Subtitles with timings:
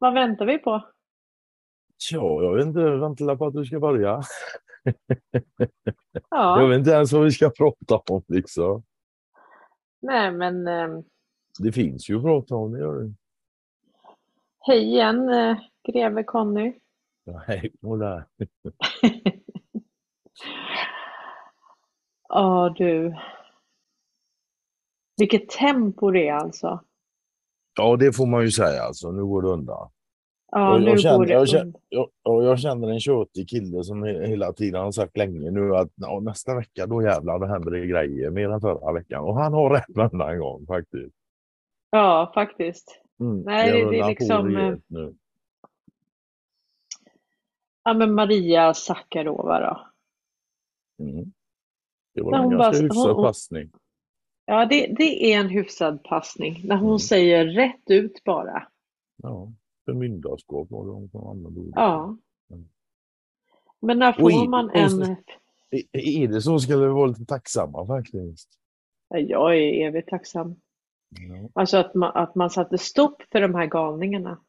[0.00, 0.82] Vad väntar vi på?
[2.10, 4.22] Ja, jag vet inte, jag väntar på att du ska börja.
[6.30, 8.82] Ja, Jag vet inte ens vad vi ska prata om liksom.
[10.02, 10.88] nej men eh,
[11.58, 13.14] Det finns ju att prata om, det gör det.
[14.60, 15.56] hej igen eh,
[15.88, 16.74] greve Conny.
[17.24, 18.24] Nej, och där.
[22.28, 23.14] Ja du.
[25.16, 26.80] Vilket tempo det är alltså.
[27.78, 29.12] Ja, det får man ju säga alltså.
[29.12, 29.90] Nu går det undan.
[30.52, 31.80] Ja, Jag- nu jag känner- går det jag känner-.
[31.88, 32.08] Jag,
[32.44, 36.20] jag känner en tjötig kille som he- hela tiden har sagt länge nu att ja,
[36.20, 39.24] nästa vecka då jävlar då händer det grejer mer än förra veckan.
[39.24, 41.14] Och han har rätt varenda gång faktiskt.
[41.90, 43.00] Ja, faktiskt.
[43.20, 45.14] Mm, Nej, det- det är liksom, rejält Nu.
[47.84, 49.86] Ja, men Maria Sakarova då.
[51.04, 51.32] Mm.
[52.14, 53.70] Det var en ganska bara- hyfsad hon- passning.
[54.50, 56.60] Ja, det, det är en hyfsad passning.
[56.64, 56.98] När hon Mm.
[56.98, 58.68] säger rätt ut bara.
[59.22, 59.52] Ja,
[59.84, 61.72] förmyndarskap var det hon som använde ordet.
[61.76, 62.16] Ja.
[62.50, 62.68] Mm.
[63.80, 65.16] Men när får man och en...
[65.92, 68.48] Är det så ska vi vara lite tacksamma faktiskt.
[69.08, 70.56] Ja, Jag är evigt tacksam.
[71.08, 71.48] Ja.
[71.54, 74.40] Alltså att man, att man satte stopp för de här galningarna.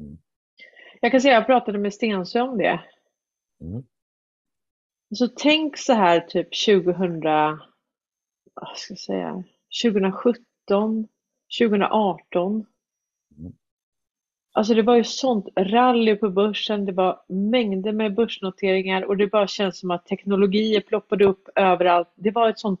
[0.00, 0.18] Mm.
[1.00, 2.80] Jag kan säga, jag pratade med Stensö om det.
[3.60, 3.82] Mm.
[5.14, 7.20] Så tänk så här typ 2000,
[8.60, 9.44] vad ska jag säga,
[9.82, 11.08] 2017,
[11.58, 12.66] 2018.
[13.38, 13.52] Mm.
[14.52, 19.26] Alltså det var ju sånt rally på börsen, det var mängder med börsnoteringar och det
[19.26, 22.12] bara känns som att teknologier ploppade upp överallt.
[22.14, 22.80] Det var ett sånt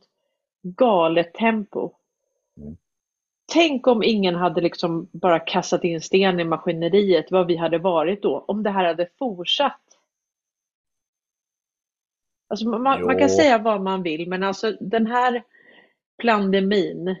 [0.62, 1.90] galet tempo.
[2.56, 2.76] Mm.
[3.52, 8.22] Tänk om ingen hade liksom bara kastat in sten i maskineriet, vad vi hade varit
[8.22, 9.80] då, om det här hade fortsatt.
[12.48, 15.42] Alltså man, man kan säga vad man vill, men alltså den här
[16.22, 17.16] pandemin,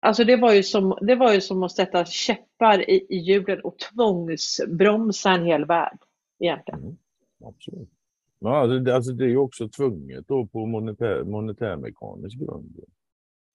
[0.00, 3.60] alltså det var ju som, det var ju som att sätta käppar i, i hjulen
[3.60, 5.98] och tvångsbromsa en hel värld
[6.38, 6.80] egentligen.
[6.80, 6.96] Mm.
[7.44, 7.90] Absolut.
[8.38, 12.80] Ja, alltså, det, alltså det är ju också tvunget då på monetär, monetärmekanisk grund.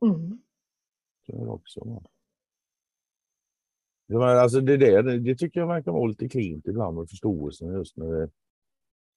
[0.06, 0.40] Mm.
[1.28, 1.80] Det är också.
[1.86, 2.04] va.
[4.08, 7.10] Det, var, alltså det, där, det, det tycker jag verkar vara lite klint ibland med
[7.10, 8.30] förståelsen just när det,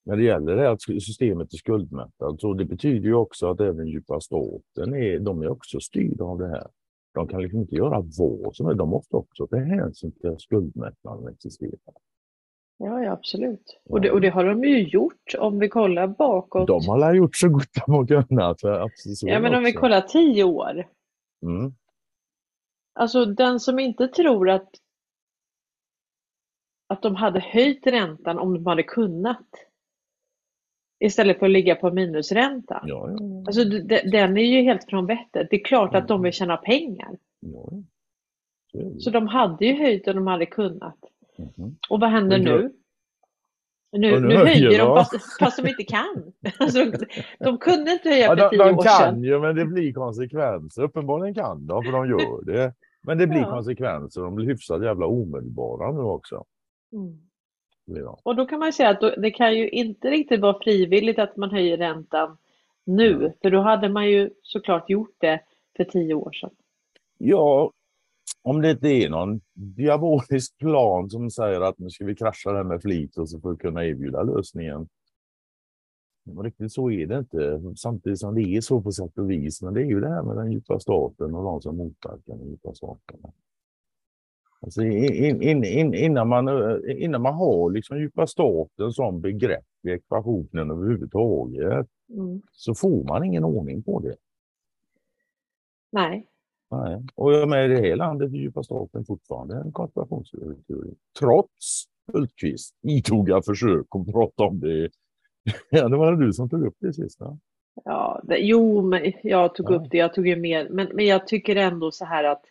[0.05, 2.41] när det gäller det att systemet är skuldmättat.
[2.41, 6.39] Så det betyder ju också att även djupa staten är, de är också styrda av
[6.39, 6.67] det här.
[7.13, 8.77] De kan liksom inte göra vad som helst.
[8.77, 11.95] De måste också ta hänsyn till att skuldmättnaden existerar.
[12.77, 13.79] Ja, ja, absolut.
[13.83, 16.67] Och det, och det har de ju gjort om vi kollar bakåt.
[16.67, 18.63] De har gjort så gott de har kunnat.
[19.21, 20.87] Ja, men om vi kollar tio år.
[21.41, 21.73] Mm.
[22.93, 24.69] Alltså den som inte tror att,
[26.87, 29.47] att de hade höjt räntan om de hade kunnat.
[30.99, 32.83] Istället för att ligga på minusränta.
[32.85, 33.43] Ja, ja, ja.
[33.47, 33.63] Alltså
[34.11, 35.47] den är ju helt från vettet.
[35.49, 37.17] Det är klart att de vill tjäna pengar.
[37.41, 37.83] Så.
[38.99, 40.97] Så de hade ju höjt om de hade kunnat.
[41.37, 41.77] Mhm.
[41.89, 42.71] Och vad händer nu?
[43.91, 44.95] Nu, nu nu höjer de de.
[44.95, 46.33] fast, fast de inte kan.
[46.59, 46.79] Alltså,
[47.39, 49.23] de kunde inte höja Ja, för de, tio de år kan sedan.
[49.23, 50.83] ju, men det blir konsekvenser.
[50.83, 52.73] Uppenbarligen kan de, för de gör det.
[53.03, 53.51] Men det blir Ja.
[53.51, 54.21] konsekvenser.
[54.21, 56.43] De blir hyfsat jävla omedelbara nu också.
[56.93, 57.17] Mm.
[57.85, 58.17] De.
[58.23, 61.51] Och då kan man säga att det kan ju inte riktigt vara frivilligt att man
[61.51, 62.37] höjer räntan
[62.83, 65.41] nu, för då hade man ju såklart gjort det
[65.77, 66.51] för tio år sedan.
[67.17, 67.71] Ja,
[68.41, 72.57] om det inte är någon diabolisk plan som säger att nu ska vi krascha det
[72.57, 74.87] här med flit och så får vi kunna erbjuda lösningen.
[76.25, 79.61] Men Riktigt så är det inte, samtidigt som det är så på sätt och vis.
[79.61, 82.49] Men det är ju det här med den djupa staten och de som motverkar den
[82.49, 83.19] djupa staten.
[84.65, 89.65] Alltså in, in, in, innan, man, eh, innan man har liksom djupa staten som begrepp
[89.87, 92.41] i ekvationen överhuvudtaget Mm.
[92.51, 94.15] så får man ingen ordning på det.
[95.91, 96.27] Nej,
[96.71, 97.01] Nej.
[97.15, 100.93] Och jag med i det här landet är djupa staten fortfarande en konspirationsteori.
[101.19, 101.83] Trots
[102.13, 104.89] Hultqvist idoga försök att prata om det.
[105.69, 107.19] Ja, det var det du som tog upp det sist.
[107.19, 107.37] va?
[107.85, 109.75] ja, det, jo, men jag tog Ja.
[109.75, 112.41] upp det, jag tog ju med, men, men jag tycker ändå så här att,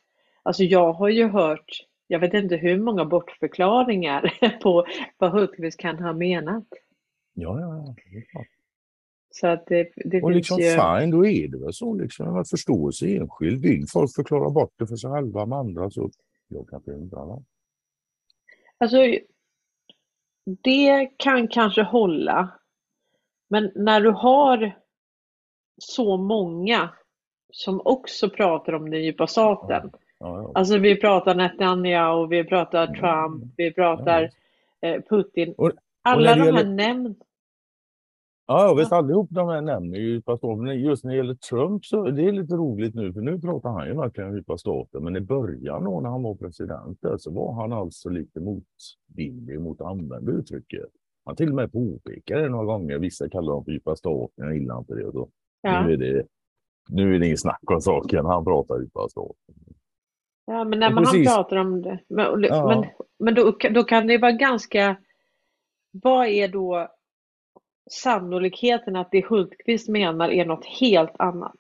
[0.43, 1.71] alltså jag har ju hört,
[2.07, 4.87] jag vet inte hur många bortförklaringar på
[5.19, 6.65] vad Hultqvist kan ha menat.
[7.35, 8.47] Ja, ja, det är klart.
[9.31, 10.71] Så att det, det Och liksom ju...
[10.71, 12.37] fine, då är det väl så liksom.
[12.37, 13.63] Att förståelse enskild.
[13.63, 16.11] Vill folk förklara bort det för sig själva med andra så
[16.49, 17.25] jag kan inte undra.
[17.25, 17.43] va?
[18.79, 18.97] Alltså,
[20.45, 22.61] det kan kanske hålla.
[23.51, 24.79] Men när du har
[25.79, 26.91] så många
[27.53, 29.91] som också pratar om den djupa staten.
[30.19, 30.53] Ja, ja.
[30.55, 32.87] Alltså vi pratar Netanyahu, vi pratar.
[32.87, 34.31] Trump, vi pratar
[34.81, 35.55] eh, Putin.
[35.59, 35.73] Och-
[36.03, 37.17] Alla när det de här gäller- nämnd...
[38.47, 40.23] Ja, jag vet allihop de här nämner ju.
[40.59, 43.71] Men just när det gäller Trump så det är lite roligt nu, för nu pratar
[43.71, 45.05] han ju verkligen om djupa staten.
[45.05, 49.61] Men i början då när han var president där, så var han alltså lite motvillig
[49.61, 50.85] mot att använda uttrycket.
[51.25, 52.99] Han till och med påpekade det några gånger.
[52.99, 55.05] Vissa kallar dem för djupa staten, jag gillar inte det.
[55.07, 55.29] Och då,
[55.63, 55.87] Ja.
[55.87, 56.27] nu, är det
[56.89, 59.55] nu är det ingen snack om saken, han pratar djupa staten.
[60.47, 61.29] Ja, men när man, precis.
[61.29, 61.99] pratar om det.
[62.09, 62.67] Men, Ja.
[62.69, 62.85] men,
[63.19, 64.97] men då, då kan det vara ganska...
[65.91, 66.89] Vad är då
[67.91, 71.57] sannolikheten att det Hultqvist menar är något helt annat?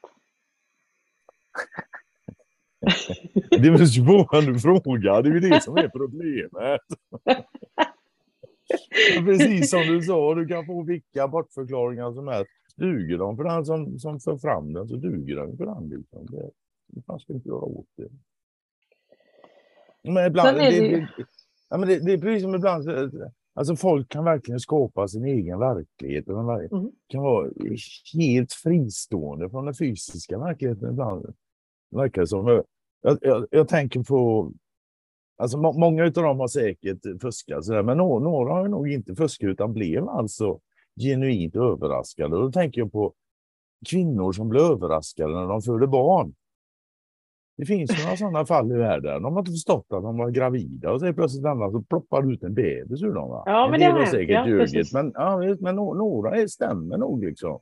[3.51, 6.81] Det är en svår fråga, det är ju det som är problemet.
[9.25, 12.51] Precis som du sa, du kan få vilka bortförklaringar som helst.
[12.77, 15.89] Duger de för den som, som för fram den så duger den för den.
[15.89, 16.27] Liksom.
[16.27, 16.51] Det,
[16.87, 18.09] det fan ska vi inte göra åt det.
[20.05, 21.09] Men ibland, det, det det,
[21.71, 23.11] ja, men det, det är precis som ibland, så-
[23.55, 26.29] alltså folk kan verkligen skapa sin egen verklighet.
[26.29, 26.91] Och ver- Mm.
[27.09, 27.51] kan vara
[28.15, 31.35] helt fristående från den fysiska verkligheten ibland.
[31.91, 32.63] Verkar det som.
[33.03, 34.53] Jag, jag, jag tänker på
[35.37, 39.15] Alltså må, många av dem har säkert fuskat, sådär, men några, några har nog inte
[39.15, 40.61] fuskat utan blev alltså
[41.01, 42.37] genuint överraskade.
[42.37, 43.15] Och då tänker jag på
[43.91, 46.35] kvinnor som blev överraskade när de födde barn.
[47.57, 49.23] Det finns några sådana fall i världen.
[49.23, 52.43] De har inte förstått att de var gravida och så plötsligt andra så ploppar ut
[52.43, 53.31] en bebis ur dem.
[53.31, 53.43] Va?
[53.47, 57.25] Ja, En men det har säkert ja, ljugit, men, ja, men några är, stämmer nog
[57.25, 57.61] liksom.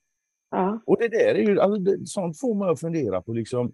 [0.51, 0.83] Ja.
[0.87, 3.73] Och det där är ju, alltså, det, sånt får man att fundera på liksom.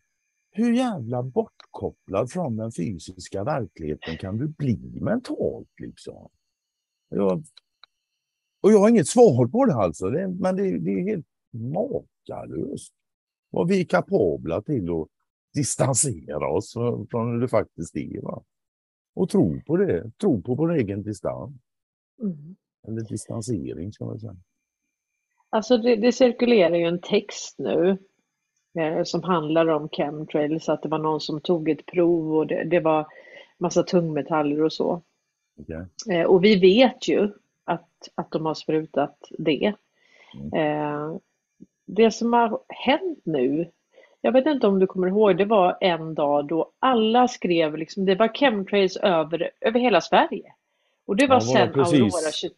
[0.51, 6.29] Hur jävla bortkopplad från den fysiska verkligheten kan du bli mentalt liksom?
[7.09, 7.45] Jag,
[8.61, 12.95] och jag har inget svar på det alltså, det, men det, det är helt makalöst.
[13.51, 15.09] Vad vi är kapabla till att
[15.55, 16.73] distansera oss
[17.11, 18.23] från, hur det faktiskt är.
[18.23, 18.43] Va?
[19.15, 21.53] Och tro på det, tro på vår egen distans.
[22.23, 22.57] Mm.
[22.89, 24.37] Eller distansering ska man säga.
[25.51, 27.99] Alltså det, det cirkulerar ju en text nu
[28.79, 32.65] eh, som handlar om chemtrails, att det var någon som tog ett prov och det,
[32.65, 33.07] det var
[33.59, 35.03] massa tungmetaller och så.
[35.61, 35.87] Okej?
[36.11, 37.31] Eh, och vi vet ju
[37.65, 39.75] att, att de har sprutat det.
[40.35, 40.53] Mm.
[40.53, 41.19] Eh,
[41.87, 43.71] det som har hänt nu,
[44.21, 48.05] jag vet inte om du kommer ihåg, det var en dag då alla skrev, liksom,
[48.05, 50.53] det var chemtrails över, över hela Sverige.
[51.07, 52.01] Och det var Ja, sen precis.
[52.01, 52.55] Aurora 22.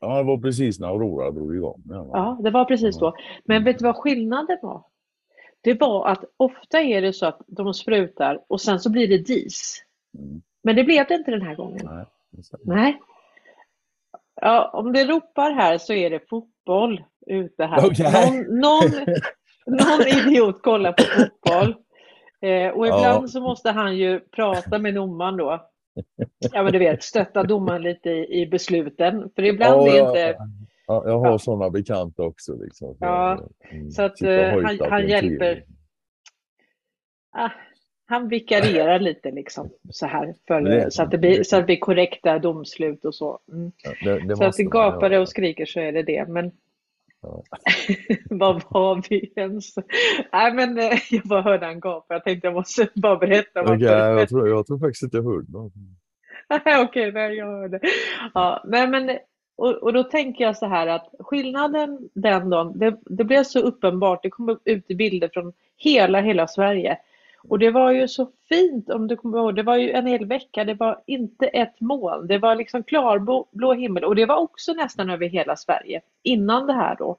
[0.00, 1.82] Ja, det var precis när Aurora drog igång.
[1.88, 2.10] Ja?
[2.12, 3.16] Ja, det var precis då.
[3.44, 4.84] Men vet du vad skillnaden var?
[5.60, 9.18] Det var att ofta är det så att de sprutar och sen så blir det
[9.18, 9.84] dis.
[10.18, 10.42] Mm.
[10.62, 11.80] Men det blev det inte den här gången.
[11.84, 12.06] Nej.
[12.64, 13.00] Nej.
[14.40, 17.86] Ja, om det ropar här så är det fotboll ute här.
[17.86, 18.12] Okej.
[18.12, 18.90] Någon, någon,
[19.70, 21.74] någon idiot kollar på fotboll.
[22.42, 22.98] Eh, och Ja.
[22.98, 25.66] ibland så måste han ju prata med domaren då.
[26.52, 29.30] Ja men du vet, stötta domaren lite i, i besluten.
[29.34, 30.36] För ibland Ja, är ja, inte...
[30.86, 31.38] Ja, jag har Ja.
[31.38, 32.56] sådana bekanta också.
[32.56, 32.96] Liksom.
[33.00, 33.40] Ja,
[33.72, 35.64] Mm, så att, sitta och eh, han- han hjälper.
[37.32, 37.50] Ah,
[38.06, 40.34] han vikarierar lite liksom så här.
[40.46, 43.38] För, det- så, att det blir, så att det blir korrekta domslut och så.
[43.52, 43.72] Mm.
[43.84, 46.28] Ja, det, det Så att det gapar och skriker så är det det.
[46.28, 46.50] Men Ja.
[48.30, 49.74] vad var vi ens?
[50.32, 52.14] Nej men eh, jag bara hörde han gapa.
[52.14, 53.62] Jag tänkte jag måste bara berätta.
[53.62, 53.86] Varför.
[53.86, 55.72] jag, tror, jag tror faktiskt inte jag hörde något.
[56.88, 57.80] Okej, nej, jag hörde.
[58.34, 59.18] Ja, nej, men,
[59.56, 63.60] och, och då tänker jag så här att skillnaden den dagen, det, det blev så
[63.60, 66.98] uppenbart, det kom ut i bilder från hela, hela Sverige.
[67.48, 70.26] Och det var ju så fint om du kommer ihåg, det var ju en hel
[70.26, 74.36] vecka, det var inte ett moln, det var liksom klarblå blå himmel och det var
[74.36, 77.16] också nästan över hela Sverige innan det här då.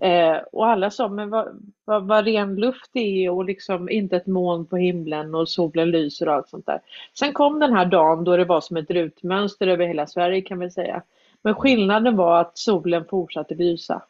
[0.00, 4.16] Eh, och alla sa, men vad, vad, vad ren luft det är och liksom inte
[4.16, 6.80] ett moln på himlen och solen lyser och allt sånt där.
[7.18, 10.58] Sen kom den här dagen då det var som ett rutmönster över hela Sverige kan
[10.58, 11.02] vi säga.
[11.42, 14.02] Men skillnaden var att solen fortsatte lysa.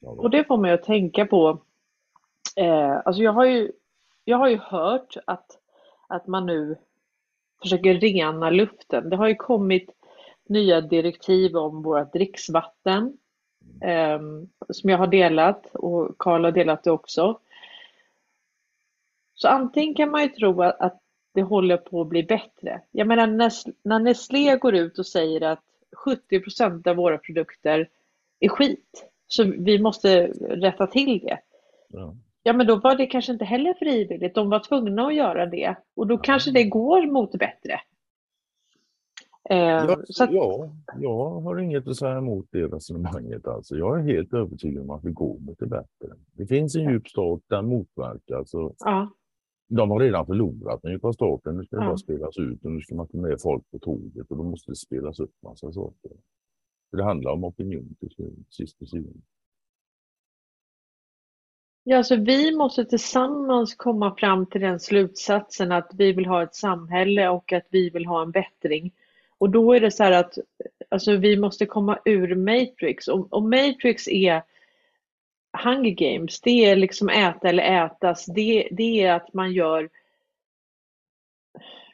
[0.00, 1.58] Och det får mig att tänka på,
[2.58, 3.72] eh, alltså jag har ju,
[4.24, 5.58] jag har ju hört att,
[6.08, 6.76] att man nu
[7.62, 9.10] försöker rena luften.
[9.10, 9.90] Det har ju kommit
[10.48, 13.18] nya direktiv om vårt dricksvatten
[13.82, 14.20] eh,
[14.68, 17.40] som jag har delat och Karl har delat det också.
[19.34, 21.00] Så antingen kan man ju tro att, att
[21.34, 22.80] det håller på att bli bättre.
[22.90, 25.64] Jag menar när, när Nestlé går ut och säger att
[26.06, 27.88] 70% av våra produkter
[28.40, 31.38] är skit, så vi måste rätta till det.
[31.88, 32.14] Ja.
[32.48, 34.34] Ja, men då var det kanske inte heller frivilligt.
[34.34, 37.72] De var tvungna att göra det och då kanske det går mot bättre.
[39.50, 43.46] Eh, Ja, att, ja, jag har inget att säga emot det resonemanget.
[43.46, 43.76] Alltså.
[43.76, 46.08] Jag är helt övertygad om att vi går mot det bättre.
[46.32, 48.44] Det finns en djup stat, den motverkar.
[48.44, 49.10] Så ja,
[49.68, 51.56] de har redan förlorat den djupa staten.
[51.56, 51.88] Nu ska det Ja.
[51.88, 54.70] bara spelas ut och nu ska man ta med folk på tåget och då måste
[54.70, 56.10] det spelas upp massa saker.
[56.92, 59.20] Det handlar om opinion till sist och syvende.
[61.90, 66.54] Ja, alltså vi måste tillsammans komma fram till den slutsatsen att vi vill ha ett
[66.54, 68.94] samhälle och att vi vill ha en bättring.
[69.38, 70.38] Och då är det så här att
[70.88, 74.42] alltså, vi måste komma ur Matrix och, och Matrix är
[75.64, 78.26] Hunger Games, det är liksom äta eller ätas.
[78.26, 79.90] Det, det är att man gör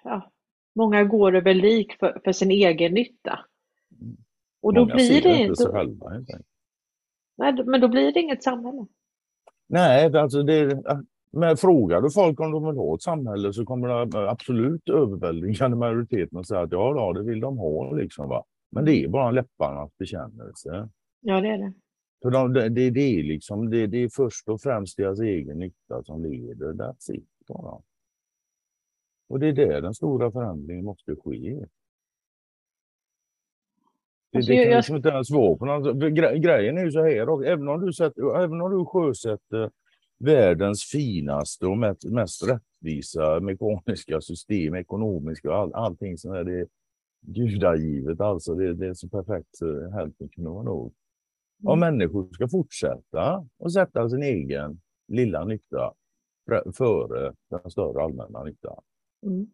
[0.05, 0.31] ja,
[0.75, 3.45] Många går över lik för, för sin egen nytta.
[4.63, 6.11] Och då Många blir det inte själva.
[7.37, 8.87] Nej, men då blir det inget samhälle.
[9.67, 10.83] Nej, alltså det,
[11.37, 15.77] men frågar du folk om de vill ha ett samhälle så kommer det absolut överväldigande
[15.77, 17.93] majoriteten att säga att ja, ja, det vill de ha.
[17.93, 18.45] Liksom, va?
[18.71, 20.89] Men det är bara en läpparnas bekännelse.
[21.21, 21.73] Ja, det är det.
[22.23, 25.59] För de, det, det, det, är liksom, det, det är först och främst deras egen
[25.59, 26.73] nytta som leder.
[26.73, 27.83] That's it, bara.
[29.29, 31.67] Och det är där den stora förändringen måste ske.
[34.35, 37.03] Det, Alltså, det kan liksom inte ens vara på något, gre, Grejen är ju så
[37.03, 39.71] här, och även om du, sätter, även om du sjösätter
[40.19, 46.67] världens finaste och mest, mest rättvisa mekaniska system, ekonomiska och all, allting som är det
[47.21, 50.95] gudagivet, alltså det, det är så perfekt så hälften kunde vara nog.
[51.65, 55.93] Om människor ska fortsätta och sätta sin egen lilla nytta
[56.77, 58.83] före den större allmänna nyttan,
[59.27, 59.47] Mm.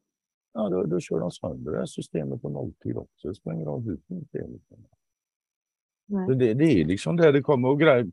[0.52, 3.28] Ja, då, då kör de sönder det här systemet på nolltid också.
[3.28, 4.49] Det spelar ingen roll hur det är.
[4.49, 4.78] Liksom.
[6.38, 7.69] Det, det är liksom där det kommer.
[7.69, 8.11] Och grej,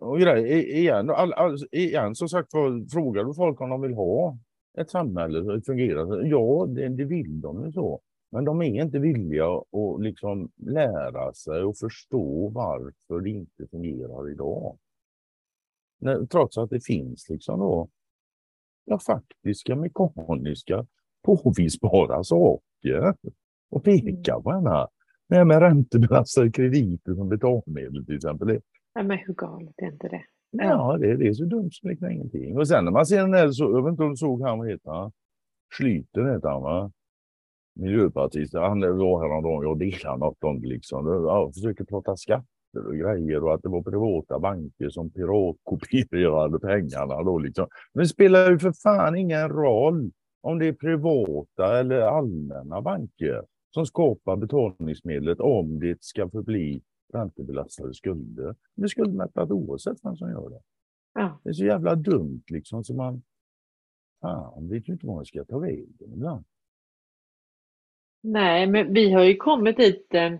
[0.00, 3.80] och grej, i- igen, all, all, igen, som sagt var, frågar du folk om de
[3.80, 4.38] vill ha
[4.78, 8.00] ett samhälle som fungerar, ja, det, det vill de ju så.
[8.30, 14.30] Men de är inte villiga att liksom lära sig och förstå varför det inte fungerar
[14.30, 14.78] idag.
[16.30, 17.88] Trots att det finns liksom då
[18.84, 20.86] ja, faktiska, mekaniska,
[21.22, 23.14] påvisbara saker
[23.70, 24.86] och peka på henne.
[25.28, 28.48] Det här med räntebelastade krediter som betalmedel till exempel.
[28.94, 30.22] Nej, men hur galet är inte det?
[30.52, 32.58] ja, det, det är så dumt som liknar ingenting.
[32.58, 34.58] Och sen när man ser den där, så, jag vet inte om du såg han,
[34.58, 35.12] vad heter han?
[35.78, 36.92] Schlyter heter han va?
[37.74, 38.54] Miljöpartist.
[38.54, 41.06] Han var häromdagen, jag delade något om det liksom.
[41.06, 47.22] Ja, försöker prata skatter och grejer och att det var privata banker som piratkopierade pengarna
[47.22, 47.66] då liksom.
[47.94, 50.10] Men det spelar ju för fan ingen roll
[50.42, 56.82] om det är privata eller allmänna banker som skapar betalningsmedlet om det ska förbli
[57.12, 58.54] räntebelastade skulder.
[58.74, 60.60] Det är skuldmättat oavsett vem som gör det.
[61.14, 61.40] Ja.
[61.44, 63.22] Det är så jävla dumt liksom så man
[64.20, 66.44] fan, vet ju inte vad man ska ta vägen ibland.
[68.22, 70.14] Nej, men vi har ju kommit dit.
[70.14, 70.32] Eh,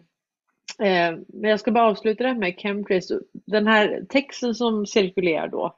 [0.88, 3.12] eh, men jag ska bara avsluta det här med chemtrails.
[3.32, 5.76] Den här texten som cirkulerar då.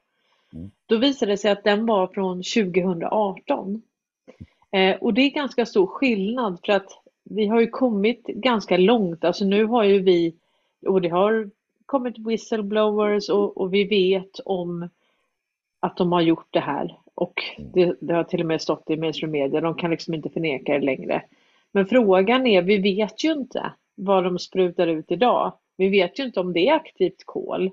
[0.55, 0.71] Mm.
[0.87, 3.83] Då visade det sig att den var från 2018.
[4.75, 6.87] Eh, och det är ganska stor skillnad för att
[7.25, 9.25] vi har ju kommit ganska långt.
[9.25, 10.35] Alltså nu har ju vi,
[10.87, 11.51] och det har
[11.87, 14.89] kommit whistleblowers och, och vi vet om
[15.81, 16.99] att de har gjort det här.
[17.15, 17.35] Och
[17.75, 19.61] det, det har till och med stått i mainstream media.
[19.61, 21.23] De kan liksom inte förneka det längre.
[21.73, 25.53] Men frågan är, vi vet ju inte vad de sprutar ut idag.
[25.77, 27.71] Vi vet ju inte om det är aktivt kol.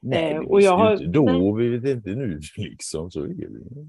[0.00, 3.10] Nej, Eh, och jag har- då, vi vet inte nu liksom.
[3.10, 3.88] Så är det.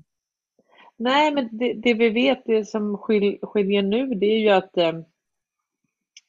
[1.01, 4.77] Nej, men det, det vi vet, det som skil, skiljer nu, det är ju att
[4.77, 4.99] eh,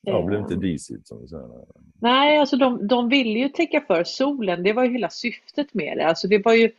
[0.02, 1.48] Ja, det blev eh, inte disigt som vi säger.
[2.00, 4.62] Nej, alltså de, de ville ju täcka för solen.
[4.62, 6.06] Det var ju hela syftet med det.
[6.06, 6.72] Alltså det var ju,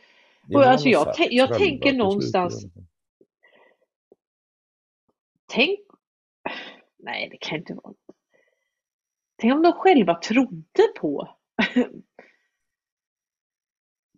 [0.46, 1.16] Det alltså jag jag
[1.48, 2.72] själva tänker någonstans- slut.
[5.46, 5.80] tänk,
[6.98, 7.94] nej det kan inte vara.
[9.36, 11.28] Tänk om de själva trodde på.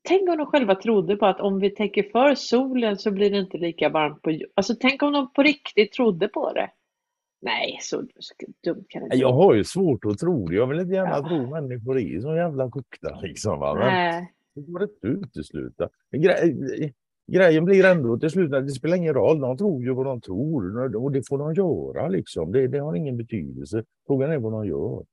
[0.08, 3.38] Tänk om de själva trodde på att om vi täcker för solen så blir det
[3.38, 4.48] inte lika varmt på jorden.
[4.54, 6.70] Alltså tänk om de på riktigt trodde på det.
[7.42, 7.96] Nej, så
[8.64, 10.54] dumt kan det inte Jag har ju svårt att tro det.
[10.54, 11.28] Jag vill inte gärna Ja.
[11.28, 13.58] tro människor är så jävla kokta liksom.
[13.60, 13.74] Va?
[13.74, 14.32] Men Nej.
[14.54, 15.88] det går inte att utesluta.
[16.16, 16.92] Gre-
[17.32, 19.40] grejen blir ändå till slut att det spelar ingen roll.
[19.40, 22.52] De tror ju vad de tror och det får de göra liksom.
[22.52, 23.84] Det, det har ingen betydelse.
[24.06, 25.04] Frågan är vad de gör.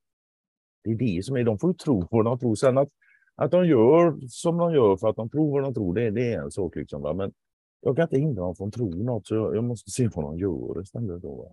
[0.84, 2.56] Det är det som är, de får tro vad de tror.
[2.56, 2.90] Sen att,
[3.36, 6.34] att de gör som de gör för att de tror vad de tror, det, det
[6.34, 7.02] är en sak liksom.
[7.02, 7.14] Va?
[7.14, 7.34] Men
[7.82, 10.26] jag kan inte hindra dem från att tro något så jag, jag måste se vad
[10.26, 11.22] de gör istället.
[11.22, 11.52] Då, va?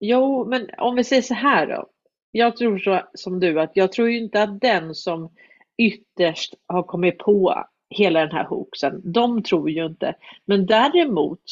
[0.00, 1.86] Jo, men om vi säger så här då.
[2.30, 5.30] Jag tror så som du att jag tror ju inte att den som
[5.76, 10.14] ytterst har kommit på hela den här hoaxen, de tror ju inte.
[10.44, 11.42] Men däremot,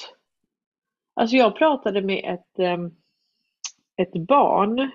[1.14, 2.94] alltså jag pratade med ett, ehm,
[3.96, 4.90] ett barn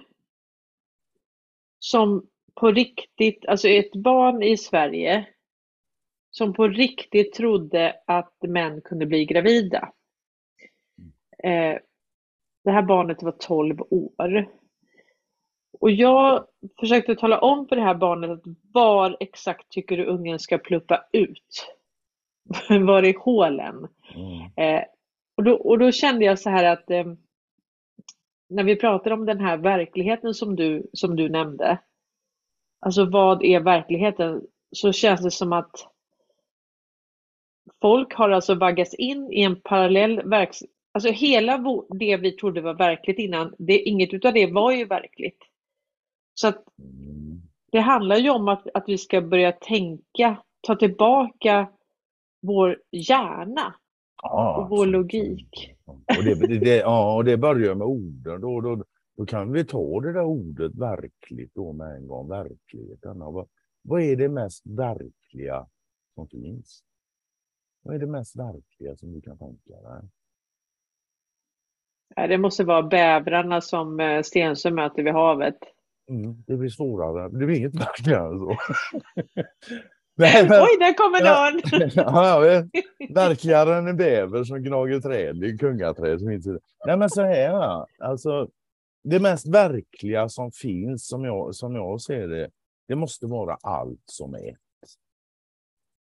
[1.80, 5.28] som på riktigt, alltså ett barn i Sverige
[6.32, 9.92] som på riktigt trodde att män kunde bli gravida.
[11.44, 11.78] Eh,
[12.64, 14.50] det här barnet var 12 år.
[15.80, 16.46] Och jag
[16.80, 21.06] försökte tala om för det här barnet att var exakt tycker du ungen ska pluppa
[21.12, 21.76] ut?
[22.70, 23.88] var är hålen?
[24.16, 24.76] Mm.
[24.76, 24.84] Eh,
[25.38, 27.06] och, då, och då kände jag så här att eh,
[28.50, 31.78] när vi pratar om den här verkligheten som du, som du nämnde,
[32.82, 34.42] alltså vad är verkligheten?
[34.72, 35.88] Så känns det som att
[37.82, 40.76] folk har alltså vaggats in i en parallell verksamhet.
[40.94, 45.40] Alltså hela det vi trodde var verkligt innan, det, inget utav det var ju verkligt.
[46.34, 46.64] Så att
[47.72, 51.70] det handlar ju om att, att vi ska börja tänka, ta tillbaka
[52.42, 53.74] vår hjärna
[54.24, 54.94] Ja, och vår absolut.
[54.94, 55.76] logik.
[55.86, 58.42] Och det, det, det, ja, och det börjar med orden.
[58.42, 58.84] Då, då,
[59.18, 62.30] då kan vi ta det där ordet verkligt då med en gång.
[62.30, 63.20] Verkligheten.
[63.20, 63.48] Vad,
[63.82, 65.68] vad är det mest verkliga
[66.16, 66.84] som finns?
[67.84, 70.10] Vad är det mest verkliga som du kan tänka dig?
[72.30, 75.58] Det måste vara bävrarna som eh, Stensö möter vid havet.
[76.10, 77.30] Mm, det blir svårare.
[77.30, 78.56] Det blir inget verkligare än så.
[80.16, 81.62] Nej, men, Oj, där kommer någon!
[81.96, 82.64] ja, ja,
[83.16, 85.44] verkligare än en bäver som gnager träd.
[85.44, 86.48] Är kungaträd som finns.
[86.48, 88.50] i- Nej, men så här, alltså.
[89.04, 92.52] Det mest verkliga som finns, som jag, som jag ser det,
[92.88, 94.58] det måste vara allt som är ett.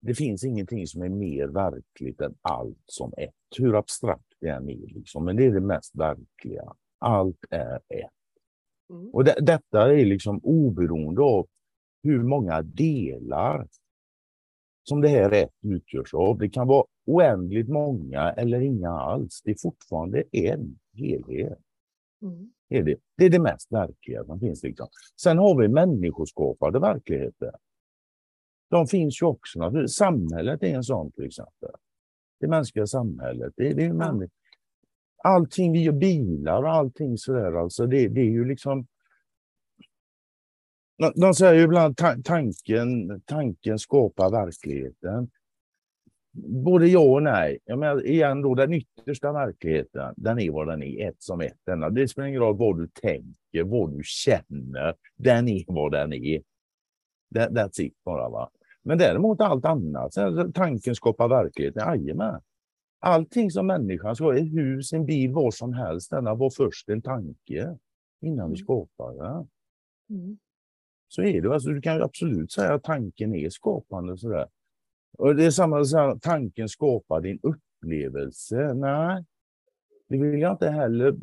[0.01, 3.34] Det finns ingenting som är mer verkligt än allt som ett.
[3.58, 5.25] Hur abstrakt det än är, liksom.
[5.25, 6.74] men det är det mest verkliga.
[7.00, 8.10] Allt är ett.
[8.89, 9.10] Mm.
[9.10, 11.48] Och det, detta är liksom oberoende av
[12.03, 13.67] hur många delar
[14.84, 16.38] som det här ett utgörs av.
[16.38, 19.41] Det kan vara oändligt många eller inga alls.
[19.43, 21.60] Det är fortfarande en helhet.
[22.22, 22.51] Mm.
[22.70, 24.64] Det är det, det, är det mest verkliga som finns.
[24.64, 24.88] Liksom.
[25.22, 27.52] Sen har vi människoskapade verkligheter.
[28.70, 29.60] De finns ju också.
[29.60, 29.96] naturligtvis.
[29.96, 31.70] Samhället är en sån till exempel.
[32.40, 33.54] Det mänskliga samhället.
[33.58, 34.30] Det, det är människor.
[35.24, 38.88] Allting vi gör, bilar och allting sådär, alltså det, det är ju liksom
[41.15, 45.30] de- säger ju ibland ta tanken, tanken skapar verkligheten.
[46.65, 47.60] Både ja och nej.
[47.65, 51.58] Jag menar, igen då, den yttersta verkligheten, den är vad den är, ett som ett.
[51.65, 51.89] Denna.
[51.89, 54.96] Det spelar ingen roll vad du tänker, vad du känner.
[55.18, 56.42] Den är vad den är.
[57.36, 58.30] That, that's it bara.
[58.30, 58.50] Va?
[58.84, 60.13] Men däremot allt annat,
[60.54, 61.84] tanken skapar verkligheten.
[61.88, 62.42] Jajamän.
[63.00, 67.02] Allting som människan ska, ett hus, en bil, vad som helst, denna var först en
[67.02, 67.78] tanke
[68.22, 68.56] innan vi Mm.
[68.56, 69.48] skapar den.
[70.10, 70.38] Mm.
[71.08, 71.54] Så är det.
[71.54, 74.18] Alltså, du kan absolut säga att tanken är skapande.
[74.18, 74.48] Sådär.
[75.17, 78.74] Och det är samma som tanken skapar din upplevelse.
[78.74, 79.26] Nej,
[80.08, 81.15] det vill jag inte heller.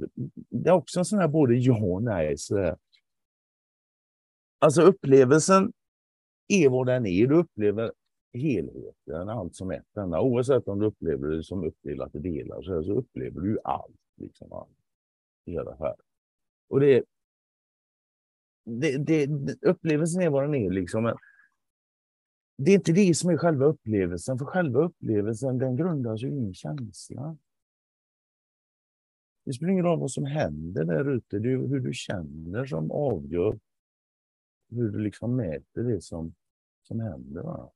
[0.50, 2.38] Det är också en sån här både ja och nej.
[2.38, 2.76] Så
[4.58, 5.72] Alltså upplevelsen
[6.48, 7.26] är vad den är.
[7.26, 7.92] Du upplever
[8.32, 10.20] helheten, allt som ett enda.
[10.20, 13.96] Oavsett om du upplever det som uppdelat i delar så, här, så upplever du allt.
[14.16, 14.70] Liksom, allt.
[15.46, 15.94] Hela här.
[16.68, 17.04] Och det,
[18.64, 19.28] det, det,
[19.62, 20.70] upplevelsen är vad den är.
[20.70, 21.16] Liksom.
[22.56, 26.38] Det är inte det som är själva upplevelsen, för själva upplevelsen den grundas ju i
[26.38, 27.36] en känsla.
[29.44, 32.66] Det spelar ingen roll vad som händer där ute, det är ju hur du känner
[32.66, 33.58] som avgör
[34.70, 36.34] hur du liksom mäter det som,
[36.82, 37.42] som händer.
[37.42, 37.70] Va?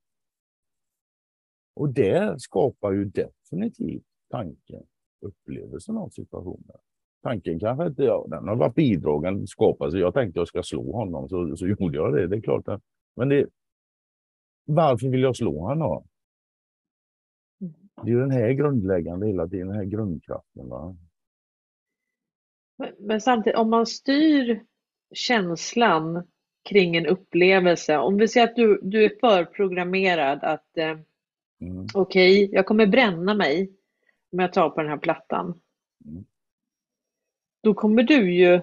[1.74, 4.82] Och det skapar ju definitivt tanken,
[5.20, 6.76] upplevelsen av situationen.
[7.22, 10.92] Tanken kanske inte, ja, den har varit bidragande skapad, så jag tänkte jag ska slå
[10.92, 12.26] honom, så, så gjorde jag det.
[12.26, 12.68] Det är klart.
[12.68, 12.82] Att,
[13.16, 13.46] men det,
[14.74, 16.04] varför vill jag slå honom då?
[17.60, 17.74] Mm.
[18.02, 20.68] Det är ju den här grundläggande hela tiden, den här grundkraften.
[20.68, 20.96] Va?
[22.78, 24.64] Men, men samtidigt, om man styr
[25.14, 26.26] känslan
[26.68, 30.96] kring en upplevelse, om vi säger att du, du är förprogrammerad att eh,
[31.60, 31.86] Mm.
[31.94, 33.70] okej, jag kommer bränna mig
[34.32, 35.60] om jag tar på den här plattan.
[36.04, 36.24] Mm.
[37.62, 38.60] Då kommer du ju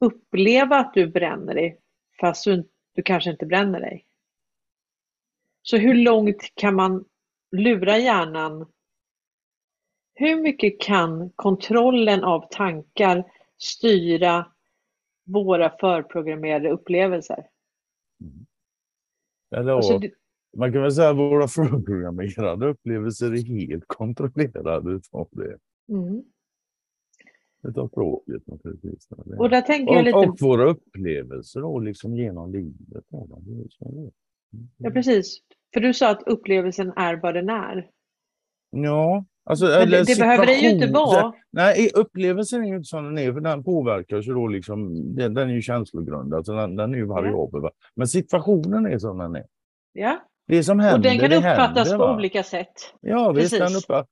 [0.00, 1.80] uppleva att du bränner dig
[2.20, 4.04] fast du, du kanske inte bränner dig.
[5.70, 7.04] Så hur långt kan man
[7.56, 8.66] lura hjärnan?
[10.14, 13.24] Hur mycket kan kontrollen av tankar
[13.58, 14.46] styra
[15.24, 17.46] våra förprogrammerade upplevelser?
[19.56, 20.00] Eller, Alltså,
[20.56, 25.58] Man kan väl säga att våra förprogrammerade upplevelser är helt kontrollerade utav det.
[25.88, 26.24] mm.
[27.62, 29.08] Utav språket naturligtvis.
[29.38, 33.04] Och där tänker jag lite, och våra upplevelser då, liksom genom livet.
[33.08, 33.26] Ja,
[33.80, 34.10] är.
[34.76, 35.42] ja precis,
[35.74, 37.86] för du sa att upplevelsen är vad den är.
[38.70, 41.32] Ja, alltså, Men det, det behöver det ju inte vara.
[41.50, 45.34] Nej, upplevelsen är ju inte som den är, för den påverkas ju då liksom, den,
[45.34, 47.60] den är ju känslogrundad, så den, den är ju variabel.
[47.60, 47.70] va.
[47.94, 49.44] Men situationen är som den är.
[49.92, 52.16] Ja, Det som händer, och den kan uppfattas händer, på va.
[52.16, 52.72] olika sätt.
[53.00, 53.50] Ja, visst.
[53.50, 53.90] Den Precis.
[53.90, 54.06] upp...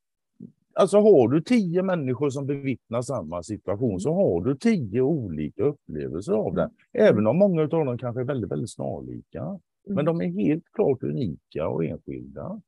[0.74, 6.32] alltså har du tio människor som bevittnar samma situation så har du tio olika upplevelser
[6.32, 6.70] av det.
[6.92, 9.58] Även om många av dem kanske är väldigt, väldigt snarlika.
[9.86, 12.60] Men de är helt klart unika och enskilda.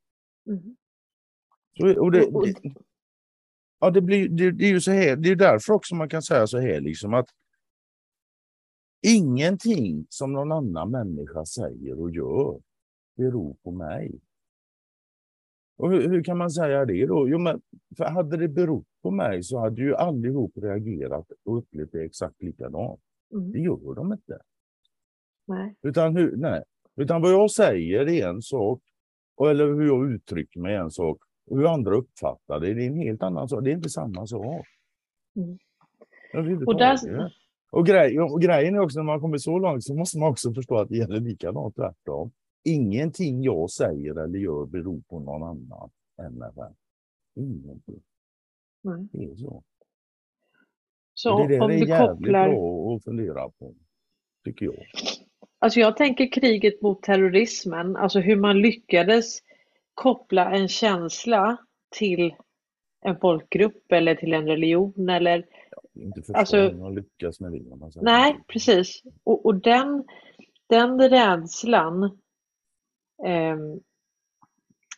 [0.47, 0.77] Mm.
[1.79, 2.73] Så, och det, det,
[3.81, 6.23] ja, det, blir, det, det är ju så här, det är därför också man kan
[6.23, 7.29] säga så här liksom att
[9.07, 12.61] ingenting som någon annan människa säger och gör
[13.17, 14.21] beror på mig.
[15.77, 17.29] Och hur, hur, kan man säga det då?
[17.29, 17.61] Jo, men
[17.97, 22.43] för hade det berott på mig så hade ju allihop reagerat och upplevt det exakt
[22.43, 23.01] likadant.
[23.33, 23.53] Mm.
[23.53, 24.39] Det gör de inte.
[25.47, 25.77] Nej.
[25.83, 26.65] Utan, hur, nej.
[26.99, 28.83] Utan vad jag säger är en sak,
[29.47, 31.19] eller hur jag uttrycker mig är en sak,
[31.51, 33.65] och hur andra uppfattar det, det är en helt annan sak.
[33.65, 34.67] Det är inte samma sak.
[35.37, 35.59] Mm.
[36.67, 36.99] Och, där,
[37.71, 40.55] och, grej, och grejen är också när man kommer så långt så måste man också
[40.55, 42.31] förstå att det gäller likadant tvärtom.
[42.65, 45.91] Ingenting jag säger eller gör beror på någon annan
[46.23, 46.75] än mig själv.
[47.35, 48.03] Ingenting.
[48.83, 49.09] Nej.
[49.13, 49.63] Det är så.
[51.15, 52.49] så det där om är jävligt kopplar...
[52.49, 53.75] bra att fundera på,
[54.45, 54.77] tycker jag.
[55.59, 59.39] Alltså jag tänker kriget mot terrorismen, alltså hur man lyckades
[59.95, 61.57] koppla en känsla
[61.91, 62.35] till
[63.05, 65.45] en folkgrupp eller till en religion eller
[66.01, 67.77] är inte första Alltså- gången man lyckas med det.
[67.77, 69.03] man Nej, precis.
[69.25, 70.05] Och, och den,
[70.67, 72.19] den rädslan,
[73.25, 73.81] ehm,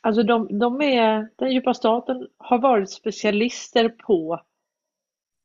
[0.00, 4.40] alltså de, de är, den djupa staten har varit specialister på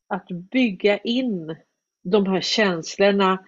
[0.08, 1.56] att bygga in
[2.04, 3.46] de här känslorna,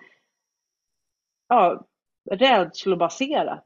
[1.47, 1.87] ja,
[2.31, 3.65] rädslobaserat.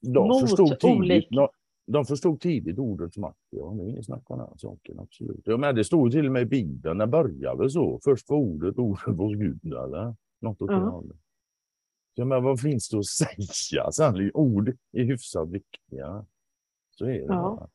[0.00, 1.48] De mot förstod, tidigt, de,
[1.86, 3.38] de förstod tidigt ordets makt.
[3.50, 5.42] Ja, det är inget snack om den saken, absolut.
[5.44, 8.00] Ja, men det stod till och med i Bibeln, det började så.
[8.04, 10.14] Först var ordet, ordet hos Gud, eller?
[10.40, 11.16] Något åt det hållet.
[12.14, 13.92] Ja, men vad finns det att säga?
[13.92, 16.26] Sen, ord är hyfsat viktiga.
[16.90, 17.68] Så är det Ja.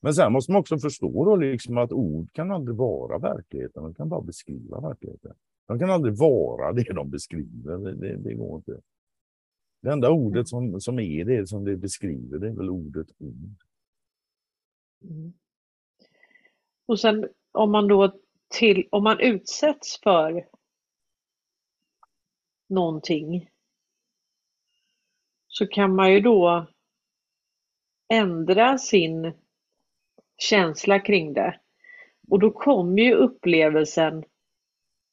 [0.00, 3.94] Men sen måste man också förstå då liksom att ord kan aldrig vara verkligheten, de
[3.94, 5.34] kan bara beskriva verkligheten.
[5.66, 8.80] De kan aldrig vara det de beskriver, det, det, det går inte.
[9.80, 13.56] Det enda ordet som, som är det som det beskriver, det är väl ordet ord.
[15.02, 15.32] Mm.
[16.86, 20.48] Och sen om man då till, om man utsätts för
[22.68, 23.50] någonting
[25.48, 26.66] så kan man ju då
[28.08, 29.32] ändra sin
[30.36, 31.60] känsla kring det.
[32.28, 34.24] Och då kommer ju upplevelsen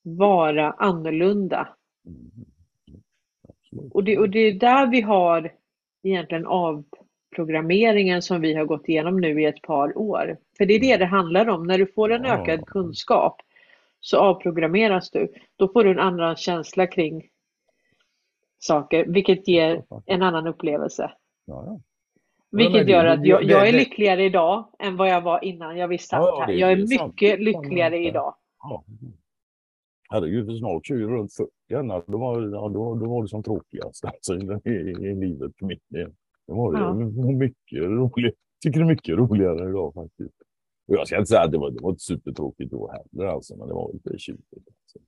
[0.02, 1.78] vara annorlunda.
[2.06, 2.55] Mm.
[3.94, 5.52] Och det, och det är där vi har
[6.04, 10.38] egentligen avprogrammeringen som vi har gått igenom nu i ett par år.
[10.58, 11.68] För det är det det handlar om.
[11.68, 12.34] När du får en Ja.
[12.42, 13.42] ökad kunskap
[14.00, 15.34] så avprogrammeras du.
[15.56, 17.28] Då får du en annan känsla kring
[18.60, 21.12] saker, vilket ger en annan upplevelse.
[21.46, 21.80] Ja, ja.
[22.52, 26.16] Vilket gör att jag, jag är lyckligare idag än vad jag var innan jag visste
[26.16, 26.48] Ja, här.
[26.48, 28.36] det- Jag är mycket Ja, lyckligare idag.
[30.10, 33.44] Herregud, för snart 20 runt 40, Anna, då var, ja, då, då var det som
[33.44, 34.72] tråkigast alltså, i, i,
[35.10, 36.14] i livet för min del.
[36.48, 36.94] Det var det Ja.
[37.34, 38.36] mycket roligt.
[38.64, 40.36] tycker det är mycket roligare idag faktiskt.
[40.88, 43.56] Och jag ska inte säga att det var, det var inte supertråkigt då heller, alltså,
[43.58, 44.54] men det var lite tjusigt.
[44.56, 45.00] Alltså.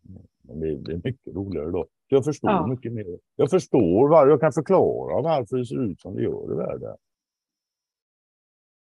[0.41, 1.87] Men det, det är mycket roligare idag.
[2.07, 2.67] Jag förstår Ja.
[2.67, 3.17] mycket mer.
[3.35, 6.95] Jag förstår, var, jag kan förklara varför det ser ut som det gör i världen.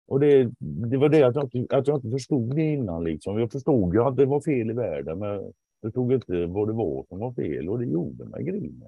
[0.08, 3.04] Och det, det var det att jag, inte, att jag inte förstod det innan.
[3.04, 3.39] Liksom.
[3.39, 7.06] Jag förstod ju att det var fel i världen, men förstod inte vad det var
[7.10, 7.70] som var fel.
[7.70, 8.84] Och det gjorde mig grinig.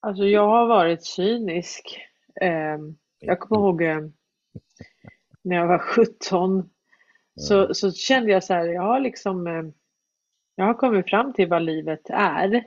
[0.00, 0.24] Alltså.
[0.24, 1.98] Jag har varit cynisk.
[2.40, 4.00] Ehm, Jag kommer ihåg eh,
[5.42, 6.70] när jag var 17
[7.36, 9.62] så, så kände jag så här, jag har liksom eh,
[10.54, 12.64] jag har kommit fram till vad livet är.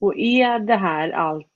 [0.00, 1.46] Och är det här allt,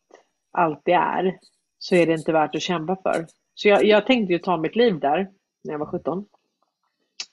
[0.53, 1.39] allt det är
[1.79, 3.27] så är det inte värt att kämpa för.
[3.55, 5.31] Så jag, jag tänkte ju ta mitt liv där
[5.65, 6.27] när jag var 17.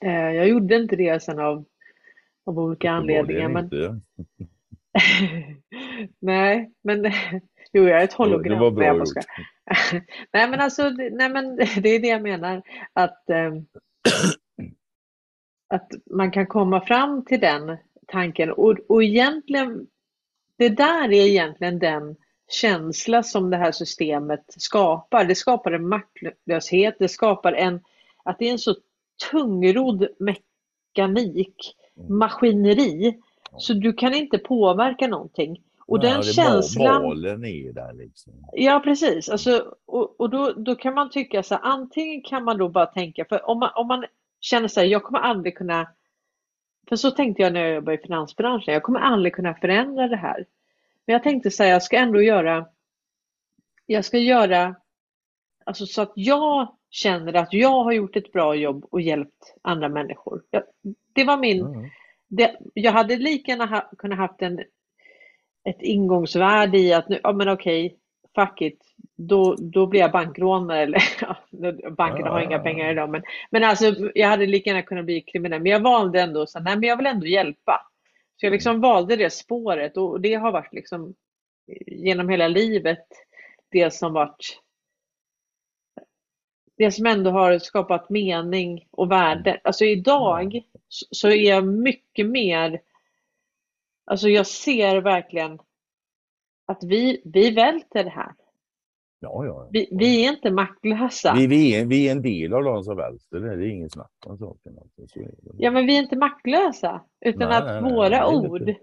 [0.04, 1.64] Eh, Jag gjorde inte det sen av,
[2.46, 3.48] av olika anledningar.
[3.48, 3.70] Men,
[6.20, 7.04] nej, men
[7.72, 8.58] jo, jag är ett hologram.
[8.58, 9.08] Det var bra gjort.
[10.32, 12.62] Nej men alltså, det- nej men det är det jag menar.
[12.92, 13.54] Att, eh,
[15.74, 19.86] att man kan komma fram till den tanken och, och egentligen,
[20.58, 22.16] det där är egentligen den
[22.48, 25.24] känsla som det här systemet skapar.
[25.24, 27.80] Det skapar en maktlöshet, det skapar en,
[28.24, 28.74] att det är en så
[29.30, 32.18] tungrodd mekanik, Mm.
[32.18, 33.20] maskineri,
[33.58, 35.62] så du kan inte påverka någonting.
[35.86, 38.32] Och Ja, den det känslan Malen är där liksom.
[38.52, 39.28] Ja, precis.
[39.28, 42.86] Alltså, och och då, då kan man tycka så här, antingen kan man då bara
[42.86, 44.04] tänka, för om man, om man
[44.40, 45.88] känner så här, jag kommer aldrig kunna,
[46.88, 50.16] för så tänkte jag när jag jobbade i finansbranschen, jag kommer aldrig kunna förändra det
[50.16, 50.46] här.
[51.06, 52.66] Men jag tänkte så här, jag ska ändå göra,
[53.86, 54.74] jag ska göra,
[55.64, 59.88] alltså så att jag känner att jag har gjort ett bra jobb och hjälpt andra
[59.88, 60.42] människor.
[60.50, 60.62] Jag,
[61.12, 61.60] det var min...
[61.60, 61.90] Mm.
[62.28, 64.58] Det, jag hade lika gärna ha, kunnat haft en,
[65.68, 67.96] ett ingångsvärde i att nu, ja men okej,
[68.34, 68.78] fuck it,
[69.16, 71.36] då, då blir jag bankrånare eller ja,
[71.90, 75.62] bankerna har inga pengar idag men, men alltså jag hade lika gärna kunnat bli kriminell
[75.62, 77.86] men jag valde ändå så nej men jag vill ändå hjälpa.
[78.36, 81.14] Så jag liksom valde det spåret och det har varit liksom
[81.86, 83.06] genom hela livet
[83.70, 84.60] det som varit
[86.76, 89.60] det som ändå har skapat mening och värde.
[89.64, 92.80] Alltså idag så är jag mycket mer,
[94.04, 95.58] alltså jag ser verkligen
[96.66, 98.32] att vi, vi välter det här.
[99.20, 99.68] Ja, ja.
[99.70, 101.34] Vi, vi är inte maktlösa.
[101.34, 103.56] Vi, vi, är, vi är en del av de som välter det.
[103.56, 104.78] Det är ingen snack om saken.
[104.78, 105.20] Alltså.
[105.20, 105.30] Är.
[105.58, 107.00] Ja, men vi är inte maktlösa.
[107.20, 108.74] Utan Nej, att nej, nej, våra är det ord.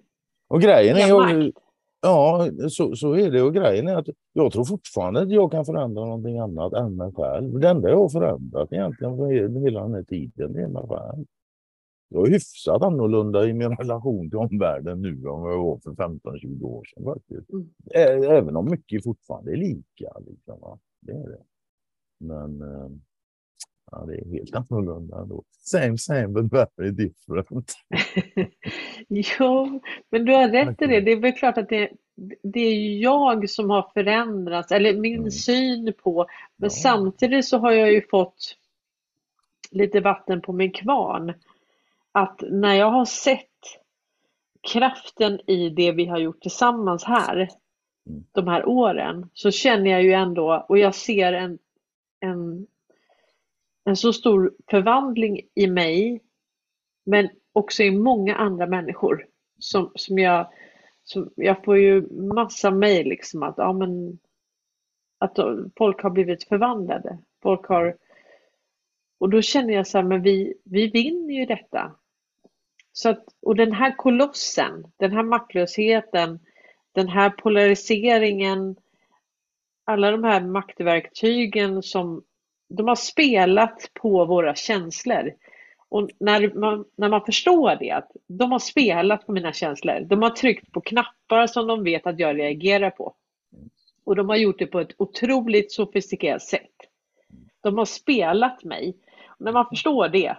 [0.47, 1.57] Och grejen är ju, makt.
[2.03, 3.41] Ja, så, så är det.
[3.41, 7.13] Och grejen är att jag tror fortfarande att jag kan förändra någonting annat än mig
[7.13, 7.59] själv.
[7.59, 10.83] Det enda jag har förändrat egentligen för he- hela den här tiden, det är mig
[10.87, 11.25] själv.
[12.09, 15.91] Jag är hyfsat annorlunda i min relation till omvärlden nu än vad jag var för
[15.91, 17.49] 15-20 år sedan faktiskt.
[17.49, 17.69] Mm.
[18.29, 20.19] Även om mycket fortfarande är lika.
[20.27, 20.79] Liksom, va.
[21.01, 21.43] Det är det.
[22.19, 22.89] Men eh,
[23.99, 25.43] ja, det är helt annorlunda ändå.
[25.59, 27.73] Same, same, but very different.
[29.09, 31.01] Jo, men du har rätt i det.
[31.01, 31.89] Det är väl klart att det,
[32.43, 35.31] det är jag som har förändrats, eller min Mm.
[35.31, 36.25] syn på,
[36.57, 36.81] men Ja.
[36.83, 38.57] samtidigt så har jag ju fått
[39.71, 41.33] lite vatten på min kvarn.
[42.11, 43.49] Att när jag har sett
[44.73, 47.49] kraften i det vi har gjort tillsammans här,
[48.09, 48.23] Mm.
[48.31, 51.59] de här åren, så känner jag ju ändå, och jag ser en,
[52.19, 52.67] en,
[53.85, 56.21] en så stor förvandling i mig,
[57.05, 59.27] men också i många andra människor.
[59.59, 60.53] Som, som jag,
[61.03, 64.19] som, jag får ju massa mejl liksom att, ja, men,
[65.17, 65.39] att
[65.77, 67.17] folk har blivit förvandlade.
[67.41, 67.97] Folk har,
[69.19, 71.95] och då känner jag så här, men vi, vi vinner ju detta.
[72.91, 76.39] Så att, och den här kolossen, den här maktlösheten,
[76.91, 78.75] den här polariseringen,
[79.85, 82.23] alla de här maktverktygen som
[82.69, 85.33] de har spelat på våra känslor.
[85.89, 90.21] Och när man, när man förstår det, att de har spelat på mina känslor, de
[90.21, 93.15] har tryckt på knappar som de vet att jag reagerar på.
[94.05, 96.71] Och de har gjort det på ett otroligt sofistikerat sätt.
[97.61, 98.97] De har spelat mig.
[99.27, 100.37] Och när man förstår det,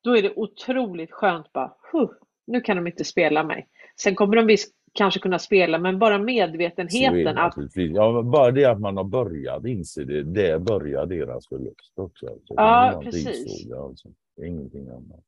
[0.00, 2.10] då är det otroligt skönt bara, huh,
[2.46, 3.68] nu kan de inte spela mig.
[4.00, 7.54] Sen kommer de visst kanske kunna spela, men bara medvetenheten att.
[7.74, 12.26] Ja, bara det att man har börjat inse det, det börjar deras förlust också.
[12.26, 12.54] Alltså.
[12.56, 13.72] Ja, precis.
[13.72, 14.08] Alltså.
[14.36, 15.24] Det är ingenting annat.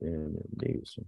[0.00, 1.02] Det, är- det är ju så.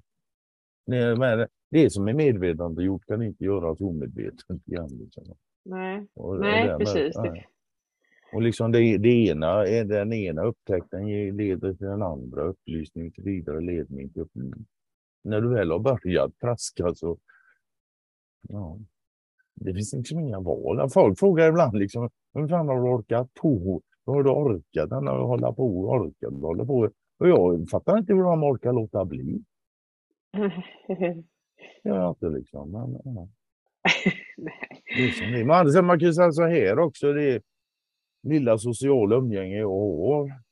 [0.87, 4.89] Det, men det som är medvetandet gjort kan inte göras omedvetet igen.
[4.93, 5.25] Liksom.
[5.65, 7.17] nej, Och, Nej, och därmed- precis.
[7.17, 7.47] nej.
[8.33, 13.25] Och liksom det, det ena, är den ena upptäckten leder till den andra, upplysning till
[13.25, 14.67] vidare ledning till upplysning.
[15.25, 17.19] När du väl har börjat traska så,
[18.49, 18.79] ja,
[19.55, 20.91] det finns liksom inga val.
[20.91, 23.83] Folk frågar ibland liksom, hur fan har du orkat på?
[24.07, 24.91] Hur har du orkat
[25.27, 26.91] hålla på och orkat hålla på?
[27.19, 29.45] Och jag fattar inte hur de orkar låta bli.
[31.83, 32.71] Jag inte liksom.
[32.71, 33.29] Men, ja.
[34.97, 35.45] Det är som det.
[35.45, 37.43] Men man kan ju säga så här också, det
[38.23, 40.44] lilla sociala umgänge jag har.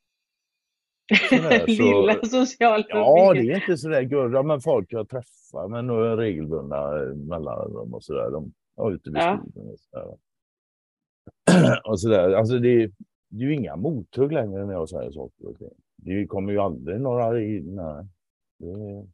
[1.14, 4.34] Sådär, så- Lilla sociala Ja, det är inte sådär guld.
[4.34, 8.30] Ja, men folk jag träffar med regelbundna eh, mellanrum och sådär.
[8.30, 9.40] De är ute vid Ja.
[9.42, 10.16] skogen och sådär.
[11.90, 12.32] och sådär.
[12.32, 12.90] Alltså det, är-
[13.28, 15.70] det är ju inga mothugg längre när jag säger saker och ting.
[15.96, 17.62] Det kommer ju aldrig några nej.
[18.58, 19.06] Det,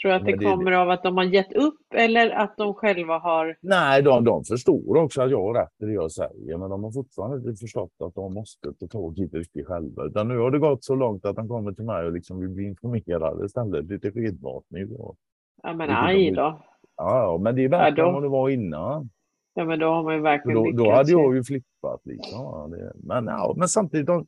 [0.00, 2.74] Tror du att det det- kommer av att de har gett upp eller att de
[2.74, 3.56] själva har...
[3.60, 6.84] nej, de, de förstår också att jag har rätt i det jag säger, men de
[6.84, 10.04] har fortfarande inte förstått att de måste ta tag i det riktigt själva.
[10.04, 12.48] Utan nu har det gått så långt att de kommer till mig och liksom vill
[12.48, 13.84] bli informerade istället.
[13.86, 14.96] Lite skedmatning.
[14.96, 15.16] och-
[15.62, 16.62] Ja men aj då.
[16.96, 19.10] Ja, men det är bättre Ja, då- än vad det var innan.
[19.54, 20.96] Ja men då har man ju verkligen Då, då lyckats.
[20.96, 21.18] hade ju.
[21.18, 22.00] jag ju flippat.
[22.04, 22.74] Liksom.
[22.94, 24.26] Men, ja, men samtidigt, de,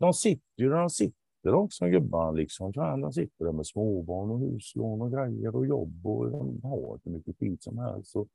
[0.00, 2.30] de sitter ju där de sitter också, gubbarna.
[2.30, 2.72] Liksom.
[2.72, 6.94] Fan, De sitter där med småbarn och huslån och grejer och jobb och de har
[6.94, 8.10] inte mycket tid som helst.
[8.10, 8.26] Så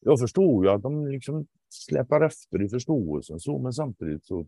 [0.00, 4.46] jag förstår ju att de liksom släpar efter i förståelsen, så, men samtidigt så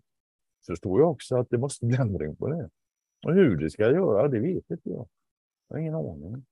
[0.67, 2.71] förstår jag också att det måste bli ändring på det.
[3.27, 5.09] Och hur det ska göra, det vet inte jag.
[5.69, 6.45] Jag har ingen aning.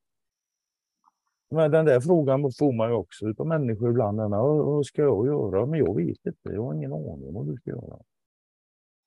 [1.50, 4.18] Men den där frågan får man ju också utav människor ibland.
[4.18, 5.66] Den, "Vad- vad ska jag göra?
[5.66, 6.48] Men jag vet inte.
[6.52, 7.98] Jag har ingen aning om vad du ska göra.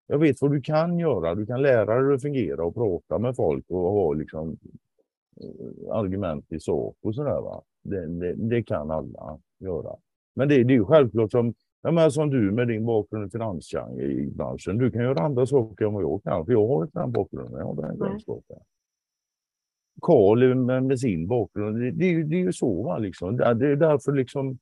[0.07, 1.35] Jag vet vad du kan göra.
[1.35, 4.57] Du kan lära dig att fungera och prata med folk och ha liksom
[5.41, 7.41] eh, argument i sak och sådär.
[7.41, 7.61] Va?
[7.83, 9.95] Det, det, det kan alla göra.
[10.33, 13.29] Men det, det är ju självklart som Jag menar som du med din bakgrund i
[13.29, 14.77] finansbranschen.
[14.77, 17.59] Du kan göra andra saker än vad jag kan, för jag har inte den bakgrunden.
[17.59, 18.57] Jag har den kunskapen.
[20.01, 22.83] Karl med, med, sin bakgrund, det, det, det är ju så.
[22.83, 23.37] Va, liksom.
[23.37, 24.57] det, det är därför liksom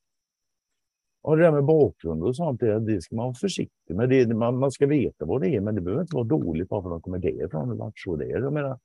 [1.24, 4.10] och det där med bakgrund och sånt, det, det ska man vara försiktig med.
[4.10, 6.82] Det, man, man ska veta vad det är, men det behöver inte vara dåligt bara
[6.82, 8.40] för att de kommer därifrån och varit så det är.
[8.40, 8.80] Jag menar,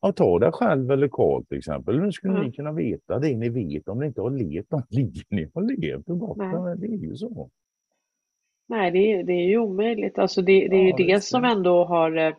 [0.00, 2.00] ja, ta dig själv eller Karl till exempel.
[2.00, 2.46] Nu skulle mm.
[2.46, 5.62] ni kunna veta det ni vet om ni inte har levt de liv ni har
[5.62, 6.10] levt.
[6.10, 6.38] Och gott,
[6.80, 7.50] det är ju så.
[8.68, 10.18] Nej, det är, det är ju omöjligt.
[10.18, 12.16] Alltså det, det är ja, ju det, det som ändå har...
[12.16, 12.34] Eh,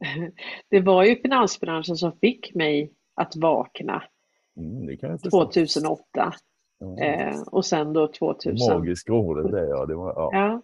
[0.68, 4.02] det var ju finansbranschen som fick mig att vakna
[4.56, 4.96] mm,
[5.30, 6.32] 2008.
[7.00, 8.74] Eh, och sen då 2000.
[8.74, 9.86] Magiska året det ja.
[9.86, 10.30] Det var, ja.
[10.32, 10.62] ja.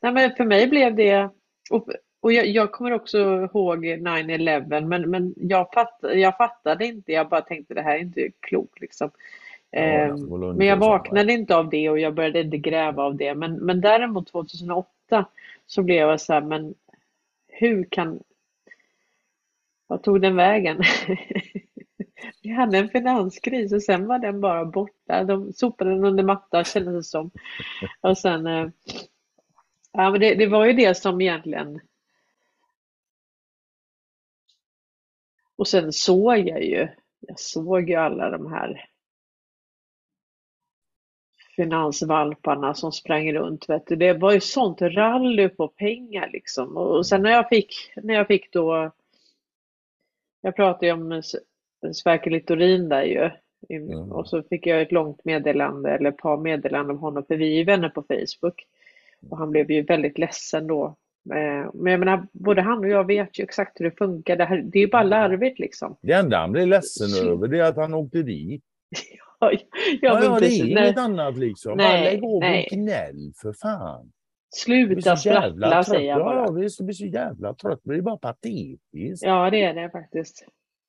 [0.00, 1.30] Nej, men för mig blev det,
[1.70, 1.88] och,
[2.20, 7.28] och jag, jag kommer också ihåg 9-11 men, men jag, fatt, jag fattade inte, jag
[7.28, 9.10] bara tänkte det här är inte klokt liksom.
[9.70, 10.16] Eh,
[10.56, 13.34] men jag vaknade inte av det och jag började inte gräva av det.
[13.34, 15.26] Men, men däremot 2008
[15.66, 16.74] så blev jag så här, men
[17.48, 18.20] hur kan...
[19.86, 20.76] Vad tog den vägen?
[22.42, 25.24] Vi hade en finanskris och sen var den bara borta.
[25.24, 27.30] De sopade den under mattan kändes det som.
[28.00, 28.68] Och sen, eh,
[29.92, 31.80] ja men det, det var ju det som egentligen
[35.56, 36.88] Och sen såg jag ju,
[37.20, 38.88] jag såg ju alla de här
[41.56, 43.68] finansvalparna som sprang runt.
[43.68, 43.96] Vet du.
[43.96, 46.76] Det var ju sånt rally på pengar liksom.
[46.76, 48.92] Och sen när jag fick, när jag fick då,
[50.40, 51.22] jag pratade ju om
[51.92, 53.30] Sverker Littorin där ju.
[53.68, 54.12] Mm.
[54.12, 57.52] Och så fick jag ett långt meddelande, eller ett par meddelanden om honom, för vi
[57.52, 58.66] är ju vänner på Facebook.
[59.30, 60.96] Och han blev ju väldigt ledsen då.
[61.34, 64.36] Eh, men jag menar, både han och jag vet ju exakt hur det funkar.
[64.36, 65.96] Det, här, det är ju bara larvigt liksom.
[66.00, 67.30] Det enda han blir ledsen så...
[67.30, 68.62] över det är att han åkte dit.
[69.40, 69.58] ja, ja,
[70.00, 71.76] ja, ja det är inget annat liksom.
[71.76, 72.68] Nej, Lägg av nej.
[72.70, 74.12] gnäll för fan.
[74.54, 76.44] Sluta sprattla säger jag bara.
[76.44, 77.80] Ja, visst, det blir så jävla trött.
[77.82, 79.22] Det är bara patetiskt.
[79.22, 80.46] Ja, det är det faktiskt.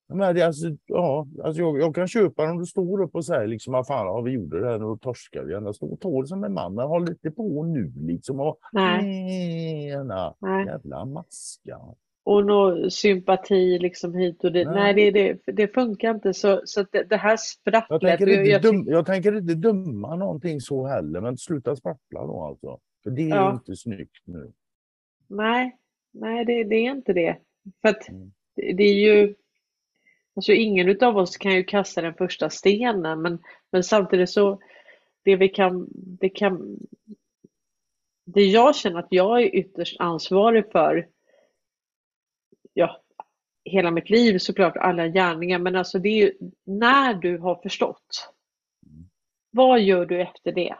[0.10, 3.48] Men det, alltså, ja, alltså jag, jag, kan köpa om du står upp och säger
[3.48, 5.54] liksom, vad fan, ja, vi gjorde det här, nu torskar vi.
[5.54, 8.40] Jag står och det som en man, men håll lite på nu liksom.
[8.40, 9.90] Och, Nej.
[9.90, 10.66] Ena, Nej.
[10.66, 11.80] Jävla maska.
[12.24, 14.68] Och nå sympati liksom hit och dit.
[14.68, 16.34] Nej, Nej det, det, det, funkar inte.
[16.34, 18.02] Så, så det, det här sprattlet.
[18.02, 22.26] Jag tänker, inte jag, dum, jag tänker inte döma någonting så heller, men sluta sprattla
[22.26, 22.80] då alltså.
[23.04, 23.52] För det är ja.
[23.52, 24.52] inte snyggt nu.
[25.28, 25.78] Nej,
[26.14, 27.38] Nej det, det är inte det.
[27.82, 28.32] För att mm.
[28.56, 29.36] det är ju
[30.38, 34.62] Alltså ingen av oss kan ju kasta den första stenen men, men samtidigt så
[35.24, 36.78] det vi kan, det kan
[38.26, 41.08] det jag känner att jag är ytterst ansvarig för
[42.74, 43.02] ja,
[43.66, 48.34] hela mitt liv såklart, alla gärningar, men alltså det är ju när du har förstått.
[49.52, 50.76] Vad gör du efter det?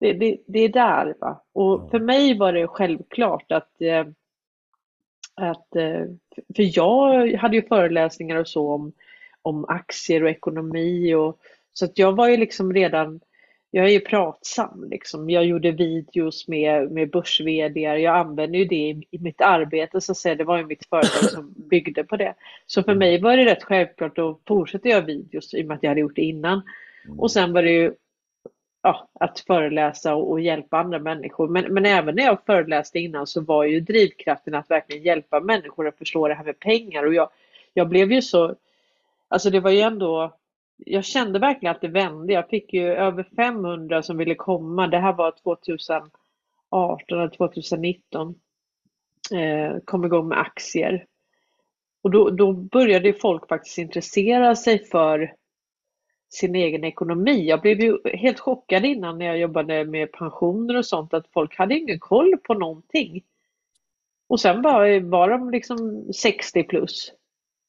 [0.00, 1.14] Det, det, det är där.
[1.20, 1.44] Va?
[1.52, 4.06] Och för mig var det självklart att eh,
[5.38, 6.04] att, eh,
[6.56, 8.92] för jag hade ju föreläsningar och så om,
[9.42, 11.40] om aktier och ekonomi och
[11.72, 13.20] så att jag var ju liksom redan,
[13.70, 15.30] jag är ju pratsam liksom.
[15.30, 20.12] Jag gjorde videos med, med börs Jag använde ju det i, i, mitt arbete så
[20.12, 20.34] att säga.
[20.34, 22.34] Det var ju mitt företag som byggde på det.
[22.66, 25.82] Så för mig var det rätt självklart att fortsätta göra videos i och med att
[25.82, 26.62] jag hade gjort det innan.
[27.18, 27.92] Och sen var det ju
[28.82, 31.48] ja, att föreläsa och, och, hjälpa andra människor.
[31.48, 35.88] Men, men även när jag föreläste innan så var ju drivkraften att verkligen hjälpa människor
[35.88, 37.06] att förstå det här med pengar.
[37.06, 37.30] Och jag,
[37.74, 38.54] jag blev ju så,
[39.28, 40.36] alltså det var ju ändå,
[40.76, 42.32] jag kände verkligen att det vände.
[42.32, 44.86] Jag fick ju över 500 som ville komma.
[44.86, 48.34] Det här var 2018 eller 2019.
[49.32, 51.06] Eh, kom igång med aktier.
[52.02, 55.34] Och då, då började folk faktiskt intressera sig för
[56.30, 57.48] sin egen ekonomi.
[57.48, 61.58] Jag blev ju helt chockad innan när jag jobbade med pensioner och sånt att folk
[61.58, 63.24] hade ingen koll på någonting.
[64.28, 67.12] Och sen var, var de liksom 60 plus.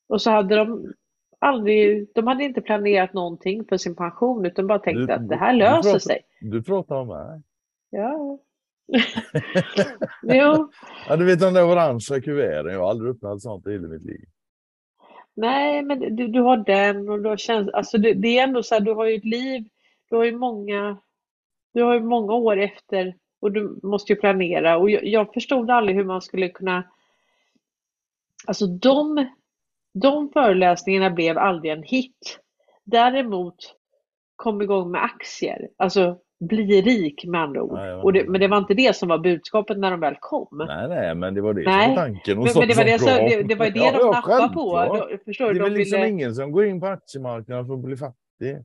[0.09, 0.93] Och så hade de
[1.39, 5.35] aldrig, de hade inte planerat någonting för sin pension utan bara tänkte du, att det
[5.35, 6.21] här löser du pratar, sig.
[6.41, 7.41] Du pratar om mig.
[7.89, 8.39] Ja.
[10.23, 10.71] jo.
[11.07, 14.05] Ja, du vet de där orangea kuverten, jag har aldrig öppnat sånt i hela mitt
[14.05, 14.25] liv.
[15.39, 17.75] Nej, men du, du har den och du har känslan.
[17.75, 19.69] Alltså det, det, är ändå så här, du har ju ett liv,
[20.09, 20.97] du har ju många,
[21.73, 25.71] du har ju många år efter och du måste ju planera och jag, jag förstod
[25.71, 26.83] aldrig hur man skulle kunna
[28.47, 29.27] Alltså de,
[29.93, 32.39] de föreläsningarna blev aldrig en hit.
[32.83, 33.75] Däremot
[34.35, 35.69] kom igång med aktier.
[35.77, 37.73] Alltså bli rik med andra ord.
[37.73, 40.65] Nej, och det, men det var inte det som var budskapet när de väl kom.
[40.67, 41.85] Nej, nej, men det var det nej.
[41.85, 42.37] som var tanken.
[42.37, 44.95] Men, men, det, var det, så, det, det var det ja, de ja, nappade på.
[45.09, 46.09] Då, förstår det är väl liksom ville...
[46.09, 48.57] ingen som går in på aktiemarknaden för att bli fattig.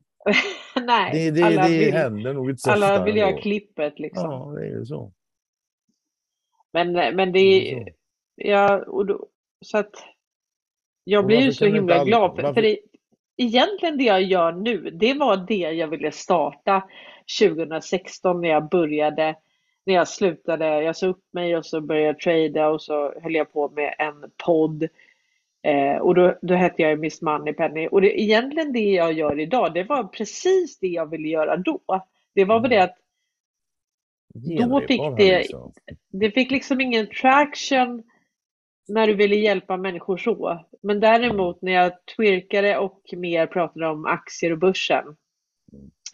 [0.85, 1.11] nej.
[1.13, 4.31] Det, det, alla det vill, händer nog inte så alla vill göra klippet liksom.
[4.31, 5.11] Ja, det är så.
[6.73, 7.89] Men, men det Det är är, så.
[8.35, 9.27] ja, och då,
[9.65, 9.93] så att
[11.03, 12.77] jag Och blir ju så himla glad för, varför- för det,
[13.37, 16.83] egentligen det jag gör nu, det var det jag ville starta
[17.39, 19.35] 2016 när jag började,
[19.85, 23.35] när jag slutade, jag sa upp mig och så började jag trada och så höll
[23.35, 24.87] jag på med en podd.
[25.63, 29.73] Eh, och då, då hette jag Miss Moneypenny och det, egentligen det jag gör idag,
[29.73, 31.79] det var precis det jag ville göra då.
[32.35, 32.97] Det var väl det att
[34.33, 35.73] Då fick det- liksom.
[36.11, 38.03] det fick liksom ingen traction
[38.87, 40.65] när du ville hjälpa människor så.
[40.81, 45.15] Men däremot när jag twirkade och mer pratade om aktier och börsen.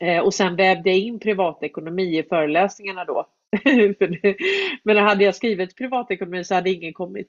[0.02, 3.26] Eh, och sen vävde jag in privatekonomi i föreläsningarna då.
[4.84, 7.28] Men hade jag skrivit privatekonomi så hade ingen kommit.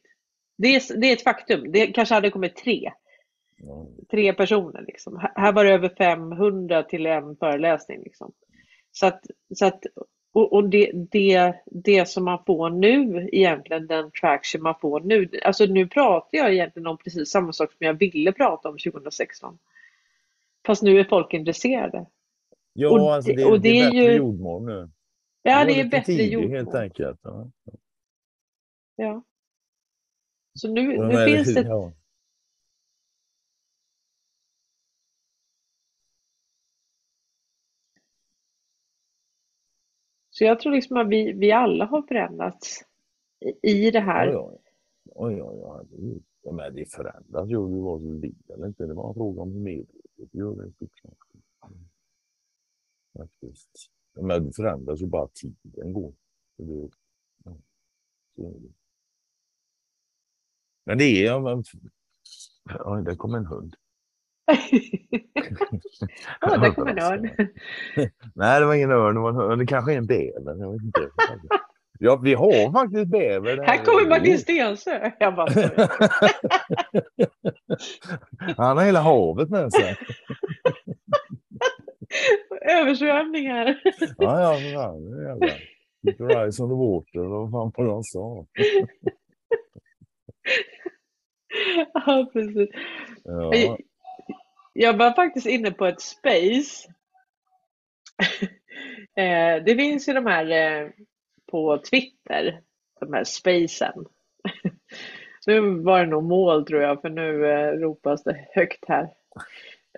[0.59, 1.73] Det är, det är ett faktum.
[1.73, 2.93] Det kanske hade kommit tre.
[4.11, 4.85] Tre personer.
[4.87, 5.17] Liksom.
[5.17, 8.03] Här- Här var det över 500 till en föreläsning.
[8.05, 8.33] Liksom.
[8.93, 9.85] Så att, så att,
[10.33, 15.29] och och det, det, det som man får nu egentligen, den traction man får nu.
[15.45, 19.59] Alltså nu pratar jag egentligen om precis samma sak som jag ville prata om 2016.
[20.67, 22.07] Fast nu är folk intresserade.
[22.73, 24.91] Ja, Och alltså det- det, och det, det är bättre ju- jordmån nu.
[25.43, 26.51] Ja, det är bättre tidig, gjort.
[26.51, 27.21] helt enkelt.
[27.23, 27.51] Ja.
[28.97, 29.23] Ja.
[30.55, 31.93] Så nu, nu med- finns det ja.
[40.31, 42.81] Så jag tror liksom att vi, vi alla har förändrats
[43.63, 44.29] i, i det här.
[44.29, 44.59] Oj, oj.
[45.15, 45.87] Oj, oj,
[46.43, 46.71] oj.
[46.73, 48.87] det förändras ju om vi var så vill eller inte.
[48.87, 50.73] Det var en fråga om medvetet gör det.
[53.19, 53.71] Faktiskt.
[54.21, 56.13] Men det förändras ju bara tiden går.
[56.59, 56.89] Det,
[57.45, 57.57] ja,
[58.37, 58.53] det.
[60.85, 61.25] Men det är...
[61.25, 61.65] Ja, men,
[62.85, 63.75] oj, där kom en hund.
[66.41, 67.23] Ja, där kommer en örn.
[68.35, 69.15] Nej, det var ingen örn.
[69.15, 69.59] Det, var en hund.
[69.59, 70.57] det kanske är en bäver.
[70.57, 71.11] Jag vet inte.
[71.99, 73.57] Ja, vi har faktiskt bäver.
[73.57, 73.65] där.
[73.65, 75.11] Här kommer Martin Stensö.
[75.19, 75.51] Jag bara.
[78.57, 79.97] Han har hela havet med sig.
[82.63, 83.81] översvämningar.
[84.19, 85.11] Ja, ja, för fan.
[85.11, 85.47] Det är jävla.
[86.05, 87.29] Keep your eyes on the water.
[87.29, 88.47] Vad fan på de sa.
[91.95, 92.69] Ja, precis.
[93.25, 93.77] Ja,
[94.73, 96.89] Jag var faktiskt inne på ett space.
[99.17, 100.91] Eh, Det finns ju de här eh,
[101.51, 102.61] på Twitter,
[103.01, 104.05] de här spacen.
[105.47, 109.09] Nu var det nog mål tror jag, för nu eh, ropas det högt här.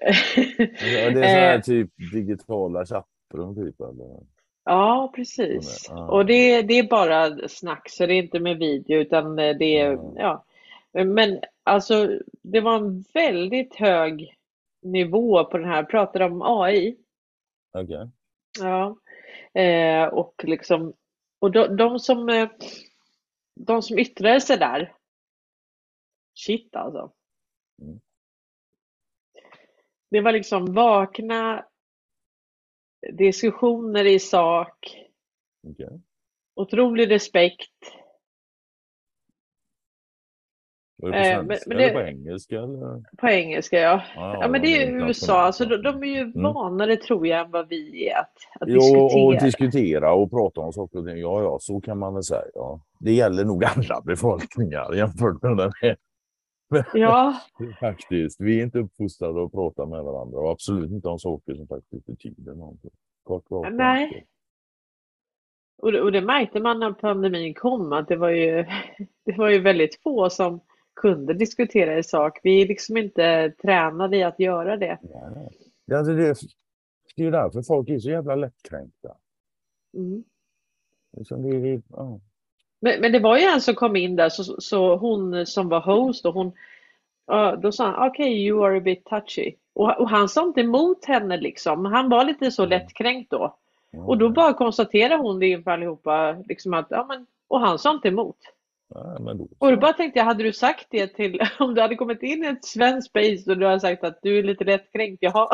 [0.01, 3.80] Det är så här Eh, typ digitala chattrum typ.
[3.80, 4.20] Eller?
[4.64, 5.86] Ja, precis.
[5.88, 6.11] Ja.
[6.11, 9.78] Och det, det är bara snack, så det är inte med video utan eh, det
[9.78, 10.45] är, Ja.
[10.92, 11.05] ja.
[11.05, 14.36] Men alltså, det var en väldigt hög
[14.82, 16.97] nivå på den här, pratade om AI.
[17.72, 18.11] Okej.
[18.61, 18.97] Ja.
[19.61, 20.92] Eh, och liksom,
[21.38, 22.49] och de, de som, eh,
[23.61, 24.95] de som yttrade sig där,
[26.34, 27.12] shit alltså.
[27.82, 28.01] Mm.
[30.15, 31.65] Det var liksom vakna
[33.12, 34.97] diskussioner i sak,
[35.69, 36.01] okej.
[36.55, 37.71] otrolig respekt.
[40.97, 42.57] Var det på Eh, svenska eller det- på engelska?
[42.59, 43.05] Eller?
[43.17, 44.03] På engelska ja.
[44.15, 45.07] Ja, Ja men det är ju.
[45.07, 46.43] USA, alltså de, de är ju Mm.
[46.43, 49.45] vanare tror jag än vad vi är att, att Jo, och diskutera.
[49.45, 51.17] diskutera och prata om saker och ting.
[51.19, 52.43] Ja, ja, så kan man väl säga.
[52.55, 52.81] Ja.
[53.01, 55.97] Det gäller nog alla befolkningar jämfört med den här.
[56.95, 57.41] Ja,
[57.81, 58.41] Faktiskt.
[58.41, 62.07] Vi är inte uppfostrade att prata med varandra och absolut inte om saker som faktiskt
[62.07, 62.91] betyder någonting.
[63.22, 64.27] Kort, rakt, Nej.
[65.79, 68.64] och det, och det märkte man när pandemin kom att det var ju,
[69.25, 70.61] det var ju väldigt få som
[70.95, 72.41] kunde diskutera i sak.
[72.43, 74.99] Vi är liksom inte tränade i att göra det.
[75.03, 75.51] Nej.
[75.87, 76.35] Det, alltså det,
[77.16, 79.16] det är ju därför folk är så jävla lättkränkta.
[79.97, 80.25] Mm.
[81.16, 82.20] Liksom det, det, ja.
[82.85, 85.80] Men, men det var ju en som kom in där, så, så hon som var
[85.80, 86.53] host och hon,
[87.62, 89.55] då sa han okej, you are a bit touchy.
[89.74, 91.85] Och, och han sa inte emot henne liksom.
[91.85, 92.70] Han var lite så Mm.
[92.70, 93.57] lättkränkt då.
[94.07, 97.91] Och då bara konstaterade hon det inför allihopa, liksom att, ja men, och han sa
[97.91, 98.37] inte emot.
[98.89, 101.80] Ja, men då, Och då bara tänkte jag, hade du sagt det till, om du
[101.80, 104.64] hade kommit in i ett svenskt space och du hade sagt att du är lite
[104.64, 105.49] lättkränkt, jaha,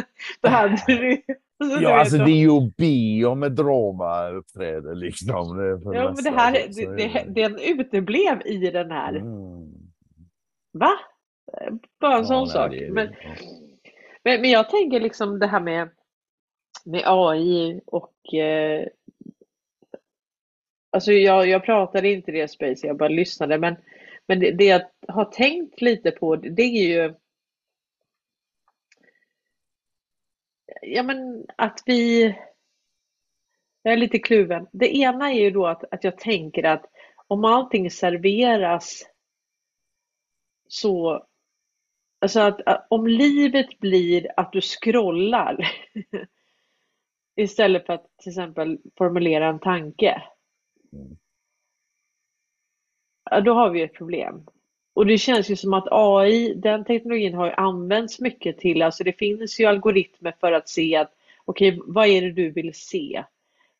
[0.40, 1.22] då hade du
[1.80, 5.56] Ja, alltså det är ju att be om ett drama uppträder liksom.
[5.56, 9.16] Det Ja, men det här, det, det, den uteblev i den här.
[9.16, 9.72] Mm.
[10.72, 10.90] Va?
[12.00, 12.70] Bara en Ja, sån nej, sak.
[12.70, 12.92] det.
[12.92, 13.14] Men,
[14.24, 15.88] men, men jag tänker liksom det här med,
[16.84, 18.86] med AI och eh,
[20.96, 23.58] Alltså jag, jag pratade inte i det space, jag bara lyssnade.
[23.58, 23.76] Men,
[24.26, 27.14] men det, det jag har tänkt lite på, det är ju
[30.82, 32.24] ja, men att vi...
[33.82, 34.66] Jag är lite kluven.
[34.72, 36.84] Det ena är ju då att, att jag tänker att
[37.26, 39.02] om allting serveras
[40.68, 41.26] så...
[42.18, 45.68] Alltså att, att om livet blir att du scrollar
[47.36, 50.22] istället för att till exempel formulera en tanke.
[53.30, 54.46] Ja, då har vi ett problem.
[54.94, 59.04] Och det känns ju som att AI, den teknologin har ju använts mycket till, alltså
[59.04, 61.12] det finns ju algoritmer för att se att
[61.44, 63.24] okej, okay, vad är det du vill se?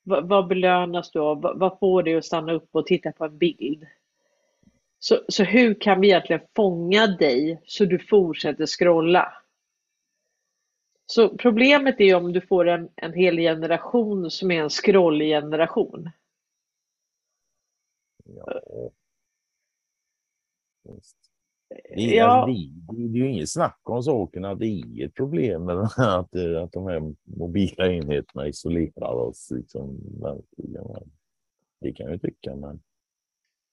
[0.04, 1.40] V vad belönas du av?
[1.40, 3.86] Vad får dig att stanna upp och titta på en bild?
[4.98, 9.32] Så, så hur kan vi egentligen fånga dig så du fortsätter scrolla?
[11.06, 16.10] Så problemet är om du får en, en hel generation som är en scrollgeneration.
[18.34, 18.90] Ja.
[21.94, 22.46] Det är, Ja.
[22.46, 26.62] det, är ju inget snack om saken att det är ett problem med att, eh,
[26.62, 29.50] att de här mobila enheterna isolerar oss.
[29.50, 29.98] Liksom.
[31.80, 32.80] Det kan jag tycka, men...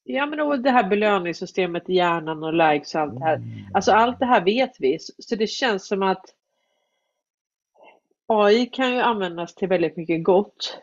[0.04, 3.36] Ja, men och det här belöningssystemet i hjärnan och likes och allt det här.
[3.36, 3.50] Mm.
[3.74, 6.26] Alltså allt det här vet vi, så det känns som att
[8.26, 10.80] AI kan ju användas till väldigt mycket gott.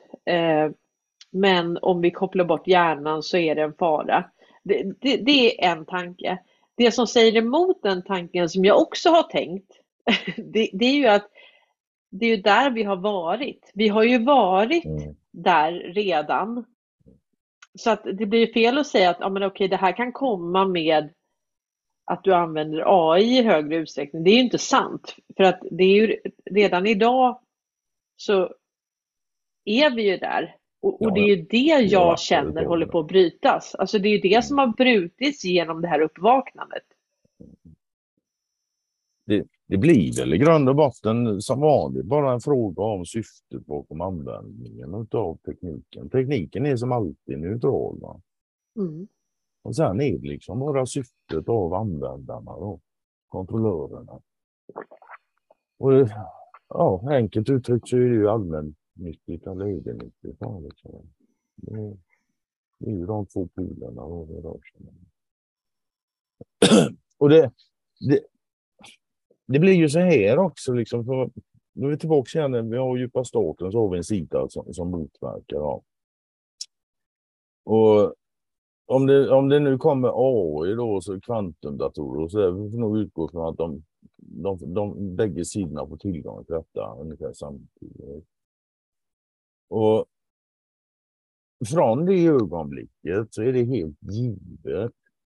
[1.32, 4.24] Men om vi kopplar bort hjärnan så är det en fara.
[4.62, 6.38] Det, det, det är en tanke.
[6.76, 9.72] Det som säger emot den tanken som jag också har tänkt,
[10.36, 11.30] det, det är ju att
[12.10, 13.70] det är där vi har varit.
[13.74, 15.16] Vi har ju varit Mm.
[15.32, 16.64] där redan.
[17.78, 20.64] Så att det blir fel att säga att ja, men okej, det här kan komma
[20.64, 21.10] med
[22.04, 24.24] att du använder AI i högre utsträckning.
[24.24, 25.16] Det är ju inte sant.
[25.36, 26.20] För att det är ju
[26.50, 27.40] redan idag
[28.16, 28.54] så
[29.64, 30.56] är vi ju där.
[30.82, 33.74] Och, och, det är ju det jag känner håller på att brytas.
[33.74, 36.82] Alltså det är det som har brutits genom det här uppvaknandet.
[39.26, 43.66] Det, det blir väl i grund och botten som vanligt bara en fråga om syftet
[43.66, 46.10] bakom användningen av tekniken.
[46.10, 48.00] Tekniken är som alltid neutral.
[48.00, 48.20] Va?
[48.76, 49.08] Mm.
[49.62, 52.80] Och sen är det liksom bara syftet av användarna och
[53.28, 54.20] kontrollörerna.
[55.78, 55.92] Och,
[56.68, 59.84] ja, enkelt uttryckt så är det ju allmänt mitt i 90-talet,
[60.22, 60.74] 90-talet.
[62.78, 64.02] Det är ju de två polerna.
[67.18, 67.52] Och det,
[68.08, 68.20] det,
[69.46, 71.30] det, blir ju så här också, liksom, för
[71.72, 74.74] nu är vi tillbaka igen, vi har djupa staten så har vi en sida som,
[74.74, 75.56] som motverkar.
[75.56, 75.82] Ja.
[77.64, 78.14] Och
[78.86, 82.78] om det, om det nu kommer AI då, så kvantumdatorer och så där, vi får
[82.78, 83.84] nog utgå från att de,
[84.16, 88.26] de, de, de bägge sidorna får tillgång till detta ungefär samtidigt.
[89.70, 90.06] Och
[91.68, 94.92] från det ögonblicket så är det helt givet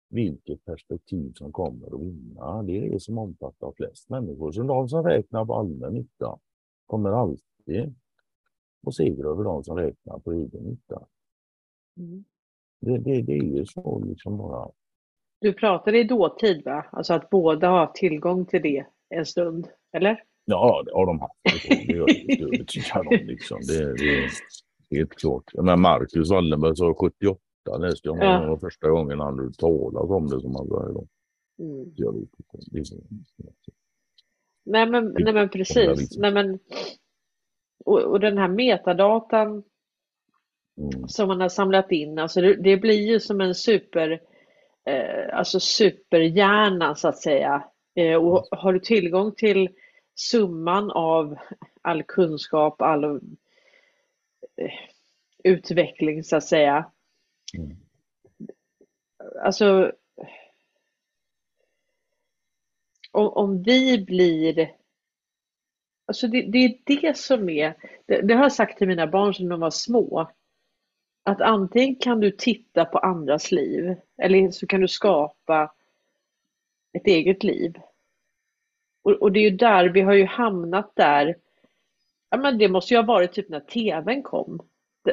[0.08, 2.62] vilket perspektiv som kommer att vinna.
[2.62, 4.52] Det är det som omfattar flest människor.
[4.52, 6.38] Så de som räknar på allmän nytta
[6.86, 7.94] kommer alltid
[8.86, 11.06] att segra över de som räknar på egen nytta.
[11.96, 12.24] Mm.
[12.80, 14.70] Det, det, det är ju så liksom bara.
[15.40, 16.86] Du pratade i dåtid va?
[16.92, 20.24] Alltså att båda har tillgång till det en stund, eller?
[20.44, 21.34] Ja, det har de haft.
[21.68, 21.94] Det
[22.42, 23.26] övertygad om.
[23.26, 23.60] Liksom.
[23.60, 24.30] Det, det är
[24.90, 25.44] helt klart.
[25.54, 27.40] Men Marcus Wallenberg sa 78
[27.78, 28.38] läste jag Ja.
[28.38, 30.90] honom första gången han hade talat om det som han sa.
[30.90, 31.08] idag.
[31.58, 31.92] Mm.
[34.66, 36.00] Nej men, nej men precis.
[36.00, 36.22] liksom.
[36.22, 36.58] Nej, men,
[37.84, 39.62] och, och den här metadatan
[40.78, 41.08] Mm.
[41.08, 44.20] som man har samlat in, alltså det, det blir ju som en super,
[44.86, 47.64] eh, alltså superhjärna så att säga.
[47.96, 49.68] Eh, och har du tillgång till
[50.14, 51.36] summan av
[51.82, 54.72] all kunskap, all eh,
[55.44, 56.90] utveckling så att säga.
[57.58, 57.76] Mm.
[59.44, 59.92] Alltså
[63.12, 64.74] om, om vi blir
[66.06, 67.74] Alltså det, det är det som är,
[68.06, 70.30] det, det har jag sagt till mina barn sedan de var små.
[71.22, 75.72] Att antingen kan du titta på andras liv eller så kan du skapa
[76.92, 77.74] ett eget liv.
[79.04, 81.34] Och, och det är ju där, vi har ju hamnat där.
[82.30, 84.60] Ja, men det måste ju ha varit typ när tvn kom.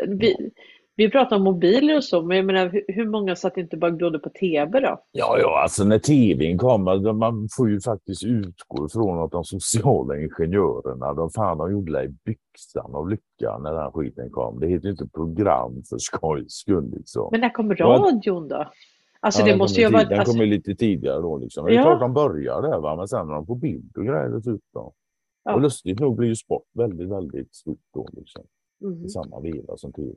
[0.07, 0.51] Vi,
[0.95, 4.19] vi pratar om mobiler och så, men jag menar hur, många satt inte bara glodde
[4.19, 5.03] på tv då?
[5.11, 10.17] Ja, ja, alltså när tvn kommer, man får ju faktiskt utgå ifrån att de sociala
[10.17, 14.59] ingenjörerna, de fan de gjorde det i byxan av lycka när den skiten kom.
[14.59, 17.29] Det heter ju inte program för skojs skull liksom.
[17.31, 18.71] Men när kom radion då?
[19.23, 20.09] Alltså Ja, det måste ju varit...
[20.09, 21.65] Den Alltså, kommer lite tidigare då liksom.
[21.65, 24.29] Det är klart de börjar där va, men sen när de får bild och grejer
[24.29, 24.91] dessutom.
[25.43, 25.55] Ja.
[25.55, 28.43] Och lustigt nog blir ju sport väldigt, väldigt stort då liksom.
[28.81, 29.05] mhm.
[29.05, 30.11] I samma veva som tv.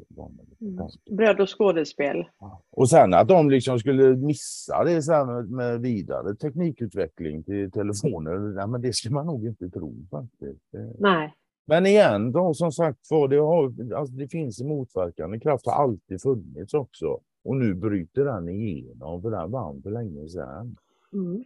[0.60, 0.88] Mm.
[1.10, 2.24] Bröd och skådespel.
[2.70, 8.38] Och sen att de liksom skulle missa det sen med, med vidare teknikutveckling till telefoner,
[8.38, 10.74] nej, men det ska man nog inte tro faktiskt.
[10.98, 11.34] Nej.
[11.66, 15.82] Men igen, då, som sagt var, det, har, alltså, det finns en motverkande kraft, har
[15.82, 17.20] alltid funnits också.
[17.44, 20.76] Och nu bryter den igenom, för den vann för länge sedan.
[21.12, 21.44] Mm.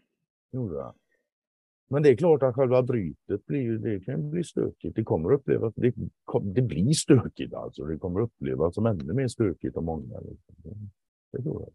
[0.53, 0.93] Gjorde
[1.89, 4.97] Men det är klart att själva brytet blir, det kan bli stökigt.
[4.97, 5.95] Det kommer upplevas, det,
[6.43, 7.85] det blir stökigt alltså.
[7.85, 10.21] Det kommer upplevas som ännu mer stökigt av många.
[10.21, 10.91] Liksom.
[11.33, 11.73] Det tror jag.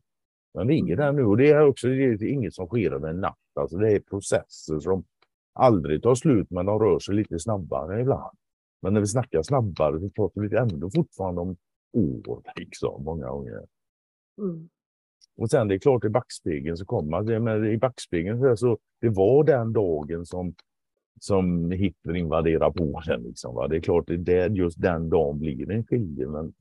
[0.53, 3.09] Men vi är där nu och det är också det är inget som sker över
[3.09, 3.37] en natt.
[3.53, 5.03] Alltså det är processer som
[5.53, 8.37] aldrig tar slut, men de rör sig lite snabbare ibland.
[8.81, 11.55] Men när vi snackar snabbare så pratar vi ändå fortfarande om
[11.93, 13.61] år, liksom, många gånger.
[14.37, 14.69] Mm.
[15.37, 19.09] Och sen det är klart i backspegeln så kommer det, men i backspegeln så det
[19.09, 20.55] var den dagen som
[21.19, 23.23] som Hitler invaderar Polen.
[23.23, 23.67] Liksom, va?
[23.67, 26.53] Det är klart, det är just den dagen blir en skilje, men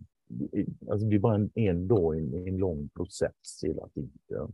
[0.91, 4.53] alltså, det är bara en, en dag, en, en lång process hela tiden.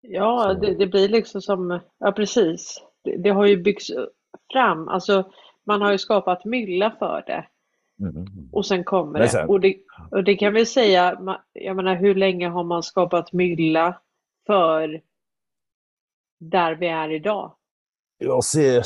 [0.00, 2.82] Ja, det, det, blir liksom som, ja precis.
[3.04, 3.86] Det, det, har ju byggts
[4.52, 5.30] fram, alltså
[5.64, 7.46] man har ju skapat mylla för det.
[8.52, 9.28] Och sen kommer det.
[9.28, 9.48] Sen...
[9.48, 9.76] Och det.
[10.10, 11.18] Och det kan vi säga,
[11.52, 14.00] jag menar hur länge har man skapat mylla
[14.46, 15.00] för
[16.38, 17.56] där vi är idag?
[18.18, 18.82] Jag ser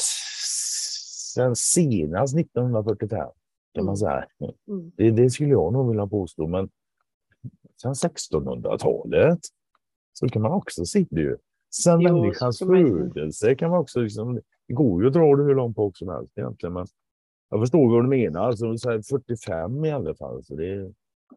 [1.34, 3.28] sen senast 1945
[3.74, 3.96] kan man mm.
[3.96, 4.26] säga.
[4.68, 4.92] Mm.
[4.96, 6.68] Det, det, skulle jag nog vilja påstå, men
[7.82, 9.38] sen 1600-talet
[10.12, 11.36] så kan man också se det.
[11.82, 15.54] Sen jo, människans födelse kan man också liksom, det går ju att dra det hur
[15.54, 16.86] långt bak som helst egentligen, men
[17.50, 18.76] jag förstår vad du menar, alltså
[19.08, 20.44] 45 i alla fall.
[20.44, 20.92] Så det,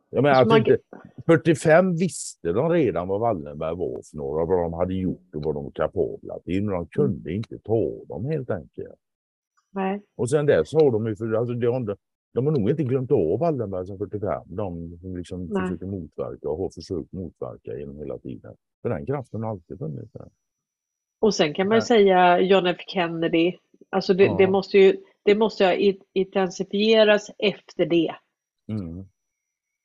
[0.09, 0.77] jag menar, alltså, man...
[1.25, 5.55] 45 visste de redan vad Wallenberg var för några, vad de hade gjort och vad
[5.55, 7.37] de var kapabla till, men de kunde mm.
[7.37, 8.95] inte ta dem helt enkelt.
[9.71, 10.01] Nej.
[10.15, 11.95] Och sen dess har de ju, för, alltså, de,
[12.33, 16.57] de har nog inte glömt av Wallenberg som 45, de som liksom försöker motverka och
[16.57, 18.55] har försökt motverka genom hela tiden.
[18.81, 20.27] För den kraften har alltid funnits där.
[21.19, 23.53] Och sen kan man ju säga John F Kennedy,
[23.89, 24.35] alltså det, ja.
[24.37, 25.73] det måste ju det måste ha
[26.13, 28.15] intensifieras efter det.
[28.67, 29.05] Mm.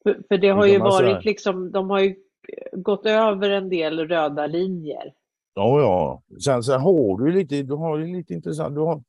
[0.03, 2.15] För, för, det har ju varit liksom, de har ju
[2.73, 5.15] gått över en del röda linjer.
[5.55, 6.23] Ja, ja.
[6.45, 9.03] Sen så har du lite, du har lite intressant, du har,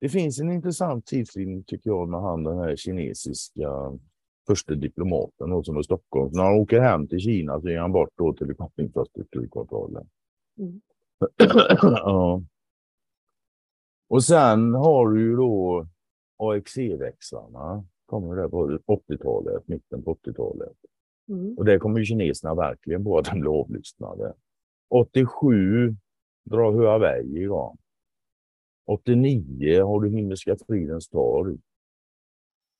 [0.00, 3.98] det finns en intressant tidslinje tycker jag med han den här kinesiska
[4.46, 6.30] första diplomaten då, som är Stockholm.
[6.32, 10.06] När han åker hem till Kina så är han bort då till infrastrukturkvartalet.
[10.58, 10.80] Mm.
[11.82, 12.42] ja.
[14.10, 15.86] Och sen har du ju då
[16.36, 17.84] AXE-växlarna.
[18.06, 20.76] Kommer det på 80-talet, mitten på 80-talet.
[21.28, 21.58] Mm.
[21.58, 24.34] Och det kommer ju kineserna verkligen på att de blir avlyssnade.
[24.88, 25.96] 87
[26.44, 27.76] drar Huawei igång.
[28.86, 31.58] 89 har du Himmelska fridens torg.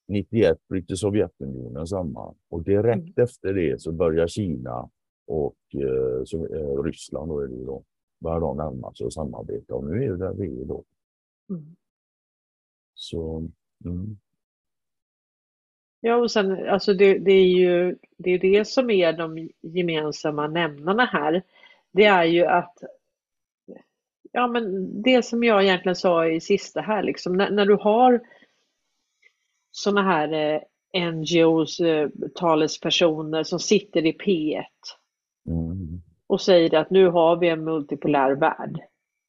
[0.08, 3.24] 91 bryter Sovjetunionen samman och direkt mm.
[3.24, 4.90] efter det så börjar Kina
[5.26, 7.82] och eh, så, eh, Ryssland då är det då,
[8.20, 10.84] börjar de närma sig och samarbeta och nu är det där vi är då.
[11.50, 11.76] Mm.
[12.94, 13.50] Så,
[13.84, 14.18] mm.
[16.00, 20.46] Ja, och sen alltså det, det, är ju det, är det som är de gemensamma
[20.46, 21.42] nämnarna här.
[21.92, 22.78] Det är ju att
[24.32, 28.20] Ja, men det som jag egentligen sa i sista här, liksom, när, när du har
[29.70, 34.64] sådana här eh, NGOs eh, talespersoner som sitter i P1
[35.48, 36.02] mm.
[36.26, 38.80] och säger att nu har vi en multipolär värld.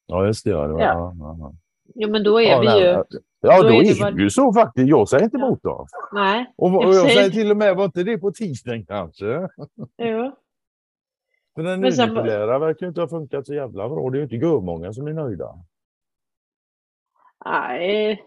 [0.06, 0.50] Ja, just det.
[0.50, 1.14] Ja, det var, ja.
[1.18, 1.54] Ja, Ja,
[1.94, 2.86] men då är ja, vi nej, ju...
[2.86, 3.04] Ja,
[3.40, 4.88] då, då är, är det ju så faktiskt.
[4.88, 5.86] Jag säger inte emot dem.
[6.12, 6.54] Nej.
[6.56, 7.30] Och, och jag, säger...
[7.30, 9.48] till och med, var inte det på tisdagen kanske?
[9.98, 10.36] Jo.
[11.56, 14.10] Men den nypopulära verkar inte ha funkat så jävla bra.
[14.10, 15.54] Det är ju inte många som är nöjda.
[17.44, 18.24] Nej.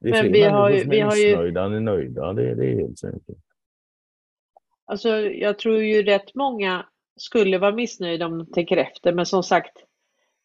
[0.00, 1.66] Det är men vi har ju, är missnöjda ju...
[1.66, 2.32] än är nöjda.
[2.32, 3.38] Det, det är helt säkert.
[4.84, 6.86] Alltså, jag tror ju rätt många
[7.16, 9.12] skulle vara missnöjda om de tänker efter.
[9.12, 9.72] Men som sagt,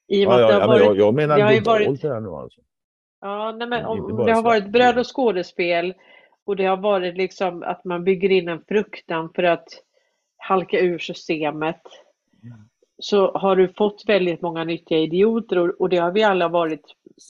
[0.07, 2.61] i och med ja, ja, varit, jag, jag menar det globalt här nu alltså.
[3.21, 5.93] Ja, nej, men om det har varit bröd och skådespel
[6.45, 9.67] och det har varit liksom att man bygger in en fruktan för att
[10.37, 11.81] halka ur systemet
[12.99, 16.85] så har du fått väldigt många nyttiga idioter och, och det har vi alla varit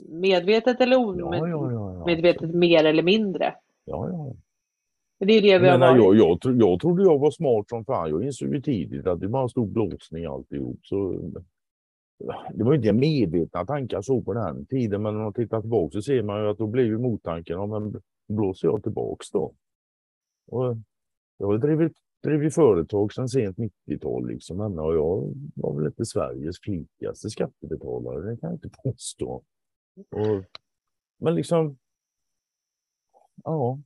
[0.09, 3.55] medvetet eller omedvetet ja, ja, mer eller mindre.
[3.85, 4.33] Ja, ja.
[5.19, 6.03] Det är det vi har varit.
[6.03, 8.09] Jag, jag, jag trodde jag var smart som fan.
[8.09, 10.79] Jag insåg ju tidigt att det bara stod blåsning alltihop.
[10.81, 11.19] Så
[12.53, 16.01] det var inte medvetna tankar så på den tiden, men om man tittar tillbaka så
[16.01, 19.53] ser man ju att då blir ju mottanken, om men blåser jag tillbaks då?
[20.47, 20.77] Och
[21.37, 21.93] jag har drivit,
[22.23, 28.37] drivit företag sedan sent 90-tal liksom, och jag var väl inte Sveriges flitigaste skattebetalare, det
[28.37, 29.43] kan jag inte påstå.
[30.11, 30.43] Och,
[31.17, 31.77] men liksom,
[33.43, 33.79] ja.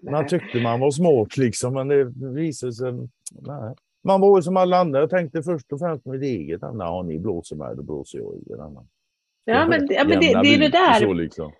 [0.02, 2.92] man tyckte man var smart liksom, men det visade sig,
[3.30, 3.74] nej.
[4.06, 5.00] Man var som alla andra.
[5.00, 6.60] Jag tänkte först och främst mitt eget.
[6.62, 8.56] Ja, ni blåser mig, då blåser jag i er.
[8.56, 11.00] Ja, men, ja, men det, det är det där.
[11.00, 11.52] Så liksom.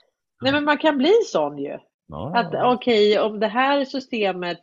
[0.42, 1.78] Nej, men man kan bli sån ju.
[2.08, 4.62] Ja, Att okej, om det här systemet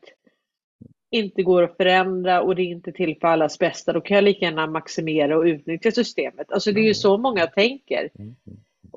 [1.12, 4.46] inte går att förändra och det inte till för allas bästa, då kan jag lika
[4.46, 6.52] gärna maximera och utnyttja systemet.
[6.52, 8.10] Alltså det är ju så många tänker.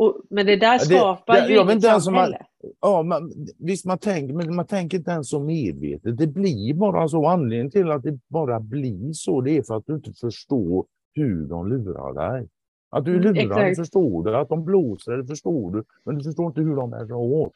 [0.01, 0.09] Mm.
[0.11, 2.39] Och, men det där det- skapar det- ju jag vet inget om man- samhälle.
[2.81, 6.17] Ja, man, visst man tänker, men man tänker inte ens så medvetet.
[6.19, 7.27] Det blir bara så.
[7.27, 11.47] Anledningen till att det bara blir så, det är för att du inte förstår hur
[11.47, 12.49] de lurar dig.
[12.91, 13.77] Att du är Mm, lurad, det exakt.
[13.77, 14.37] förstår du.
[14.37, 15.85] Att de blåser, det förstår du.
[16.05, 17.53] Men du förstår inte hur de bär sig åt.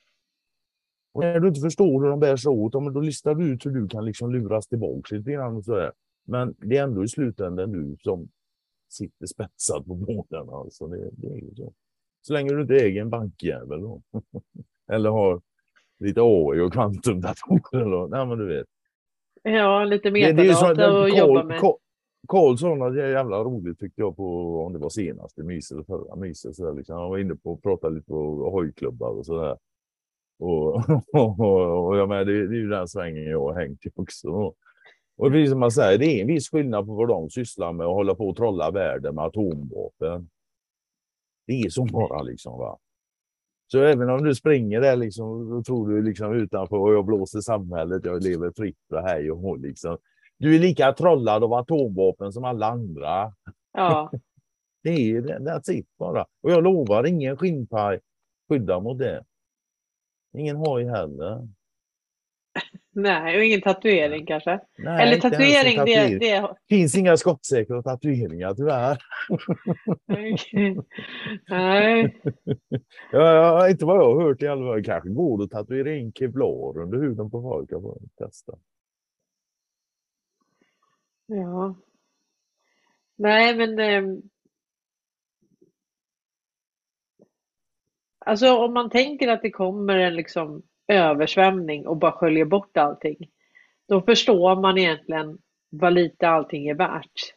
[1.12, 3.66] Och när du inte förstår hur de bär sig åt, ja, då listar du ut
[3.66, 5.56] hur du kan liksom luras tillbaka lite grann.
[5.56, 5.92] Och så där.
[6.26, 8.28] Men det är ändå i slutändan du som
[8.90, 10.48] sitter spetsad på båten.
[10.48, 11.72] Alltså det, det är ju så.
[12.22, 14.02] Så länge du inte äger en bankjävel då.
[14.92, 15.40] Eller har
[15.98, 18.08] lite AI och kvantumdatorer.
[18.08, 18.66] Nej, men du vet.
[19.42, 21.60] Ja, lite Det, det metadata att jobba med.
[22.58, 26.56] Sa något jävla roligt tyckte jag på, om det var senaste mys eller förra myset.
[26.56, 26.96] Så liksom.
[26.96, 29.56] Han var inne på att prata lite på hojklubbar och sådär.
[30.38, 30.74] Och,
[31.12, 33.90] och, och, och jag menar, det, det är ju den svängen jag har hängt i
[33.94, 34.54] också.
[35.16, 37.86] Och precis som man säger, det är en viss skillnad på vad de sysslar med
[37.86, 40.28] och hålla på och trolla världen med atomvapen.
[41.50, 42.78] Det är så bara liksom va.
[43.66, 47.40] Så även om du springer där liksom, då tror du liksom utanför och jag blåser
[47.40, 49.98] samhället, jag lever fritt och hej och hå liksom.
[50.38, 53.34] Du är lika trollad av atomvapen som alla andra.
[53.72, 54.12] Ja,
[54.82, 56.26] Det är that's it bara.
[56.42, 58.00] Och jag lovar, ingen skinnpaj
[58.48, 59.24] skyddar mot det.
[60.32, 61.48] Ingen hoj heller.
[62.92, 64.60] nej, och ingen tatuering kanske.
[64.78, 66.18] Nej, Eller en tatuering, det, tatuering.
[66.18, 68.98] det finns inga skottsäkra tatueringar tyvärr.
[70.06, 70.36] Nej,
[73.12, 74.84] Ja, inte vad jag har hört i alla fall.
[74.84, 77.72] Kanske går det att tatuera in kevlar under huden på folk.
[77.72, 78.52] Jag får testa.
[81.26, 81.74] ja.
[83.16, 84.22] Nej, men ehm,
[88.26, 93.16] Alltså om man tänker att det kommer en liksom översvämning och bara sköljer bort allting.
[93.88, 95.38] Då förstår man egentligen
[95.70, 97.34] vad lite allting är värt.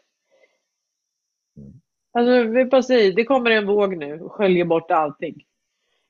[2.12, 5.46] Alltså vi bara säger, det kommer en våg nu och sköljer bort allting.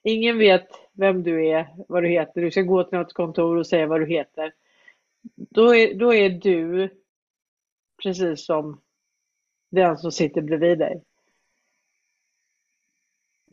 [0.04, 2.42] Ingen vet vem du är, vad du heter.
[2.42, 4.54] Du ska gå till något kontor och säga vad du heter.
[5.36, 6.90] Då är, då är du
[8.04, 8.82] precis som
[9.72, 11.04] den som sitter bredvid dig.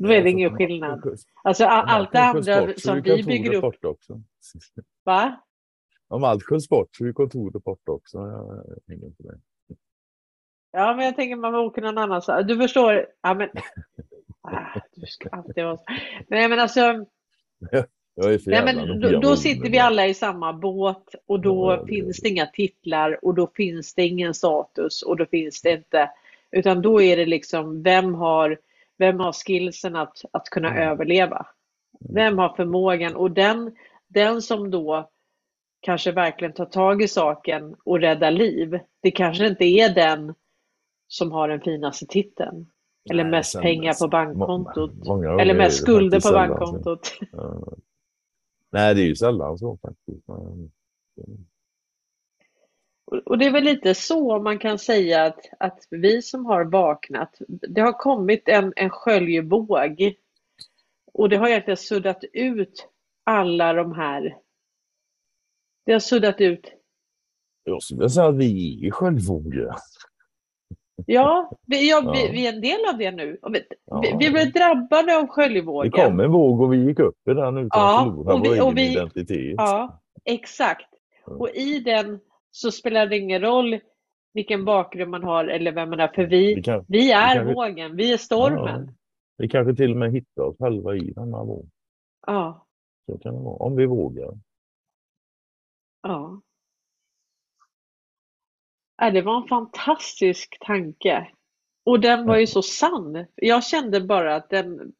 [0.02, 1.18] Då är det ingen skillnad.
[1.44, 3.62] Alltså allt det andra som vi bygger upp.
[3.62, 4.22] Bort också.
[5.04, 5.40] Va?
[6.08, 8.18] Om allt sköts bort så är kontoret borta också.
[8.18, 9.40] Jag hänger inte med.
[10.72, 12.46] Ja, men jag tänker man åker någon annanstans.
[12.46, 13.06] Du förstår.
[13.22, 13.48] Ja, men...
[14.42, 15.84] Ah, du ska alltid vara så.
[16.28, 16.80] Nej, men alltså.
[18.46, 22.20] Nej, men då, då sitter vi alla i samma båt och då Ja, det finns
[22.20, 26.10] det inga titlar och då finns det ingen status och då finns det inte.
[26.50, 28.58] Utan då är det liksom vem har,
[29.00, 30.88] vem har skillsen att, att kunna Mm.
[30.88, 31.46] överleva?
[32.14, 33.16] Vem har förmågan?
[33.16, 33.76] Och den,
[34.08, 35.10] den som då
[35.80, 40.34] kanske verkligen tar tag i saken och räddar liv, det kanske inte är den
[41.08, 42.70] som har den finaste titeln.
[43.10, 44.92] Eller Nej, mest pengar på bankkontot.
[45.06, 47.12] många Eller mest skulder på bankkontot.
[47.32, 47.62] Ja.
[48.72, 50.28] Nej, det är ju sällan så faktiskt.
[50.28, 50.70] Men-
[53.24, 57.34] Och det är väl lite så man kan säga att, att vi som har vaknat,
[57.48, 60.14] det har kommit en, en sköljvåg
[61.12, 62.88] och det har egentligen suddat ut
[63.24, 64.36] alla de här.
[65.86, 66.72] Det har suddat ut,
[67.64, 69.74] Jag skulle säga att vi är självvågiga.
[71.06, 73.38] ja, vi, ja, vi, vi är en del av det nu.
[73.52, 74.02] Vi, Ja.
[74.18, 75.90] vi, blev drabbade av Det sköljvågen.
[75.92, 78.48] kom en våg och vi gick upp i den utan Ja, att förlora och vi-
[78.48, 79.54] vår egen och identitet.
[79.56, 80.86] Ja, exakt.
[81.26, 82.20] Och i den
[82.50, 83.80] så spelar det ingen roll
[84.32, 87.54] vilken bakgrund man har eller vem man är, för vi, Vi, kan, vi är vi-
[87.54, 88.94] vågen, vi är stormen.
[89.36, 91.70] vi kanske till och med hittar oss själva i den här vågen.
[92.26, 92.66] Ja,
[93.06, 93.56] Så kan det vara.
[93.56, 94.38] Om vi vågar.
[96.02, 96.40] ja.
[98.96, 101.28] Ja, det var en fantastisk tanke.
[101.84, 103.26] Och den var ju så sann.
[103.34, 104.92] Jag kände bara att den,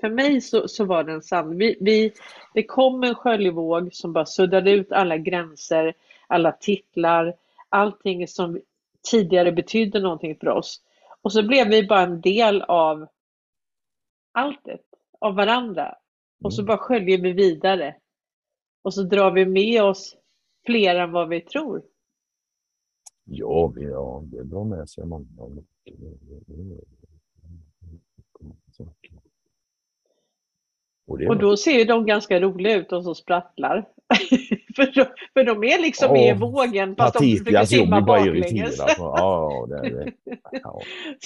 [0.00, 1.58] för mig så, så var den sann.
[1.58, 2.12] Vi, vi,
[2.54, 5.94] det kom en sköljvåg som bara suddade ut alla gränser,
[6.28, 7.34] alla titlar,
[7.70, 8.60] allting som
[9.10, 10.82] tidigare betydde någonting för oss.
[11.22, 13.08] Och så blev vi bara en del av
[14.32, 14.82] alltet,
[15.20, 15.96] av varandra.
[16.44, 16.66] Och så Mm.
[16.66, 17.96] bara sköljer vi vidare.
[18.82, 20.16] Och så drar vi med oss
[20.66, 21.82] fler än vad vi tror.
[23.24, 25.26] Ja, vi, ja, det drar med sig många.
[31.08, 33.84] Och, Och då ser de ganska roliga ut, de som sprattlar.
[34.76, 35.04] för, de,
[35.34, 38.76] för de är liksom med i vågen fast de försöker simma baklänges.
[38.98, 40.12] Ja, det det.
[40.62, 40.82] Ja,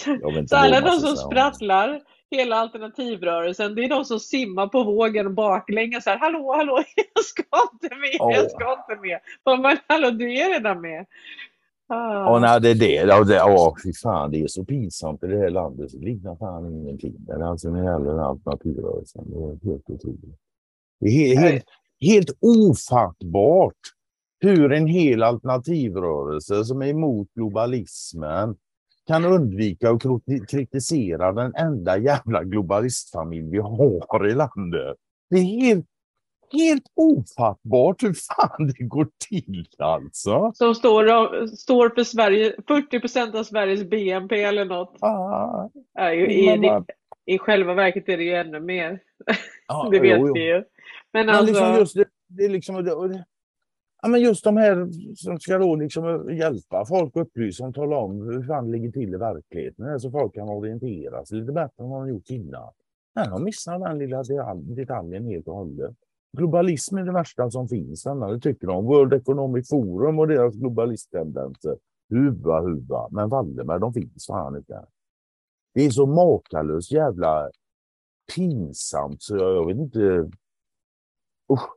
[0.28, 3.74] inte Så alla man de som sprattlar hela alternativrörelsen.
[3.74, 6.82] Det är de som simmar på vågen baklänges så här, hallå, hallå,
[7.14, 9.18] jag ska inte med, jag ska inte med.
[9.62, 11.06] Men hallå, du är redan med.
[11.92, 12.24] Ah.
[12.24, 12.94] Ja, nej, det är det.
[12.94, 15.90] Ja, det, ja, fy fan, det är så pinsamt i det här landet.
[15.92, 17.26] Det liknar fan ingenting.
[17.28, 19.24] Är alltså när det gäller alternativrörelsen.
[19.30, 20.38] Det är helt otroligt.
[21.00, 21.64] Det är helt, helt,
[22.00, 23.80] helt ofattbart
[24.40, 28.56] hur en hel alternativrörelse som är emot globalismen
[29.06, 30.02] kan undvika att
[30.48, 34.96] kritisera den enda jävla globalistfamilj vi har i landet.
[35.30, 35.86] Det är helt,
[36.52, 40.52] helt ofattbart hur fan det går till alltså.
[40.54, 44.96] Som står, står för Sverige, 40 procent av Sveriges BNP eller något.
[45.00, 46.82] Ah, ja, i, i,
[47.34, 49.00] I själva verket är det ju ännu mer.
[49.66, 50.34] Ah, det vet jo, jo.
[50.34, 50.64] vi ju.
[51.12, 51.80] Men, Men liksom alltså...
[51.80, 53.24] just det, det är liksom, det,
[54.02, 57.96] Ja, men just de här som ska då liksom hjälpa folk att upplysa och tala
[57.96, 60.00] om hur fan det ligger till i verkligheten.
[60.00, 62.72] Så folk kan orientera sig lite bättre än vad de gjort innan.
[63.14, 64.22] Nej, de missar den lilla
[64.76, 65.96] detaljen helt och hållet.
[66.36, 68.02] Globalism är det värsta som finns.
[68.02, 68.84] Det tycker de.
[68.84, 71.78] World Economic Forum och deras globalisttendenser.
[72.08, 73.08] Huva, huva.
[73.10, 74.86] Men Wallenberg, de finns fan inte.
[75.74, 77.50] Det är så makalöst jävla
[78.34, 80.30] pinsamt så jag, jag vet inte.
[81.52, 81.70] Usch.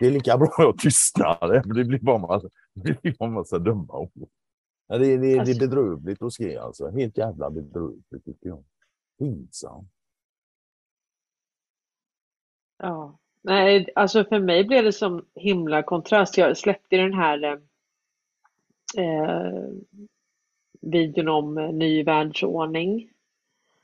[0.00, 3.58] Det är lika bra att jag tystnar, det blir bara massa, det blir bara massa
[3.58, 4.28] dumma ord.
[4.88, 6.90] Det, det, det är alltså- bedrövligt att se alltså.
[6.90, 8.64] Helt jävla bedrövligt tycker jag.
[9.18, 9.88] Pinsamt.
[12.82, 16.38] Ja, nej, alltså för mig blev det som himla kontrast.
[16.38, 17.60] Jag släppte den här
[18.98, 19.68] eh,
[20.80, 23.10] videon om ny världsordning.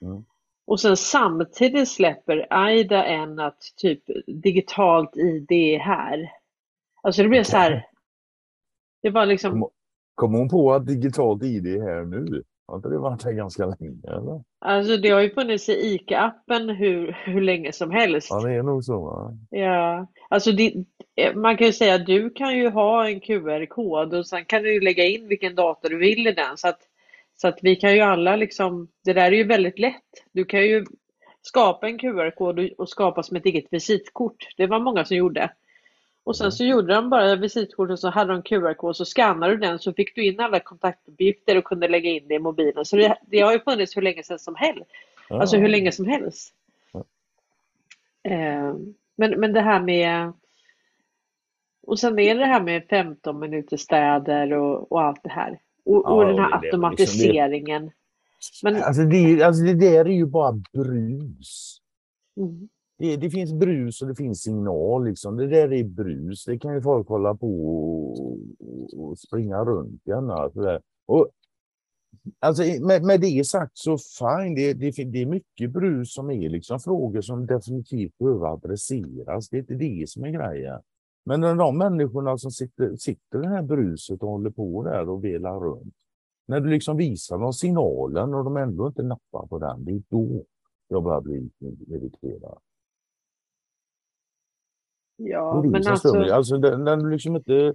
[0.03, 0.24] Mm.
[0.66, 6.32] Och sen samtidigt släpper Aida en att typ digitalt ID är här.
[7.03, 7.86] Alltså det blev så här.
[9.03, 9.53] Det var liksom.
[9.61, 9.70] Kom,
[10.14, 12.42] kom hon på att digitalt ID är här nu?
[12.69, 13.97] Har inte det varit här ganska länge?
[14.09, 14.43] Eller?
[14.59, 18.29] Alltså det har ju funnits i ICA-appen hur, hur länge som helst.
[18.31, 19.05] Ja, det är nog så.
[19.05, 19.33] Va?
[19.51, 20.75] Ja, alltså det,
[21.35, 24.81] man kan ju säga att du kan ju ha en QR-kod och sen kan du
[24.81, 26.57] lägga in vilken dator du vill i den.
[26.57, 26.79] Så att
[27.41, 30.25] så att vi kan ju alla liksom, det där är ju väldigt lätt.
[30.33, 30.85] Du kan ju
[31.43, 34.37] skapa en QR-kod och skapa som ett eget visitkort.
[34.57, 35.51] Det var många som gjorde.
[36.29, 39.59] Och sen så gjorde de bara visitkort och så hade de QR-kod så skannade du
[39.59, 42.85] den så fick du in alla kontaktuppgifter och kunde lägga in det i mobilen.
[42.85, 44.91] Så det, det har ju funnits hur länge sedan som helst.
[45.29, 45.41] Ja.
[45.41, 46.55] Alltså hur länge som helst.
[46.93, 47.05] Ja.
[48.31, 48.74] Eh,
[49.16, 50.33] men, men det här med
[51.87, 55.61] och sen är det här med 15 minuter städer och, och allt det här.
[55.85, 57.83] Och, ja, och den här automatiseringen.
[57.83, 58.72] Liksom det.
[58.72, 58.83] Men...
[58.83, 61.81] Alltså, det, alltså det där är ju bara brus.
[62.37, 62.68] Mm.
[62.99, 65.05] Det, det, finns brus och det finns signal.
[65.05, 65.36] Liksom.
[65.36, 66.44] Det där är brus.
[66.44, 67.68] Det kan ju folk hålla på
[68.09, 68.38] och,
[68.94, 70.51] och springa runt gärna.
[71.07, 71.28] Och,
[72.38, 76.49] alltså, med, med det sagt så fine, det, det, det är mycket brus som är
[76.49, 79.49] liksom frågor som definitivt behöver adresseras.
[79.49, 80.80] Det är inte det som är grejen.
[81.24, 85.09] Men när de människorna som sitter, sitter i det här bruset och håller på där
[85.09, 85.94] och velar runt.
[86.46, 90.03] När du liksom visar dem signalen och de ändå inte nappar på den, det är
[90.09, 90.44] då
[90.88, 91.51] jag börjar bli
[91.88, 92.59] irriterad.
[95.21, 96.19] Ja, men alltså...
[96.19, 97.75] alltså när du liksom inte...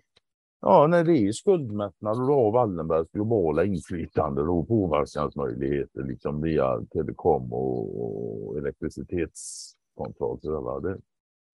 [0.61, 6.85] Ja, när det är skuldmättnad och du har Wallenbergs globala inflytande och påverkansmöjligheter liksom via
[6.91, 10.39] telekom och, och elektricitetskontroll.
[10.41, 10.97] Så där,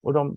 [0.02, 0.36] och de,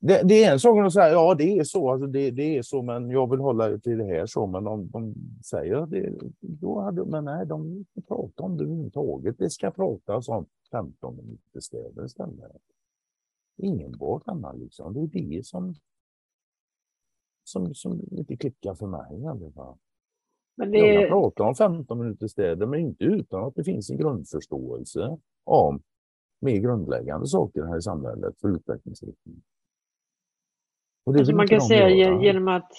[0.00, 2.62] det, det, är en sak att säga, ja det är så, alltså det, det, är
[2.62, 4.46] så, men jag vill hålla till det här så.
[4.46, 8.56] Men de, de säger att det, då hade, men nej, de vill inte prata om
[8.56, 9.38] det överhuvudtaget.
[9.38, 12.62] Det ska pratas om 15 minuter städer istället.
[13.58, 14.94] Enbart annat liksom.
[14.94, 15.74] Det är det som,
[17.44, 19.76] som, som inte klickar för mig alla fall.
[20.56, 20.78] Men det...
[20.78, 25.18] Jag kan prata om 15 minuter städer, men inte utan att det finns en grundförståelse
[25.44, 25.82] om
[26.40, 29.42] mer grundläggande saker här i samhället för utvecklingsriktning.
[31.06, 32.22] Alltså man kan säga göra.
[32.22, 32.72] genom att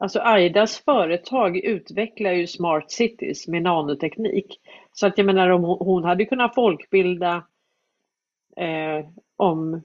[0.00, 4.60] Alltså Aidas företag utvecklar ju smart cities med nanoteknik.
[4.92, 7.46] Så att jag menar om hon hade kunnat folkbilda
[8.56, 9.06] eh,
[9.36, 9.82] om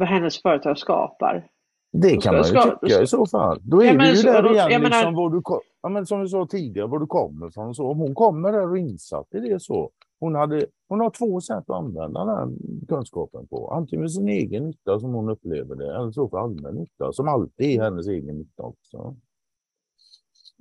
[0.00, 1.46] vad hennes företag skapar.
[1.92, 3.60] Det kan man ju ska, tycka i så fall.
[3.62, 5.42] Då är ja, vi ju där igen, liksom, menar, var du,
[5.82, 7.74] ja, men som vi sa tidigare, var du kommer ifrån.
[7.74, 9.90] Så om hon kommer där och insatt i det så.
[10.20, 13.70] Hon, hade, hon har två sätt att använda den kunskapen på.
[13.70, 17.28] Antingen för sin egen nytta som hon upplever det, eller så för allmän nytta, som
[17.28, 19.16] alltid är hennes egen nytta också.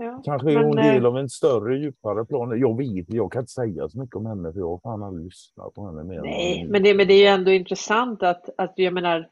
[0.01, 2.59] Ja, Kanske är men, hon del av en större, djupare plan.
[2.59, 5.25] Jag vet jag kan inte säga så mycket om henne för jag har fan aldrig
[5.25, 6.21] lyssnat på henne mer.
[6.21, 9.29] Nej, men det, men det är ju ändå intressant att, att jag menar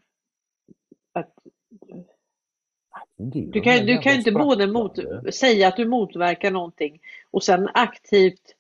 [1.14, 1.34] att
[3.18, 5.00] du kan, du kan inte både mot,
[5.34, 7.00] säga att du motverkar någonting
[7.32, 8.58] och sen aktivt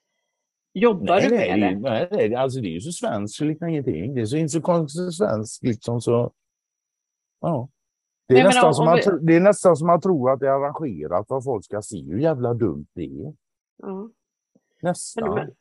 [0.73, 1.89] Jobbar Nej, du nej, med det, det?
[1.89, 4.15] nej, nej, alltså det är ju så svenskt så liknar ingenting.
[4.15, 6.31] Det är så inte så konstigt svenskt liksom så.
[7.41, 7.69] Ja.
[8.27, 10.39] Det är, nästan om- som om man, vi- det är nästan som man tror att
[10.39, 12.03] det är arrangerat vad folk ska se.
[12.03, 13.33] Hur jävla dumt det är.
[13.77, 14.09] Ja.
[14.81, 15.35] Nästan.
[15.35, 15.51] Men,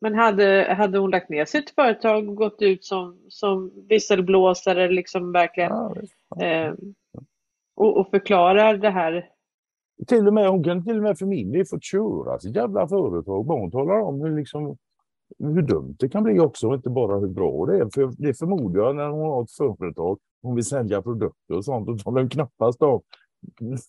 [0.00, 5.32] men, hade, hade hon lagt ner sitt företag och gått ut som, som visselblåsare liksom
[5.32, 5.94] verkligen Ja,
[6.46, 6.74] eh,
[7.74, 9.28] och, och förklarar det här?
[10.06, 12.88] Till och med, hon kan till och med för min del fått köra sitt jävla
[12.88, 13.46] företag.
[13.46, 14.76] Bara hon talar om hur, liksom,
[15.38, 17.88] hur dumt det kan bli också och inte bara hur bra det är.
[17.94, 21.86] För det förmodar jag när hon har ett företag, hon vill sälja produkter och sånt,
[21.86, 23.00] då talar hon knappast om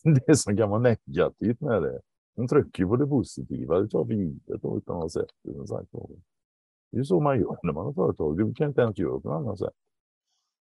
[0.27, 1.99] det som kan vara negativt med det.
[2.35, 5.29] Hon trycker ju på det positiva, det tar för givet då, utan att ha sett
[5.43, 5.53] det.
[5.53, 5.87] som sagt.
[5.91, 8.37] Det är ju så man gör när man har företag.
[8.37, 9.73] Du kan inte ens göra på något annat sätt.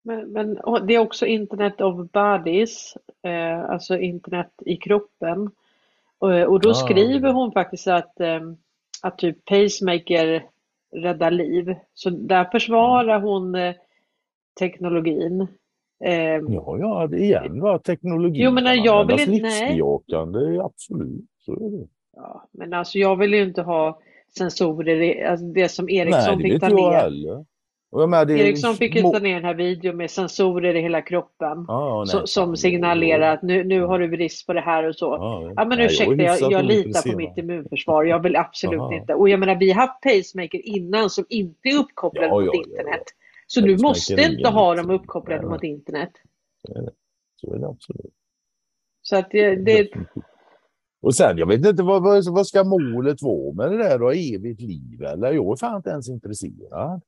[0.05, 0.55] Men, men
[0.87, 5.51] det är också internet of bodies, eh, alltså internet i kroppen.
[6.19, 6.75] Och, och då Ah.
[6.75, 8.41] skriver hon faktiskt att, eh,
[9.03, 10.47] att typ pacemaker
[10.97, 11.75] räddar liv.
[11.95, 13.75] Så där försvarar hon eh,
[14.59, 15.41] teknologin.
[16.05, 16.15] Eh,
[16.49, 19.77] Ja, ja, det igen va, teknologi Jo, men kan jag vill inte- nej.
[20.61, 21.25] absolut.
[21.39, 21.87] Så är det.
[22.17, 24.01] ja, men alltså jag vill ju inte ha
[24.39, 27.45] sensorer, alltså det som Ericsson Nej, det fick ta jag ner.
[27.93, 30.81] Och jag menar, det Ericsson fick ju ta ner den här videon med sensorer i
[30.81, 31.65] hela kroppen.
[31.69, 35.05] Ja, så, som signalerar att nu, nu har du brist på det här och så.
[35.05, 38.05] Ja, Ja men nej, ursäkta, jag, hyfsat jag litar på mitt immunförsvar.
[38.05, 38.95] Jag vill absolut Aha.
[38.95, 39.15] inte.
[39.15, 42.55] Och jag menar, vi har haft pacemaker innan som inte är uppkopplade Ja, mot ja,
[42.55, 43.03] internet.
[43.07, 43.13] ja.
[43.47, 46.13] Så du måste inte ha dem uppkopplade mot internet.
[47.41, 48.13] Så är det absolut.
[49.03, 50.25] Så att det, det Definitivt.
[51.03, 54.11] Och sen, jag vet inte, vad, vad, vad ska målet vara med det där då?
[54.11, 55.33] Evigt liv eller?
[55.33, 57.01] Jag är fan inte ens intresserad.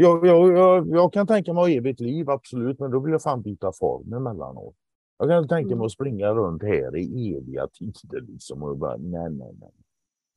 [0.00, 3.12] Jag, jag, jag, jag kan tänka mig att ha evigt liv, absolut, men då vill
[3.12, 4.74] jag fan byta form emellanåt.
[5.18, 5.84] Jag kan tänka mig Mm.
[5.86, 9.70] att springa runt här i eviga tider liksom och bara, nej, nej, nej.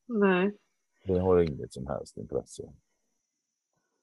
[0.07, 0.53] nej.
[1.05, 2.64] Det har jag inget som helst intresse.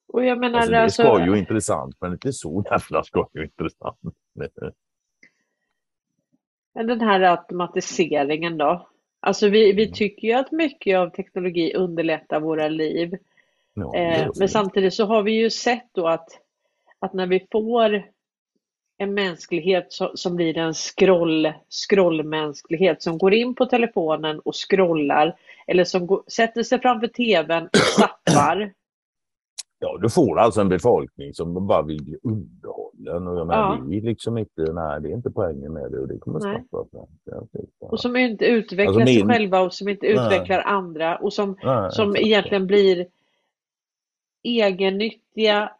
[0.08, 3.44] Och jag menar Alltså, det alltså, ska ju intressant, men inte så jävla ska ju
[3.44, 3.98] intressant.
[6.74, 8.88] den här automatiseringen då.
[9.20, 9.94] Alltså vi, vi Mm.
[9.94, 13.14] tycker ju att mycket av teknologi underlättar våra liv.
[13.74, 16.28] Ja, Eh, men samtidigt så har vi ju sett då att,
[16.98, 18.02] att när vi får
[19.00, 21.52] en mänsklighet som blir en scroll,
[21.88, 27.64] scrollmänsklighet som går in på telefonen och scrollar eller som går, sätter sig framför tvn
[27.66, 28.72] och zappar.
[29.80, 33.26] Ja, du får alltså en befolkning som bara vill bli underhållen.
[33.28, 33.84] Och jag menar, Ja.
[33.88, 37.64] det är liksom inte, nej, det är inte poängen med det och det kommer okej.
[37.80, 40.14] Och som inte utvecklar Alltså sig min- själva och som inte Nej.
[40.14, 43.06] utvecklar andra och som, Nej, som egentligen blir
[44.42, 45.72] egennyttiga,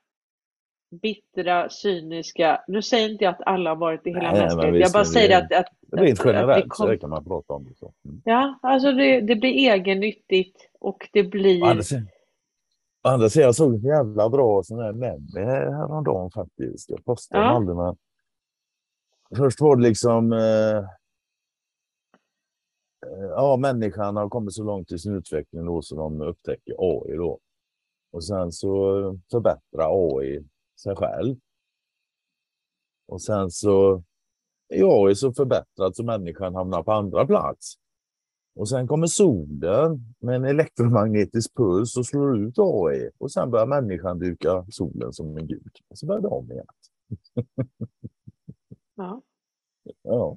[1.03, 2.65] bittra, cyniska.
[2.69, 4.73] Nu säger inte jag att alla har varit det hela Nej, mänskligheten.
[4.73, 6.99] visst, Jag bara säger det- att, att, Rent att- att generellt det så kom- det
[6.99, 7.93] kan man prata om det så.
[8.05, 8.23] Mm.
[8.25, 11.65] Ja, alltså det, det blir egennyttigt och det blir...
[11.65, 12.09] andra sidan-
[13.05, 16.91] å andra sidan, jag såg en jävla bra sån här meme häromdagen faktiskt.
[16.91, 17.49] Jag postade Ja.
[17.49, 17.97] aldrig men
[19.37, 20.85] Först var det liksom eh, eh,
[23.31, 27.39] Ja, människan har kommit så långt i sin utveckling då så de upptäcker AI då.
[28.11, 28.69] Och sen så
[29.31, 30.45] förbättrar AI
[30.83, 31.37] sig själv.
[33.07, 34.03] Och sen så
[34.69, 37.75] är AI så förbättrad så människan hamnar på andra plats.
[38.55, 43.11] Och sen kommer solen med en elektromagnetisk puls och slår ut AI.
[43.19, 45.73] Och sen börjar människan duka solen som en gud.
[45.89, 46.67] Och så börjar det om igen.
[48.95, 49.23] Ja.
[50.03, 50.37] Ja.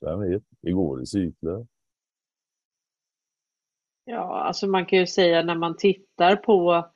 [0.00, 1.66] Vem vet, det går i cykler.
[4.08, 6.88] Ja, alltså man kan ju säga när man tittar på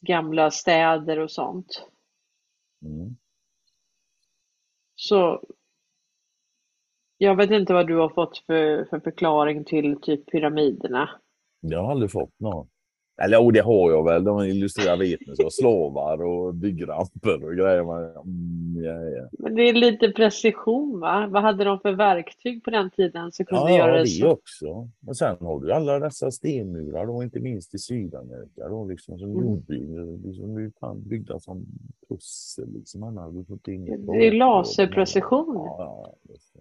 [0.00, 1.86] gamla städer och sånt.
[2.84, 3.16] Mm.
[4.94, 5.42] Så
[7.18, 11.10] jag vet inte vad du har fått för, för förklaring till typ pyramiderna.
[11.60, 12.68] Jag har aldrig fått någon.
[13.24, 14.24] Eller jo, det har jag väl.
[14.24, 17.84] De illustrerar vetenskap, slavar och byggramper och grejer.
[17.84, 19.28] Men, mm, ja, ja.
[19.32, 21.28] Men det är lite precision va?
[21.30, 24.06] Vad hade de för verktyg på den tiden som kunde Ja, göra ja, det det
[24.06, 24.28] så?
[24.30, 24.88] också.
[25.06, 29.30] Och sen har du alla dessa stenmurar, då, inte minst i Sydamerika, då, liksom, som
[29.30, 29.44] Mm.
[29.44, 30.18] jordbyggnader.
[30.26, 31.66] Liksom, det är byggda som
[32.08, 32.72] pussel.
[32.72, 33.02] Liksom,
[33.68, 35.54] in i Det är laserprecision.
[35.56, 36.60] Ja, ja, det.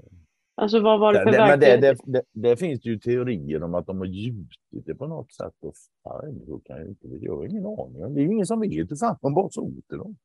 [0.60, 3.88] Alltså vad var det för men det, det, det, det finns ju teorier om att
[3.88, 5.54] de har gjutit det på något sätt.
[5.62, 8.14] Och fan, då kan jag, inte, jag har ingen aning.
[8.14, 10.16] Det är ju ingen som vet hur fan de bara såg ut dem.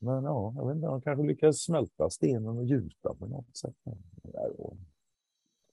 [0.00, 3.74] Men ja, jag vet inte, de kanske lyckas smälta stenen och gjuta på något sätt.
[4.32, 4.48] Ja,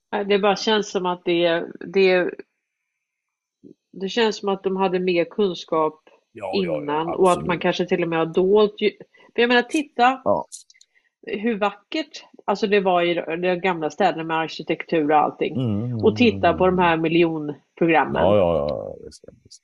[0.09, 0.23] ja.
[0.23, 2.31] Det bara känns som att det, det,
[3.91, 7.59] det känns som att de hade mer kunskap Ja, ja, ja, innan och att man
[7.59, 8.75] kanske till och med har dolt.
[9.35, 10.45] För jag menar, titta Ja.
[11.21, 15.55] hur vackert alltså det var i de gamla städerna med arkitektur och allting.
[15.61, 18.23] Mm, Och titta på de här miljonprogrammen.
[18.23, 18.95] Ja, ja, ja.
[19.05, 19.63] Visst, visst.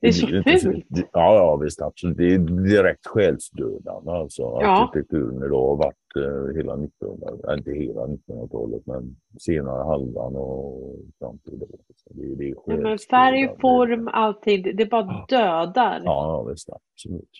[0.00, 0.26] Det är så
[0.72, 0.86] fult.
[1.12, 2.16] Ja, ja, visst absolut.
[2.16, 4.42] Det är direkt själsdödande alltså.
[4.42, 4.82] Ja.
[4.82, 10.96] Arkitekturen idag har varit eh, hela 1900, äh, inte hela 1900-talet, men senare halvan och
[11.18, 11.58] fram till.
[11.94, 14.76] Så Det, det är Ja, men färg, form, allting.
[14.76, 16.02] Det bara dödar.
[16.04, 17.38] Ja, ja visst absolut.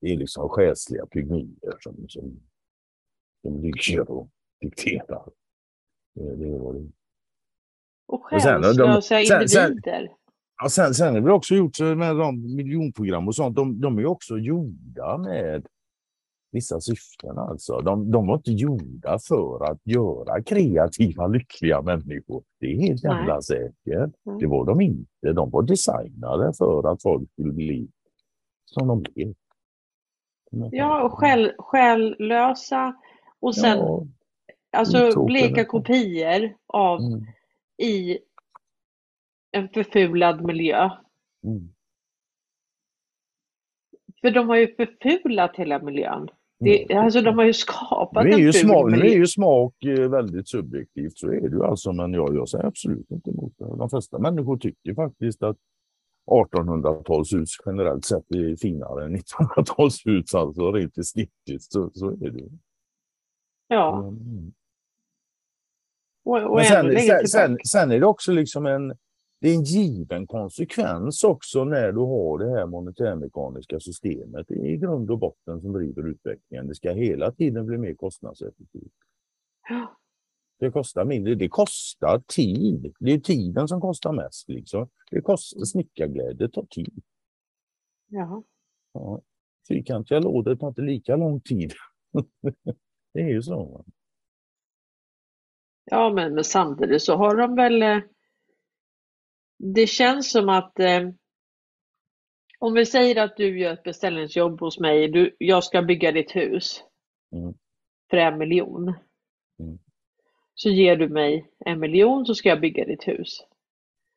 [0.00, 2.40] Det är liksom själsliga pygmier som, som,
[3.48, 4.28] som ligger och
[4.60, 5.28] dikterar.
[6.14, 6.88] Det, är vad det är.
[8.06, 10.10] Och de- själslösa individer.
[10.62, 13.56] Ja, sen, sen är det också gjort med de miljonprogram och sånt.
[13.56, 15.66] De, de är också gjorda med
[16.52, 17.80] vissa syften alltså.
[17.80, 22.42] De, de var inte gjorda för att göra kreativa, lyckliga människor.
[22.60, 24.14] Det är helt jävla säkert.
[24.26, 24.38] Mm.
[24.38, 25.32] Det var de inte.
[25.32, 27.88] De var designade för att folk skulle bli
[28.64, 29.34] som de blev.
[30.50, 32.94] Ja, och själ, själlösa.
[33.40, 34.06] Och sen Ja,
[34.70, 37.26] alltså bleka kopior av mm,
[37.82, 38.18] i
[39.52, 40.90] en förfulad miljö.
[41.44, 41.68] mm,
[44.20, 46.28] För de har ju förfulat hela miljön.
[46.60, 49.16] Det, alltså de har ju skapat Nu är, en ju ful smak, nu är miljö.
[49.16, 53.10] ju smak eh, väldigt subjektivt, så är det ju alltså, men jag, jag säger absolut
[53.10, 53.64] inte emot det.
[53.64, 55.56] De flesta människor tycker faktiskt att
[56.30, 62.48] 1800-talshus generellt sett är finare än 1900-talshus, alltså rent estetiskt, så, så är det.
[63.68, 64.52] Ja, Mm.
[66.24, 68.88] och, och sen, sen, sen, sen är det också liksom en,
[69.40, 74.50] det är en given konsekvens också när du har det här monetärmekaniska systemet.
[74.50, 76.66] I grund och botten som driver utvecklingen.
[76.66, 78.92] Det ska hela tiden bli mer kostnadseffektivt.
[79.68, 79.96] Ja.
[80.58, 81.34] Det kostar mindre.
[81.34, 82.94] Det kostar tid.
[83.00, 84.48] Det är tiden som kostar mest.
[84.48, 84.88] Liksom.
[85.10, 87.02] Det kostar snickarglädje, tar tid.
[88.08, 88.42] Ja.
[88.92, 89.20] Ja.
[89.68, 91.72] Fyrkantiga lådor tar inte lika lång tid.
[93.14, 93.84] det är ju så.
[95.84, 97.82] Ja, men, men samtidigt så har de väl...
[97.82, 97.98] eh,
[99.58, 101.08] Det känns som att eh,
[102.58, 106.36] om vi säger att du gör ett beställningsjobb hos mig, du, jag ska bygga ditt
[106.36, 106.84] hus
[107.32, 107.54] Mm.
[108.10, 108.88] för en miljon.
[109.58, 109.78] Mm.
[110.54, 113.44] Så ger du mig en miljon så ska jag bygga ditt hus.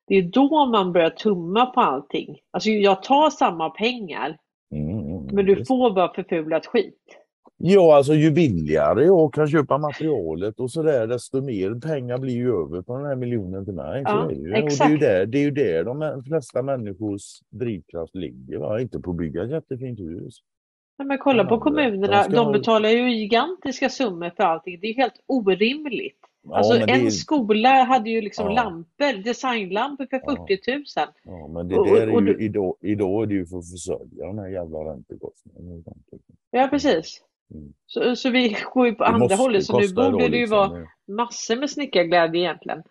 [0.07, 2.39] Det är då man börjar tumma på allting.
[2.51, 4.37] Alltså jag tar samma pengar,
[4.71, 7.17] Mm, mm, men du får bara förfulat skit.
[7.63, 12.33] Ja, alltså ju billigare jag kan köpa materialet och så där, desto mer pengar blir
[12.33, 14.01] ju över på den här miljonen till mig.
[14.05, 14.49] Ja, det, ju.
[14.63, 18.57] Och det, är ju där, det är ju där de flesta människors drivkraft ligger.
[18.57, 18.81] Va?
[18.81, 20.37] Inte på att bygga ett jättefint hus.
[20.97, 24.79] Ja, men kolla på kommunerna, de betalar ju gigantiska summor för allting.
[24.81, 26.17] Det är helt orimligt.
[26.43, 28.51] Ja, Alltså en är- skola hade ju liksom Ja.
[28.53, 30.35] lampor, designlampor för Ja.
[30.47, 30.83] 40 000.
[31.23, 33.57] Ja, men det Och- där är och ju, du- idag, idag är det ju för
[33.57, 35.83] att försörja de här jävla räntekostnaderna.
[36.51, 37.21] Ja, precis.
[37.53, 37.73] Mm.
[37.85, 40.57] Så, så vi går ju på andra måste hållet, så nu borde det ju liksom.
[40.57, 42.83] vara massor med snickarglädje egentligen.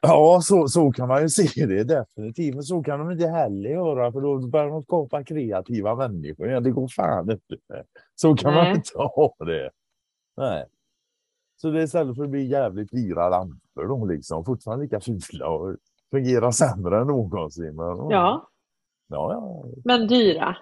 [0.00, 2.54] Ja, så, så kan man ju se det definitivt.
[2.54, 6.48] Men så kan de inte heller göra för då börjar de skapa kreativa människor.
[6.48, 7.84] Ja, det går fan inte.
[8.14, 8.74] Så kan man Nej.
[8.74, 9.70] inte ha det.
[10.36, 10.64] Nej.
[11.56, 14.44] Så det är istället för att bli jävligt dyra lampor de liksom.
[14.44, 15.76] Fortfarande lika fula och
[16.10, 17.76] fungerar sämre än någonsin.
[17.76, 18.48] Men, Ja,
[19.08, 19.64] ja, ja.
[19.84, 20.56] men dyra.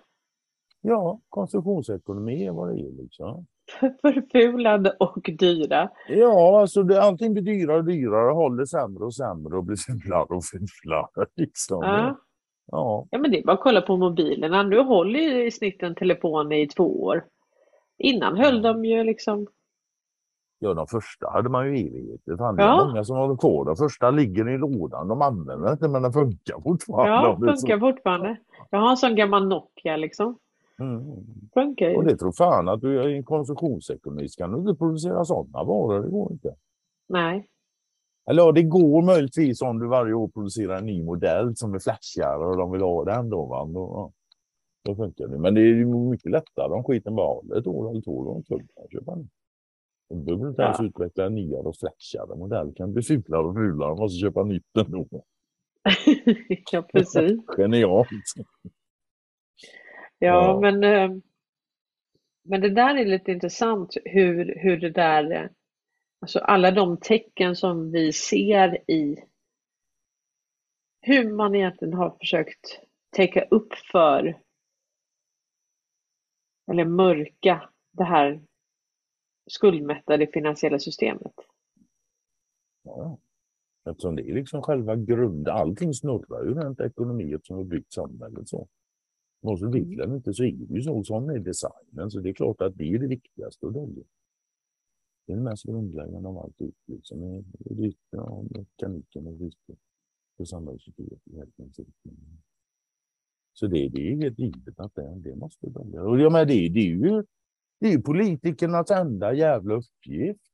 [0.86, 3.46] Ja, konsumtionsekonomi är vad det är liksom.
[4.02, 5.90] Förfulade och dyra.
[6.08, 10.22] Ja, alltså det, allting blir dyrare och dyrare, håller sämre och sämre och blir fulare
[10.36, 11.26] och fulare.
[11.36, 11.82] Liksom.
[11.82, 12.16] Ja.
[12.66, 13.06] Ja.
[13.10, 14.62] ja, men det är bara att kolla på mobilerna.
[14.62, 17.24] Nu håller ju i snitt en telefon i två år.
[17.98, 19.46] Innan höll de ju liksom...
[20.58, 22.36] Ja, de första hade man ju evigheter.
[22.36, 22.82] Fan, det Ja.
[22.82, 23.64] är många som håller kvar.
[23.64, 25.08] De första ligger i lådan.
[25.08, 27.46] De använder inte, men den funkar fortfarande.
[27.46, 28.36] Ja, funkar fortfarande.
[28.70, 30.38] Jag har en sån gammal Nokia liksom.
[30.80, 31.96] Mm.
[31.96, 35.64] Och det tror fan att du är i en konsumtionsekonomi kan du inte producera sådana
[35.64, 36.02] varor.
[36.02, 36.54] Det går inte.
[37.08, 37.48] Nej.
[38.30, 42.46] Eller det går möjligtvis om du varje år producerar en ny modell som är flashigare
[42.46, 43.46] och de vill ha den då.
[43.46, 43.64] Va?
[43.64, 44.12] Då, ja.
[44.84, 45.38] då funkar det.
[45.38, 48.42] Men det är ju mycket lättare om skiten bara håller ett år eller två.
[48.48, 48.58] Då
[48.90, 49.28] det den.
[50.08, 50.84] Du behöver inte ens Ja.
[50.86, 52.72] utveckla en nyare och flashigare modell.
[52.76, 53.88] kan bli fulare och fulare.
[53.88, 55.06] Man måste köpa nytt ändå.
[56.72, 57.40] ja, precis.
[57.46, 58.08] Genialt.
[60.24, 61.10] Ja, men, eh,
[62.44, 65.50] men det där är lite intressant hur, hur det där, eh,
[66.20, 69.24] alltså alla de tecken som vi ser i
[71.00, 72.80] hur man egentligen har försökt
[73.10, 74.40] täcka upp för
[76.70, 78.40] eller mörka det här
[79.46, 81.34] skuldmättade finansiella systemet.
[82.82, 83.18] Ja.
[83.90, 85.54] Eftersom det är liksom själva grunden.
[85.54, 88.68] Allting snurrar ju runt ekonomi eftersom vi har byggt samhället så.
[89.44, 91.04] Och så vill den inte så är det ju så.
[91.04, 92.10] Sån är designen.
[92.10, 94.04] Så det är klart att det är det viktigaste att dölja.
[95.26, 96.60] Det är det mest grundläggande av allt.
[96.86, 97.22] Liksom.
[97.22, 97.44] Är
[98.10, 99.76] ja, mekaniken och risken
[100.36, 101.42] för samhällsutveckling.
[103.52, 106.02] Så det, det är helt givet att det, det måste börja.
[106.02, 107.24] Och jag menar, det, det är ju
[107.80, 110.52] det är politikernas enda jävla uppgift.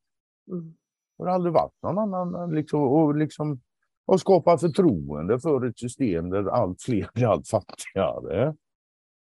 [0.51, 0.75] Mm.
[1.19, 2.55] Det har aldrig varit någon annan.
[2.55, 3.61] Liksom, och liksom,
[4.05, 8.57] och skapa förtroende för ett system där allt fler blir allt fattigare.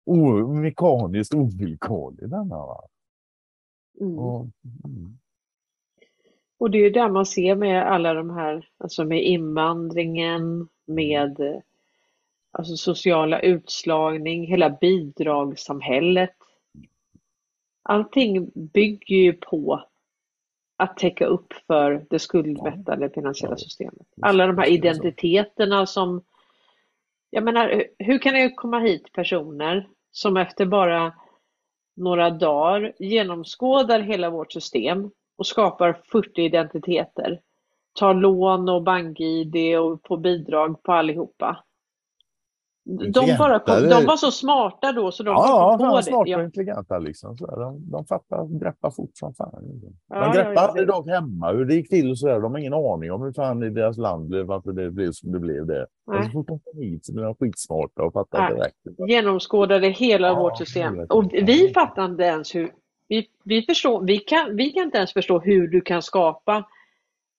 [0.05, 2.57] Och mekaniskt ovillkorligt denna.
[2.57, 2.81] Va?
[4.01, 4.19] Mm.
[4.19, 4.41] Och,
[4.85, 5.17] mm.
[6.57, 11.61] och det är ju där man ser med alla de här, alltså med invandringen, med
[12.51, 16.35] alltså sociala utslagning, hela bidragssamhället.
[17.83, 19.83] Allting bygger ju på
[20.77, 24.07] att täcka upp för det skuldmättade finansiella systemet.
[24.21, 26.21] Alla de här identiteterna som...
[27.35, 31.13] Jag menar, hur kan det komma hit personer som efter bara
[31.95, 37.41] några dagar genomskådar hela vårt system och skapar 40 identiteter,
[37.99, 41.63] tar lån och bank-id och får bidrag på allihopa.
[42.85, 46.03] De, bara kom, de var så smarta då så de ja, kom på det.
[46.03, 47.37] Smarta och intelligenta liksom.
[47.37, 49.51] Så de, de fattar, greppar fort som fan.
[49.53, 52.39] De ja, greppar ja, aldrig dock hemma hur det gick till och så där.
[52.39, 55.31] De har ingen aning om hur fan i deras land blev, varför det blev som
[55.31, 55.85] det blev det.
[56.05, 58.77] Och så fort de kom hit så blev de skitsmarta och fattade direkt.
[59.07, 60.99] Genomskådade hela ja, vårt system.
[61.09, 62.71] Och vi fattar inte ens hur,
[63.07, 66.65] vi, vi, förstår, vi, kan, vi kan inte ens förstå hur du kan skapa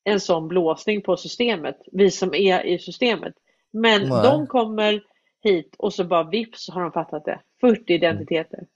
[0.05, 3.35] en sån blåsning på systemet, vi som är i systemet.
[3.73, 4.23] Men Nej.
[4.23, 5.03] de kommer
[5.45, 7.41] hit och så bara vips har de fattat det.
[7.61, 8.67] 40 identiteter.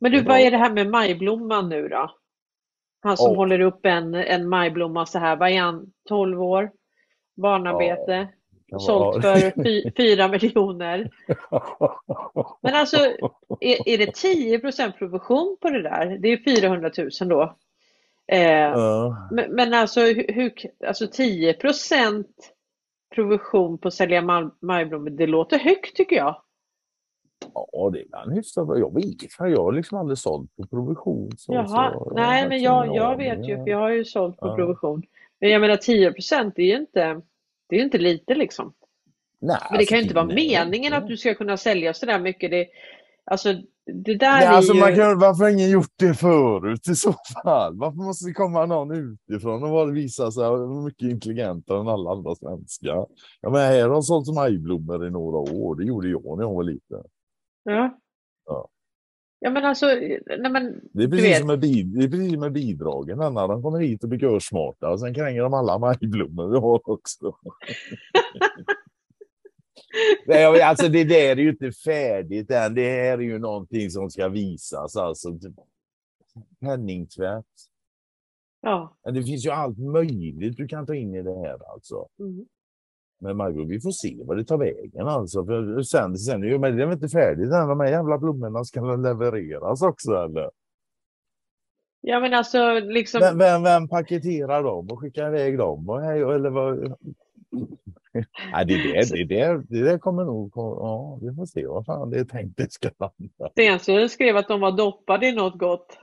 [0.00, 2.14] Men du, vad är det här med majblomman nu då?
[3.00, 3.36] Han som oh.
[3.36, 6.72] håller upp en, en majblomma så här, vad är han, 12 år?
[7.36, 8.28] Barnarbete?
[8.66, 8.78] Ja.
[8.78, 11.10] Sålt för fy, 4 miljoner.
[12.62, 12.96] Men alltså,
[13.60, 16.18] är, är det 10% provision på det där?
[16.18, 16.90] Det är 400
[17.20, 17.56] 000 då.
[18.26, 19.28] Eh, uh.
[19.30, 20.52] men, men, alltså, hur,
[20.86, 21.54] alltså 10
[23.14, 26.42] provision på att sälja majblommor, det låter högt tycker jag.
[27.54, 28.78] Ja, det är en hyfsat bra.
[28.78, 31.30] Jag vet jag har liksom aldrig sålt på provision.
[31.36, 34.46] Så, Jaha, så, nej men jag, jag vet ju, för jag har ju sålt på
[34.46, 34.56] ja.
[34.56, 35.02] provision.
[35.40, 37.20] Men jag menar 10 procent, det är ju inte,
[37.68, 38.74] det är inte lite liksom.
[39.40, 42.06] Nej, men det alltså, kan ju inte vara meningen att du ska kunna sälja så
[42.06, 42.50] där mycket.
[42.50, 42.68] Det,
[43.30, 43.52] alltså,
[43.86, 44.80] det där Nej, är alltså ju...
[44.80, 47.14] man kan, varför har ingen gjort det förut i så
[47.44, 47.76] fall?
[47.76, 50.44] Varför måste det komma någon utifrån och visa sig
[50.84, 53.06] mycket intelligentare än alla andra svenskar?
[53.40, 55.76] Ja, men här har de sålt majblommor i några år.
[55.76, 57.04] Det gjorde jag när jag var liten.
[57.64, 57.98] Ja.
[58.46, 58.68] Ja.
[59.38, 61.66] Ja men alltså, nej men, det, är precis som med det
[62.04, 63.18] är precis med bidragen.
[63.18, 66.90] När de kommer hit och blir görsmarta och sen kränger de alla majblommor vi har
[66.90, 67.26] också.
[70.26, 72.74] Nej, alltså det där är ju inte färdigt än.
[72.74, 74.96] Det här är ju någonting som ska visas.
[74.96, 75.38] Alltså,
[76.60, 77.44] penningtvätt.
[78.60, 78.96] Ja.
[79.04, 82.06] Det finns ju allt möjligt du kan ta in i det här alltså.
[82.18, 82.46] Mm.
[83.20, 85.46] Men Margot, vi får se vad det tar vägen alltså.
[85.46, 87.68] För sen, sen men det är väl inte färdigt än.
[87.68, 90.50] De här jävla blommorna ska levereras också eller?
[92.00, 93.20] Ja men alltså liksom.
[93.20, 95.88] Vem, vem, vem paketerar dem och skickar iväg dem?
[95.88, 96.96] Och, eller vad?
[98.52, 100.52] Nej, det, det, det, det, det där kommer nog...
[100.54, 103.50] Ja, vi får se vad fan det är tänkt det ska landa.
[103.50, 105.98] Stensrud skrev att de var doppade i något gott.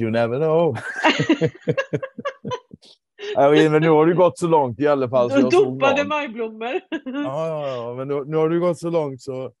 [0.00, 0.76] You never know.
[3.34, 5.30] Jag vet, men nu har det gått så långt i alla fall.
[5.30, 6.80] Så Dopade majblommor.
[7.04, 9.52] ja, ja, ja, men nu, nu har det gått så långt så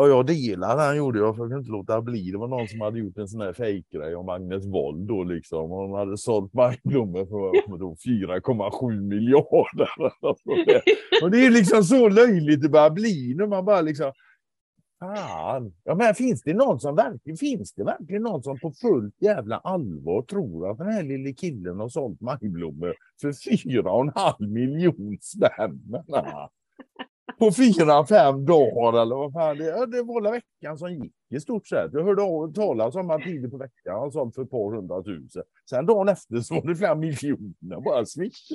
[0.00, 2.30] Ja, jag delade den gjorde jag för jag kunde inte låta bli.
[2.30, 5.70] Det var någon som hade gjort en sån här fejkgrej om Agnes Wold då liksom.
[5.70, 9.88] Hon hade sålt majblommor för 4,7 miljarder.
[11.22, 13.46] Och det är liksom så löjligt det börjar bli nu.
[13.46, 14.12] Man bara liksom.
[14.98, 15.72] Fan.
[15.84, 19.56] Ja, men finns det någon som verkligen, finns det verkligen någon som på fullt jävla
[19.56, 26.04] allvar tror att den här lille killen har sålt majblommor för 4,5 miljoner spänn?
[27.38, 31.40] På fyra, fem dagar eller vad fan det, det var hela veckan som gick i
[31.40, 31.92] stort sett.
[31.92, 35.42] Jag hörde talas om att tidigt på veckan har sålt för ett par hundratusen.
[35.70, 38.50] Sen dagen efter så var det flera miljoner bara swish.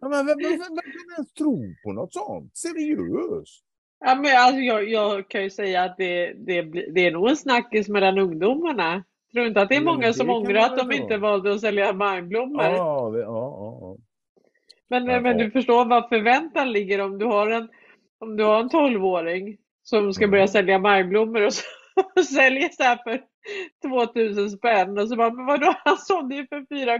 [0.00, 2.56] ja, men vem, vem, vem kan ens tro på något sånt?
[2.56, 3.64] Seriöst?
[4.04, 7.36] Ja, men alltså, jag, jag kan ju säga att det, det, det är nog en
[7.36, 9.04] snackis mellan ungdomarna.
[9.32, 12.62] Tror inte att det är många som ångrar att de inte valde att sälja majblommor?
[12.62, 13.96] Ja, ja, ja.
[14.90, 17.68] Men, men du förstår vad förväntan ligger om du har en,
[18.20, 20.52] om du har en 12-åring som ska börja mm.
[20.52, 21.64] sälja majblommor och, så,
[22.16, 23.20] och säljer så här för
[23.88, 26.98] 2000 spänn och så bara, men vadå, han sålde ju för 4,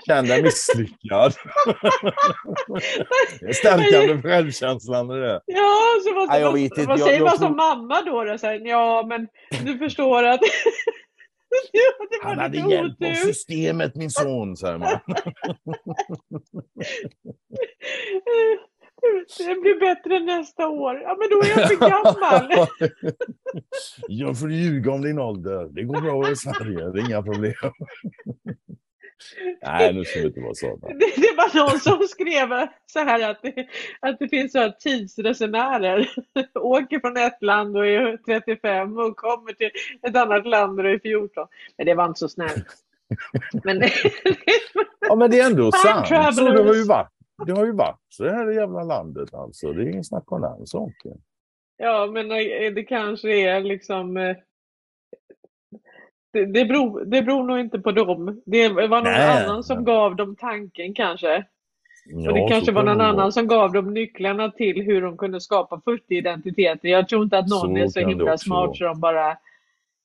[0.06, 1.32] Kände misslyckad.
[3.54, 5.40] Stärkande för självkänslan det.
[5.46, 6.86] Ja, så vad, Nej, jag vad, vet inte.
[6.86, 8.24] vad säger jag man som mamma då?
[8.24, 8.38] då?
[8.38, 9.28] Så här, ja, men
[9.64, 10.40] du förstår att
[12.22, 14.88] Han hade hjälp av systemet min son, säger man.
[19.38, 21.00] Det blir bättre nästa år.
[21.02, 22.68] Ja, men då är jag för gammal.
[24.08, 25.68] Jag får ljuga om din ålder.
[25.72, 27.54] Det går bra i Sverige, det är inga problem.
[29.62, 30.88] Nej, nu ska vi inte vara sådana.
[30.98, 33.66] Det, det var någon som skrev så här att det,
[34.00, 36.10] att det finns så här tidsresenärer.
[36.54, 39.70] Åker från ett land och är 35 och kommer till
[40.02, 41.46] ett annat land och är 14.
[41.76, 42.66] Men det var inte så snällt.
[43.64, 43.82] Men
[45.10, 46.08] Ja, men det är ändå sant.
[46.34, 47.10] Så det, har ju varit,
[47.46, 49.72] det har ju varit så det här jävla landet alltså.
[49.72, 51.20] Det är ingen snack om den saken.
[51.76, 52.28] ja, men
[52.74, 54.36] det kanske är liksom eh,
[56.32, 58.42] det, det, beror, det beror nog inte på dem.
[58.46, 61.44] Det var någon Nej, annan som gav dem tanken kanske.
[62.06, 65.16] Ja, och det kanske var någon det annan som gav dem nycklarna till hur de
[65.16, 66.88] kunde skapa 40 identiteter.
[66.88, 69.36] Jag tror inte att någon Så är så himla smart så de bara...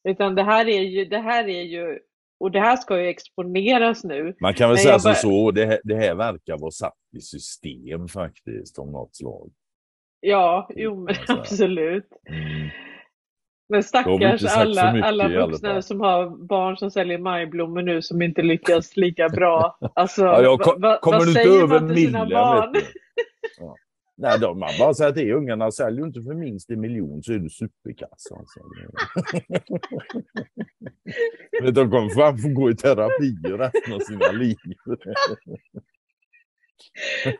[0.07, 1.99] Utan det här är ju, det här är ju,
[2.39, 4.35] och det här ska ju exponeras nu.
[4.39, 6.93] Man kan väl Men säga som bara- så, det här, det här verkar vara satt
[7.17, 9.49] i system faktiskt, om något slag.
[10.19, 11.33] Ja, jo men Alltså.
[11.39, 12.09] absolut.
[12.29, 12.69] Mm.
[13.69, 15.83] Men Då stackars alla, alla alla vuxna fall.
[15.83, 19.77] som har barn som säljer majblommor nu som inte lyckas lika bra.
[19.95, 22.73] Alltså, Ja, jag kom, va- kommer vad du säger över man till sina barn?
[22.73, 22.79] du.
[23.59, 23.75] Ja.
[24.17, 26.79] Nej, de, man bara säger att det är ungarna säljer ju inte för minst en
[26.81, 28.27] miljon så är du superkass.
[28.31, 28.59] Alltså.
[31.71, 34.55] De kommer fan få gå i terapi resten av sina liv.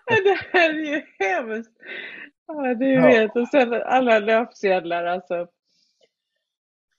[0.07, 1.72] Det här är ju hemskt.
[2.47, 3.02] Ja, Ja.
[3.07, 3.35] vet.
[3.35, 5.47] Och sen alla löpsedlar alltså.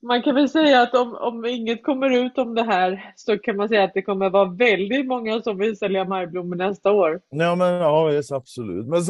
[0.02, 3.56] Man kan väl säga att om, om inget kommer ut om det här så kan
[3.56, 7.20] man säga att det kommer vara väldigt många som vill sälja majblommor nästa år.
[7.30, 8.86] Ja, men ja, yes, absolut.
[8.86, 9.02] Men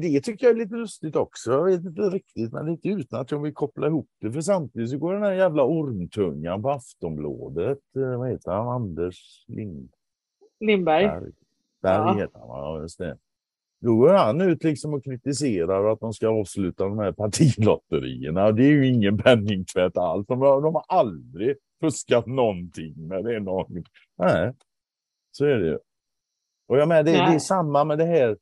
[0.00, 1.52] det tycker jag är lite lustigt också.
[1.52, 4.32] Jag vet inte riktigt, men lite utan att jag vill koppla ihop det.
[4.32, 7.78] För samtidigt så går den här jävla ormtungan på Aftonbladet.
[7.96, 8.68] eh, Vad heter han?
[8.68, 9.88] Anders Lindberg.
[10.60, 11.04] Lindberg.
[11.06, 11.32] Berg
[11.82, 12.14] Ja.
[12.14, 13.16] heter han, ja, just det.
[13.84, 18.52] Då går han ut liksom och kritiserar att de ska avsluta de här partilotterierna.
[18.52, 20.26] Det är ju ingen penningtvätt alls.
[20.26, 23.84] De har, de har aldrig fuskat någonting när det någon.
[24.18, 24.52] Nej,
[25.30, 25.78] så är det ju.
[26.68, 28.36] Och jag menar, det, det är samma med det här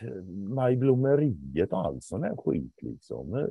[0.00, 0.22] eh,
[0.54, 3.34] majblommeriet och all sån här skit liksom.
[3.34, 3.46] Eh,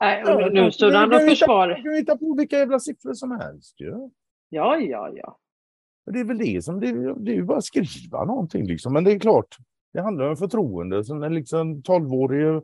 [0.00, 1.74] Nej, Ja, nu, stod han och försvarade.
[1.74, 4.10] Man kan hitta på vilka jävla siffror som helst ju.
[4.48, 5.39] Ja, ja, ja.
[6.10, 8.66] Och Det är väl det som, det, är- det är ju bara att skriva någonting
[8.66, 8.92] liksom.
[8.92, 9.56] Men det är klart,
[9.92, 11.04] det handlar om förtroende.
[11.04, 12.62] Som när liksom 12-årige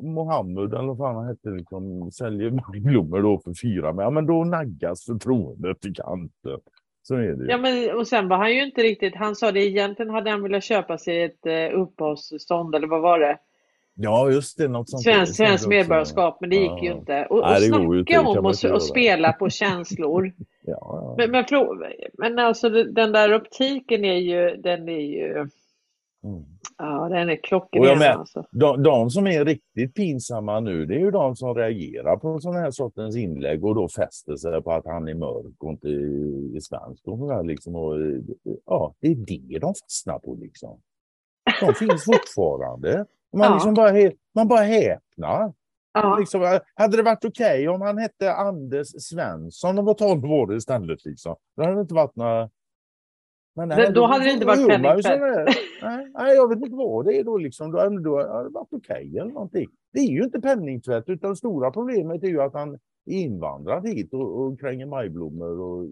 [0.00, 4.26] Mohammed eller vad fan han hette liksom säljer blommor då för fyra, men, ja, men
[4.26, 6.60] då naggas förtroendet i kanten.
[7.02, 7.50] Så är det ju.
[7.50, 10.42] Ja, men, och sen var han ju inte riktigt, han sa det egentligen hade han
[10.42, 13.38] velat köpa sig ett eh, uppehållstillstånd eller vad var det?
[13.96, 14.68] Ja, just det.
[14.68, 15.46] Något sånt Svensk, där.
[15.46, 15.78] svensk Sånt också.
[15.78, 16.94] medborgarskap, men det gick ju Ja.
[16.98, 17.26] inte.
[17.30, 18.76] Och, Nej, och ju inte, snacka om göra.
[18.76, 20.32] att spela på känslor.
[20.66, 21.14] Ja, ja.
[21.18, 21.44] Men, men,
[22.18, 25.48] men alltså den där optiken är ju, den är ju,
[26.24, 26.44] Mm.
[26.78, 28.44] ja den är Och klockren med- alltså.
[28.50, 32.60] De, de som är riktigt pinsamma nu, det är ju de som reagerar på sådana
[32.60, 36.60] här sortens inlägg och då fäster sig på att han är mörk och inte är
[36.60, 37.08] svensk.
[37.08, 37.74] Och sådär liksom.
[37.76, 37.94] och,
[38.66, 40.80] ja, det är det de fastnar på liksom.
[41.60, 43.04] De finns fortfarande.
[43.38, 43.54] Man, Ja.
[43.54, 43.92] liksom bara,
[44.34, 45.52] man bara häpnar.
[45.96, 50.24] Ja, Liksom, eh, hade det varit okej om han hette Anders Svensson och var 12
[50.24, 51.04] år istället?
[51.04, 51.36] Liksom.
[51.56, 52.50] Då hade det inte varit några...
[53.56, 55.20] Men Det- då hade det inte varit penningtvätt.
[55.82, 57.36] Nej, nej, jag vet inte vad det är då.
[57.38, 57.72] Liksom.
[57.72, 59.66] Då, hade- det varit okej eller någonting.
[59.92, 64.12] Det är ju inte penningtvätt, utan stora problemet är ju att han är invandrad hit
[64.12, 65.88] och, och kränger majblommor och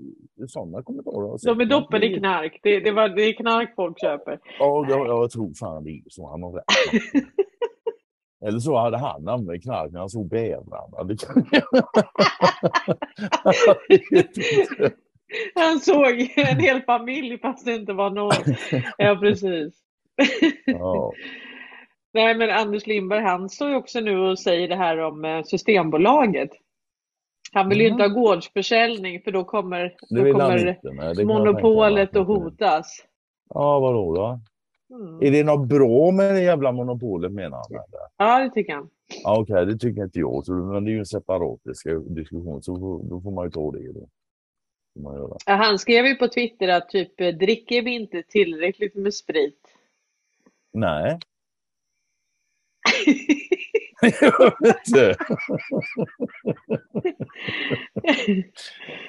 [0.51, 1.47] sådana kommentarer.
[1.47, 2.61] de är doppade i knark.
[2.63, 4.39] Det, det, var, det är knark folk köper.
[4.59, 6.31] Ja, jag, jag tror fan det är så.
[6.31, 6.65] Han har rätt.
[8.47, 11.05] Eller så hade han använt knark när han såg bävrarna.
[11.05, 11.47] Det kan...
[15.55, 18.55] Han såg en hel familj fast det inte var någon.
[18.99, 19.75] Ja, precis.
[20.67, 21.13] ja.
[22.15, 25.43] Nej, men Anders Lindberg, han står ju också nu och säger det här om eh,
[25.43, 26.51] Systembolaget.
[27.55, 31.25] Han vill ju inte ha gårdsförsäljning för då kommer, då kommer inte.
[31.25, 33.05] Monopolet att hotas.
[33.49, 34.41] Ja, vadå då?
[34.97, 35.23] Mm.
[35.23, 37.67] Är det något bra med det jävla monopolet menar han?
[37.73, 37.85] eller?
[38.17, 38.89] Ja, det tycker han.
[39.25, 40.45] Ja, Okej, det tycker inte jag.
[40.47, 43.71] Så, men det är ju en separat disk- diskussion, så då får man ju ta
[43.73, 44.09] det då.
[45.47, 49.61] Ja, Han skrev ju på Twitter att typ dricker vi inte tillräckligt med sprit?
[50.73, 51.19] Nej.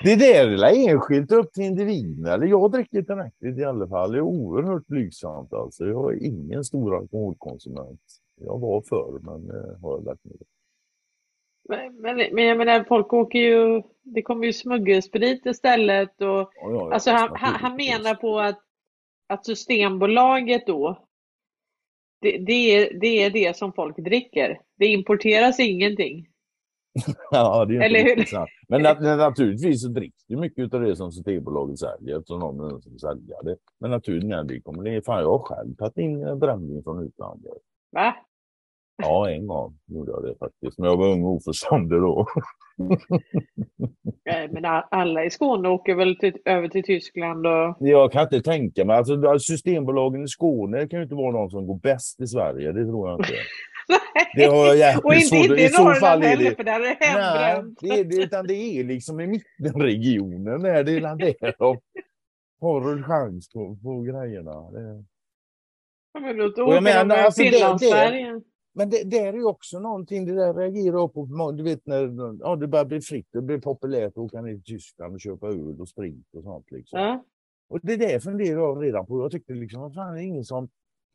[0.03, 2.25] Det där är enskilt upp till individen.
[2.25, 4.11] Eller jag dricker tillräckligt i alla fall.
[4.11, 5.85] Det är oerhört blygsamt alltså.
[5.85, 8.01] Jag är ingen stor alkoholkonsument.
[8.41, 10.35] Jag var förr, men eh, har jag lagt ner.
[11.69, 16.51] Men, men, men jag menar, folk åker ju, det kommer ju smuggelsprit istället och Ja,
[16.61, 18.59] ja, alltså han, han, han menar på att,
[19.27, 21.07] att Systembolaget då,
[22.23, 24.59] det, det, är, det är det som folk dricker.
[24.77, 26.27] Det importeras ingenting.
[27.31, 28.23] Ja, det är Eller hur?
[28.23, 28.49] sant.
[28.67, 32.99] Men nat naturligtvis så dricks det mycket av det som Systembolaget säljer eftersom de som
[32.99, 33.55] säljer det.
[33.79, 35.05] Men naturligtvis, det kommer det.
[35.05, 37.51] Fan, jag har själv tagit in brännvin från utlandet.
[37.91, 38.15] Va?
[38.97, 40.79] Ja, en gång gjorde jag det faktiskt.
[40.79, 42.27] Men jag var ung och oförståndig då.
[44.25, 47.75] Nej, Men alla i Skåne åker väl till, över till Tyskland och...
[47.79, 51.67] Jag kan inte tänka mig, alltså Systembolagen i Skåne kan ju inte vara de som
[51.67, 53.33] går bäst i Sverige, det tror jag inte.
[54.35, 56.97] Det har jag jävligt och inte, inte i Norrland heller, det- för där är det
[56.99, 57.09] Nej,
[57.53, 57.77] hembränt.
[57.81, 61.79] det är, det, utan det är liksom i mittenregionen där det är de
[62.61, 64.71] har en chans på, på grejerna.
[64.71, 65.03] Det,
[66.13, 68.41] Ja, Men då Och jag åker de menar, över alltså, det- Finlandssverige.
[68.73, 71.51] Men det, det är ju också någonting, det där reagerar jag på.
[71.51, 74.63] Du vet när ja, det börjar bli fritt, det blir populärt att åka ner till
[74.63, 76.71] Tyskland och köpa öl och sprit och sånt.
[76.71, 76.99] Liksom.
[76.99, 77.23] Ja.
[77.69, 79.21] Och det där funderar jag redan på.
[79.21, 80.69] Jag tyckte liksom, vad fan, det är ingen som,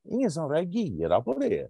[0.05, 1.69] ingen som reagerar på det.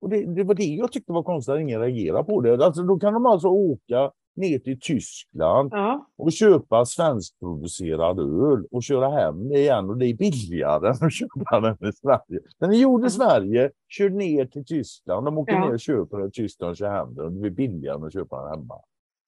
[0.00, 2.64] Och det, det var det jag tyckte var konstigt, att ingen reagerar på det.
[2.64, 6.06] Alltså, då kan de alltså åka ner till Tyskland Ja.
[6.16, 11.12] och köpa svenskproducerad öl och köra hem det igen och det är billigare än att
[11.12, 12.40] köpa den i Sverige.
[12.58, 15.60] Den är gjord i Sverige, kör ner till Tyskland, de åker Ja.
[15.66, 18.04] ner och köper den i Tyskland och kör hem den och det blir billigare än
[18.04, 18.74] att köpa den hemma.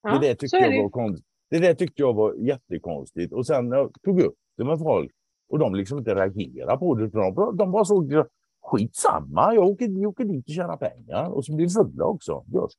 [0.02, 0.82] Ja, det, där tyckte jag det.
[0.82, 1.26] var konstigt.
[1.50, 5.10] det där tyckte jag var jättekonstigt och sen jag tog upp det med folk
[5.48, 7.08] och de liksom inte reagerade på det.
[7.08, 8.14] De, de bara såg
[8.62, 12.44] skitsamma, jag åker, jag åker dit och tjänar pengar och så blir vi fulla också.
[12.52, 12.70] Jag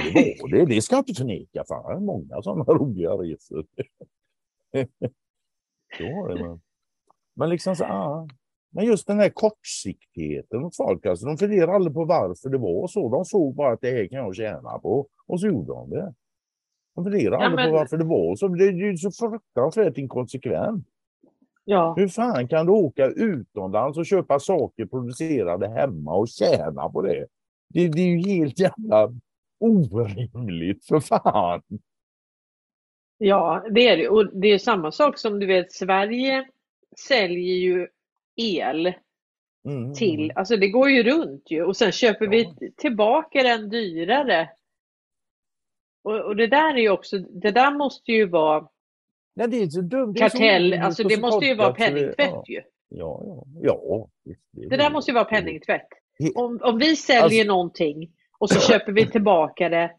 [0.00, 0.46] ska.
[0.48, 1.64] Det det, det ska jag inte förneka.
[1.68, 3.66] Fan, jag har många sådana roliga resor.
[5.98, 6.42] det.
[6.42, 6.60] Men,
[7.36, 8.28] men liksom så, ah.
[8.70, 12.86] Men just den här kortsiktigheten hos folk, alltså, de funderar aldrig på varför det var
[12.86, 13.08] så.
[13.08, 16.14] De såg bara att det här kan jag tjäna på och så gjorde de det.
[16.94, 18.48] De funderar Ja, aldrig men- på varför det var så.
[18.48, 20.86] Det är ju så fruktansvärt inkonsekvent.
[21.64, 21.94] Ja.
[21.96, 27.26] Hur fan kan du åka utomlands och köpa saker producerade hemma och tjäna på det?
[27.68, 29.12] Det, det är ju helt jävla
[29.60, 31.62] orimligt för fan.
[33.18, 34.08] ja, det är det.
[34.08, 36.48] Och det är samma sak som du vet, Sverige
[37.08, 37.88] säljer ju
[38.36, 38.92] el
[39.68, 39.94] Mm.
[39.94, 42.30] till, alltså det går ju runt ju och sen köper Ja.
[42.30, 44.50] vi tillbaka den dyrare.
[46.04, 48.68] Och, och det där är ju också, det där måste ju vara
[49.34, 50.12] Nej, det är så dumt.
[50.12, 52.44] Det så kartell, alltså det så måste ju vara det- penningtvätt ja.
[52.46, 52.62] ju.
[52.88, 54.08] Ja, ja, ja.
[54.24, 55.88] visst, Det där måste ju vara penningtvätt.
[56.34, 59.90] Om, om vi säljer Alltså- någonting och så köper vi tillbaka det.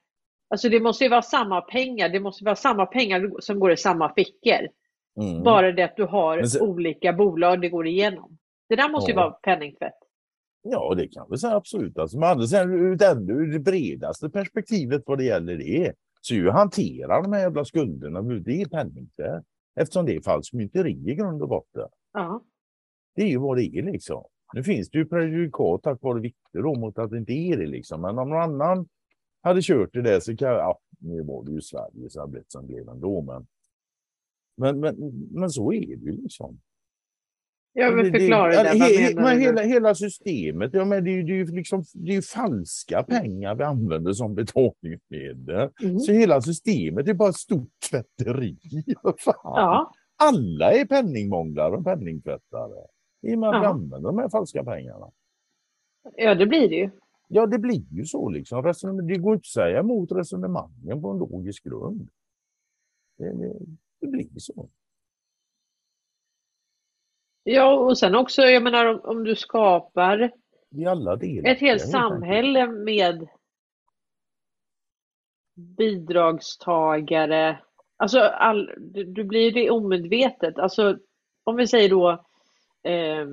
[0.49, 2.09] Alltså det måste ju vara samma pengar.
[2.09, 4.68] Det måste vara samma pengar som går i samma fickor.
[5.22, 5.43] Mm.
[5.43, 8.38] Bara det att du har så- olika bolag det går igenom.
[8.69, 9.23] Det där måste ju Ja.
[9.23, 9.93] vara penningtvätt.
[10.61, 11.97] Ja, det kan vi säga absolut.
[11.97, 16.34] Alltså, men andra sidan, ur det, ur det bredaste perspektivet vad det gäller det, så
[16.34, 19.43] ju hantera de här jävla skulderna, det är penningtvätt.
[19.80, 21.88] Eftersom det är falskmynteri i grund och botten.
[22.14, 22.41] Ja.
[23.15, 24.23] Det är ju vad det är liksom.
[24.53, 27.68] Nu finns det ju prejudikat tack vare Victor då mot att det inte är det
[27.68, 28.02] liksom.
[28.02, 28.88] Men om någon annan
[29.41, 32.32] hade kört det där så kan jag, ja, nu var det ju Sverige så det
[32.32, 33.22] blivit som det blev ändå.
[33.22, 33.48] Men,
[34.57, 34.95] men, men,
[35.32, 36.60] men så är det ju liksom.
[37.74, 38.69] Jag vill Det- det- förklara det.
[38.69, 41.84] he- he- menar men hela, hela systemet, ja, men det, är det, är ju liksom,
[41.94, 45.69] det är falska pengar vi använder som betalningsmedel.
[45.84, 45.99] Mm.
[45.99, 48.57] Så hela systemet är bara ett stort tvätteri.
[49.19, 49.34] Fan.
[49.44, 52.86] Ja, Alla är penningmånglare och penningtvättare.
[53.22, 53.69] I och med att vi Ja.
[53.69, 55.11] använder de här falska pengarna.
[56.15, 56.89] ja, det blir det ju.
[57.27, 58.64] Ja, det blir ju så liksom.
[59.07, 62.10] Det går inte att säga emot resonemangen på en logisk grund.
[63.18, 63.53] Det, det,
[64.02, 64.69] det blir så.
[67.44, 70.31] Ja, och sen också, jag menar om, om du skapar
[70.69, 71.49] I alla delar.
[71.52, 73.27] ett helt samhälle med
[75.56, 77.60] bidragstagare.
[77.98, 80.60] Alltså, all, du, du blir det omedvetet.
[80.60, 80.98] Alltså,
[81.44, 82.26] om vi säger då
[82.88, 83.27] eh,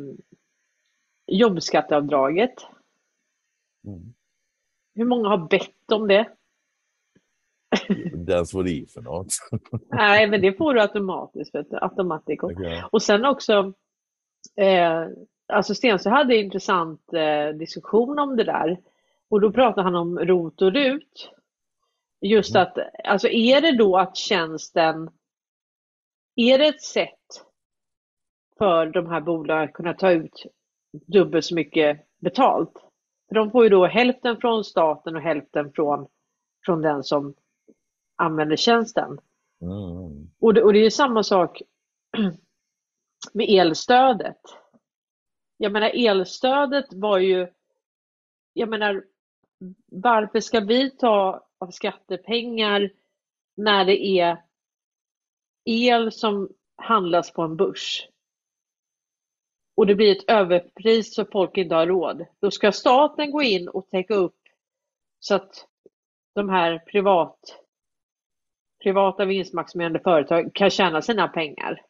[1.26, 2.54] jobbskatteavdraget.
[3.86, 4.14] Mm.
[4.94, 6.28] Hur många har bett om det?
[8.26, 9.34] That's what det är för något.
[9.90, 11.54] Nej, men det får du automatiskt.
[11.54, 12.44] Vet du, automatiskt.
[12.44, 12.84] Okej.
[12.92, 13.72] Och sen också,
[14.56, 15.06] eh,
[15.48, 18.80] alltså Stensö hade en intressant eh, diskussion om det där.
[19.28, 21.30] Och då pratade han om ROT och RUT.
[22.20, 22.62] Just Mm.
[22.62, 25.10] att, alltså är det då att tjänsten,
[26.36, 27.44] är det ett sätt
[28.58, 30.46] för de här bolagen att kunna ta ut
[31.06, 32.72] dubbelt så mycket betalt?
[33.28, 36.06] För de får ju då hälften från staten och hälften från,
[36.64, 37.34] från den som
[38.16, 39.18] använder tjänsten.
[39.60, 40.30] Mm.
[40.40, 41.62] Och det, och det är samma sak
[43.32, 44.40] med elstödet.
[45.56, 47.48] Jag menar elstödet var ju,
[48.52, 49.04] jag menar
[49.86, 52.90] varför ska vi ta av skattepengar
[53.56, 54.42] när det är
[55.64, 58.08] el som handlas på en börs?
[59.76, 62.26] Och det blir ett överpris så folk inte har råd.
[62.40, 64.36] Då ska staten gå in och täcka upp
[65.20, 65.66] så att
[66.34, 67.38] de här privat,
[68.82, 71.82] privata vinstmaximerande företag kan tjäna sina pengar.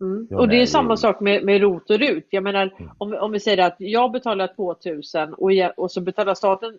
[0.00, 0.26] Mm.
[0.38, 2.26] Och det är samma sak med, med ROT och RUT.
[2.30, 2.92] Jag menar, Mm.
[2.98, 6.78] om, om vi säger att jag betalar 2000 och, jag, och så betalar staten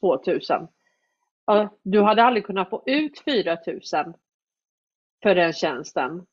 [0.00, 0.68] 2000.
[1.46, 4.14] Ja, du hade aldrig kunnat få ut 4000
[5.22, 6.26] för den tjänsten.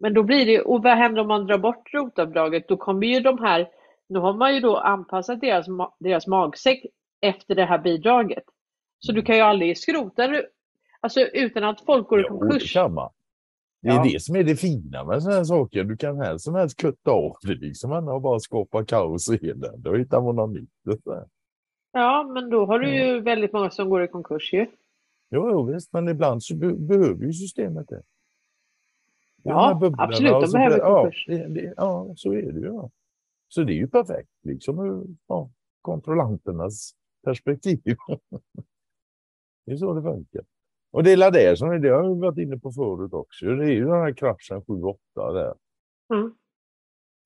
[0.00, 2.68] Men då blir det, och vad händer om man drar bort ROT-avdraget?
[2.68, 3.68] Då kommer ju de här,
[4.08, 5.66] nu har man ju då anpassat deras,
[5.98, 6.86] deras magsäck
[7.20, 8.44] efter det här bidraget.
[8.98, 10.28] Så du kan ju aldrig skrota
[11.00, 12.72] alltså utan att folk går i Jo, det konkurs.
[12.72, 13.10] kan man.
[13.82, 14.02] Det är Ja.
[14.12, 15.84] det som är det fina med sådana här saker.
[15.84, 17.90] Du kan här som helst kutta av det liksom.
[17.90, 19.72] Man har bara skapat kaos och elände.
[19.76, 20.70] Då hittar man något nytt.
[21.06, 21.28] och.
[21.92, 24.66] Ja, men då har du ju väldigt många som går i konkurs ju.
[25.30, 28.02] Jo, jo, visst, men ibland så be behöver ju systemet det.
[29.42, 31.24] Det Ja, absolut, de behöver blir- ja, konkurs.
[31.28, 32.66] det, det, ja, så är det ju.
[32.66, 32.90] Ja.
[33.48, 35.50] Så det är ju perfekt, liksom ur ja,
[35.82, 36.92] kontrollanternas
[37.24, 37.80] perspektiv.
[39.66, 40.42] det är så det funkar.
[40.90, 43.46] Och det är det som är det har vi varit inne på förut också.
[43.46, 45.54] Det är ju den här kraschen 7-8 där.
[46.14, 46.34] Mm.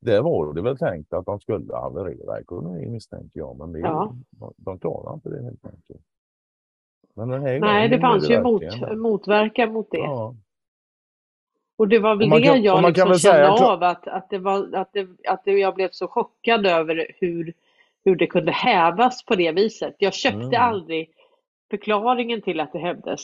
[0.01, 4.17] Där var det väl tänkt att de skulle haverera ekonomin misstänker jag, men det, Ja.
[4.31, 6.03] de, de klarar inte det helt enkelt.
[7.15, 9.99] Men den här Nej, det fanns ju verkligen- mot, motverkan mot det.
[9.99, 10.35] Ja,
[11.77, 14.91] Och det var väl det kan- jag liksom kände av, att, att, det var, att,
[14.93, 17.53] det, att det, jag blev så chockad över hur,
[18.05, 19.95] hur det kunde hävas på det viset.
[19.99, 20.63] Jag köpte Mm.
[20.63, 21.11] aldrig
[21.71, 23.21] förklaringen till att det hävdes.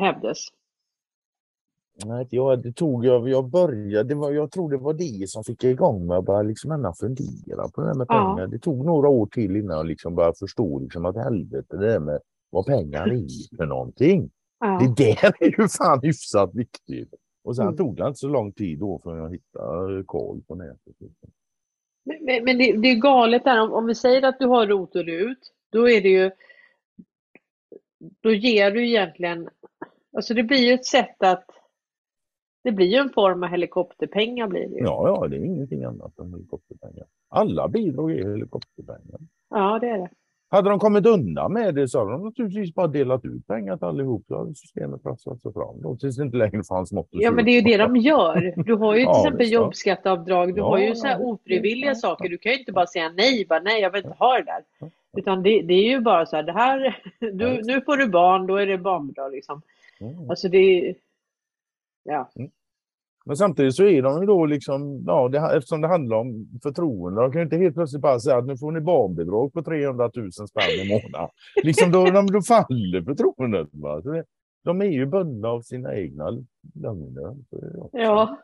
[0.00, 0.38] hävdes.
[2.04, 5.44] Nej, jag, det tog jag, jag började, det var, jag tror det var det som
[5.44, 8.34] fick igång mig att börja liksom fundera på det här med Ja.
[8.34, 8.46] pengar.
[8.46, 12.00] Det tog några år till innan jag liksom började förstå liksom att helvete det där
[12.00, 14.30] med vad pengar är för någonting.
[14.60, 14.66] Ja.
[14.80, 17.14] Det där är ju fan hyfsat viktigt.
[17.44, 17.76] Och sen Mm.
[17.76, 20.96] tog det inte så lång tid då förrän jag hittade koll på nätet.
[22.04, 24.96] Men, men det, det är galet där, om, om vi säger att du har ROT
[24.96, 25.38] och RUT,
[25.72, 26.30] då är det ju
[28.20, 29.48] då ger du egentligen,
[30.16, 31.44] alltså det blir ju ett sätt att
[32.64, 34.84] det blir ju en form av helikopterpengar blir det ju.
[34.84, 37.06] Ja, ja, det är ingenting annat än helikopterpengar.
[37.28, 39.20] Alla bidrag är helikopterpengar.
[39.50, 40.10] Ja, det är det.
[40.54, 43.86] Hade de kommit undan med det så hade de naturligtvis bara delat ut pengar till
[43.86, 44.24] allihop.
[44.28, 47.44] Så hade systemet prasslat sig fram då, tills det inte längre fanns något Ja, men
[47.44, 48.54] det är ju det de gör.
[48.64, 49.52] Du har ju till Ja, exempel ja.
[49.52, 52.24] jobbskatteavdrag, du Ja, har ju ja, så här visst, ofrivilliga ja, saker.
[52.24, 52.30] ja.
[52.30, 54.64] Du kan ju inte bara säga nej, bara nej, jag vill inte ha det där.
[54.80, 54.90] Ja.
[55.16, 58.46] Utan det, det är ju bara så här, det här, du, nu får du barn,
[58.46, 59.62] då är det barnbidrag liksom.
[60.00, 60.30] Mm.
[60.30, 60.94] Alltså det är,
[62.04, 62.28] ja.
[63.26, 67.20] Men samtidigt så är de ju då liksom, ja, det, eftersom det handlar om förtroende,
[67.22, 70.10] de kan ju inte helt plötsligt bara säga att nu får ni barnbidrag på 300
[70.14, 71.28] 000 spänn i månaden.
[71.62, 73.68] liksom då, de, då faller förtroendet.
[73.72, 74.02] Va?
[74.02, 74.24] Så det,
[74.64, 76.30] de är ju bundna av sina egna
[76.74, 77.36] lögner.
[77.92, 78.36] Ja.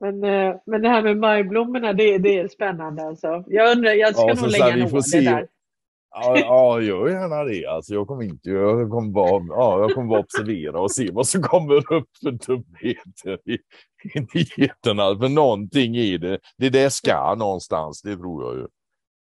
[0.00, 3.44] Men, eh, men det här med majblommorna, det, det är spännande alltså.
[3.46, 5.20] Jag undrar, jag ska Ja, nog lägga vi får se.
[5.20, 5.48] där.
[6.16, 7.66] Ja, ja, gör gärna det.
[7.66, 11.26] Alltså, jag kommer inte, jag kommer bara, ja, jag kommer bara observera och se vad
[11.26, 13.54] som kommer upp för dumheter i,
[14.14, 15.18] i nyheterna.
[15.18, 16.38] För någonting är det.
[16.58, 18.66] Det där ska någonstans, det tror jag ju.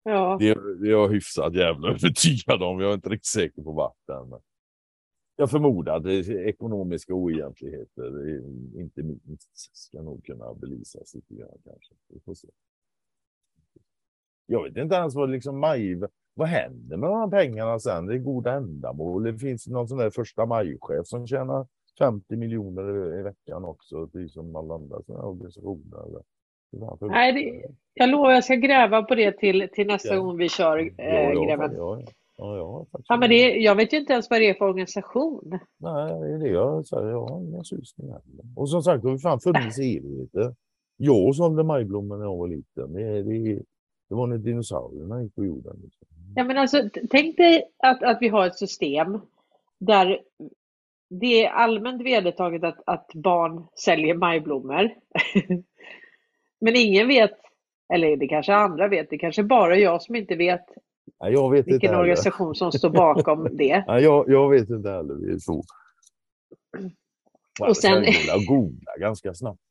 [0.03, 0.37] Ja.
[0.39, 2.79] Det, det är jag hyfsat jävla övertygad om.
[2.79, 4.39] Jag är inte riktigt säker på vart men
[5.35, 8.37] Jag förmodar att ekonomiska oegentligheter,
[8.79, 11.93] inte minst, ska nog kunna belysas lite grann kanske.
[12.07, 12.47] Vi får se.
[14.45, 16.01] Jag vet inte ens vad liksom maj,
[16.33, 18.05] vad händer med de här pengarna sen?
[18.05, 19.23] Det är goda ändamål.
[19.23, 21.67] Det finns någon sån där första majchef som tjänar
[21.99, 26.07] 50 miljoner i veckan också, precis som alla andra sådana organisationer.
[26.07, 26.21] eller?
[27.01, 30.21] Nej, det, jag lovar, jag ska gräva på det till, till nästa Ja.
[30.21, 32.01] gång vi kör Ja, eh, ja, ja, ja.
[32.37, 35.59] Ja, Ja, men det, jag vet ju inte ens vad det är för organisation.
[35.79, 37.09] Nej, det är det jag säger.
[37.09, 38.45] Jag har inga susning heller.
[38.55, 40.55] Och som sagt, det har fan funnits i evigheter.
[40.97, 42.93] Jag sålde majblommor när jag var liten.
[42.93, 43.55] Det, det,
[44.09, 45.79] det var när dinosaurierna gick på jorden.
[45.83, 46.07] Liksom.
[46.35, 49.19] Ja, men alltså, tänk dig att, att vi har ett system
[49.79, 50.19] där
[51.09, 54.89] det är allmänt vedertaget att, att barn säljer majblommor.
[56.61, 57.31] Men ingen vet,
[57.93, 60.65] eller det kanske andra vet, det kanske bara jag som inte vet
[61.21, 62.01] Nej, jag vet inte vilken heller.
[62.01, 63.83] organisation som står bakom det.
[63.87, 65.13] Nej, jag, jag vet inte heller.
[65.13, 65.63] Det är så.
[67.61, 68.05] Och sen-
[68.47, 69.61] googla ganska snabbt.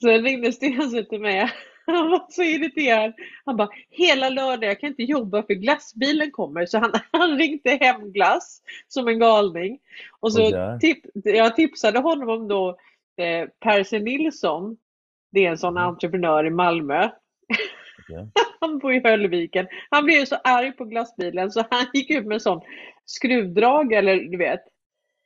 [0.00, 1.50] Sen ringde Stense till mig
[1.92, 3.12] Han var så irriterad.
[3.44, 6.66] Han bara, hela lördag, jag kan inte jobba för glassbilen kommer.
[6.66, 9.78] Så han, han ringde hem glass som en galning.
[10.20, 10.78] Och så Okej.
[10.80, 12.68] tip, jag tipsade honom om då
[13.16, 14.76] eh, Percy Nilsson.
[15.32, 15.82] Det är en sån Mhm.
[15.82, 17.08] entreprenör i Malmö.
[17.98, 18.28] Okej.
[18.60, 19.66] Han bor i Höllviken.
[19.90, 22.60] Han blev så arg på glassbilen så han gick ut med en sån
[23.04, 24.60] skruvdragare, eller du vet,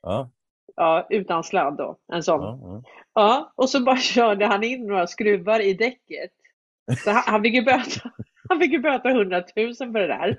[0.01, 0.29] Ja,
[0.75, 1.97] ja, utan sladd då.
[2.13, 2.41] En sån.
[2.41, 2.83] ja, ja.
[3.13, 6.31] Ja, och så bara körde han in några skruvar i däcket.
[6.97, 8.11] Så han, han fick ju böta,
[8.49, 10.37] han fick ju böta 100 000 för det där.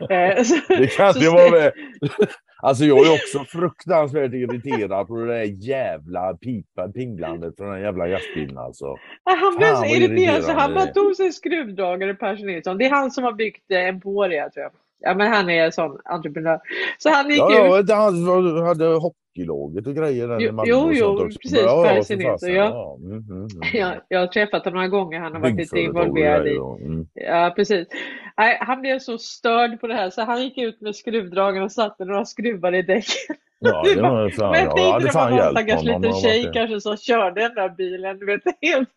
[0.00, 0.44] Eh,
[0.78, 1.72] Det kan ju vara med.
[2.62, 8.08] Alltså jag är också fruktansvärt irriterad på det där jävla pipa, pinglandet från den jävla
[8.08, 8.96] jazzbilen alltså.
[9.24, 12.78] Han blev så irriterad så han bara tog sig skruvdragare, Persson Nilsson.
[12.78, 14.72] Det är han som har byggt eh, Emporia tror jag.
[15.04, 16.60] Ja men han är en sån entreprenör.
[16.98, 17.88] Så han gick Ja, ut.
[17.88, 18.26] ja, han
[18.66, 22.96] hade hockeylaget och grejer där Jo, i Malmö jo, jo, precis, Ja, Nilsson, ja.
[23.00, 23.48] Mm, mm, mm.
[23.72, 25.20] Ja, jag har träffat honom några gånger.
[25.20, 26.56] Han har varit lite involverad i.
[26.56, 27.06] mm.
[27.14, 27.88] Ja, precis.
[28.36, 31.72] Nej, han blev så störd på det här så han gick ut med skruvdragaren och
[31.72, 33.36] satte några skruvar i däcket.
[33.64, 35.86] Ja, det var fan, Men jag jag hade var fan hjälpt stackars honom.
[35.86, 38.18] liten om han tjej kanske som körde den där bilen.
[38.18, 38.88] Du vet, helt.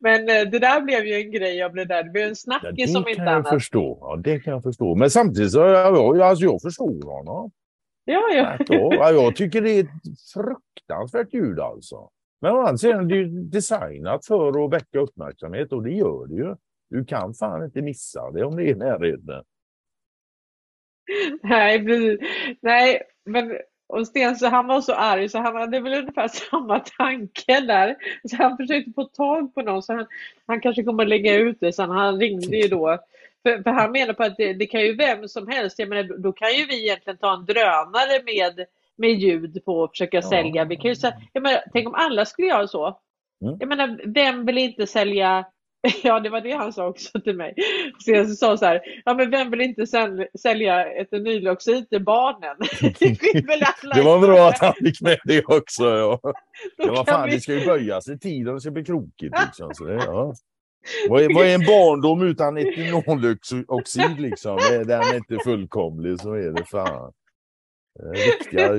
[0.00, 2.02] Men eh, det där blev ju en grej av det där.
[2.04, 3.48] Det blev en Ja, snackis som det inte kan jag annat.
[3.48, 3.98] förstå.
[4.00, 4.94] Ja, det kan jag förstå.
[4.94, 7.50] Men samtidigt så jag, alltså jag förstår honom.
[8.04, 8.56] Ja, ja.
[8.68, 9.88] Ja, jag tycker det är ett
[10.34, 12.08] fruktansvärt ljud alltså.
[12.40, 16.26] Men å andra sidan, det är ju designat för att väcka uppmärksamhet och det gör
[16.26, 16.54] det ju.
[16.90, 19.44] Du kan fan inte missa det om det är i närheten.
[21.42, 22.18] Nej, precis.
[22.62, 26.78] Nej, men och Sten så han var så arg så han hade väl ungefär samma
[26.80, 27.96] tanke där.
[28.30, 30.06] Så han försökte få tag på någon så han,
[30.46, 31.90] han kanske kommer lägga ut det sen.
[31.90, 32.98] Han ringde ju då.
[33.42, 35.78] För, för han menar på att det, det kan ju vem som helst.
[35.78, 38.66] Jag menar, då- kan ju vi egentligen ta en drönare med,
[38.96, 40.22] med ljud på och försöka Ja.
[40.22, 40.64] sälja.
[40.64, 40.96] Vi kan ju,
[41.32, 42.98] jag menar, tänk om alla skulle göra så.
[43.42, 43.56] Mm.
[43.60, 45.44] Jag menar, vem vill inte sälja
[46.02, 47.54] Ja, det var det han sa också till mig.
[48.04, 52.04] Sen så sa han så här, ja men vem vill inte säl- sälja etanyloxid till
[52.04, 52.56] barnen?
[53.94, 55.84] Det var bra att han fick med det också.
[55.84, 56.20] Ja.
[56.78, 59.70] Var kan fan, vi- det ska ju böjas i tiden, det ska bli krokigt liksom.
[59.74, 60.34] Så det, ja.
[61.08, 64.56] vad, är, vad är en barndom utan etanoloxid liksom?
[64.58, 67.12] Är den inte fullkomlig så är det fan.
[67.94, 68.76] Det Riktiga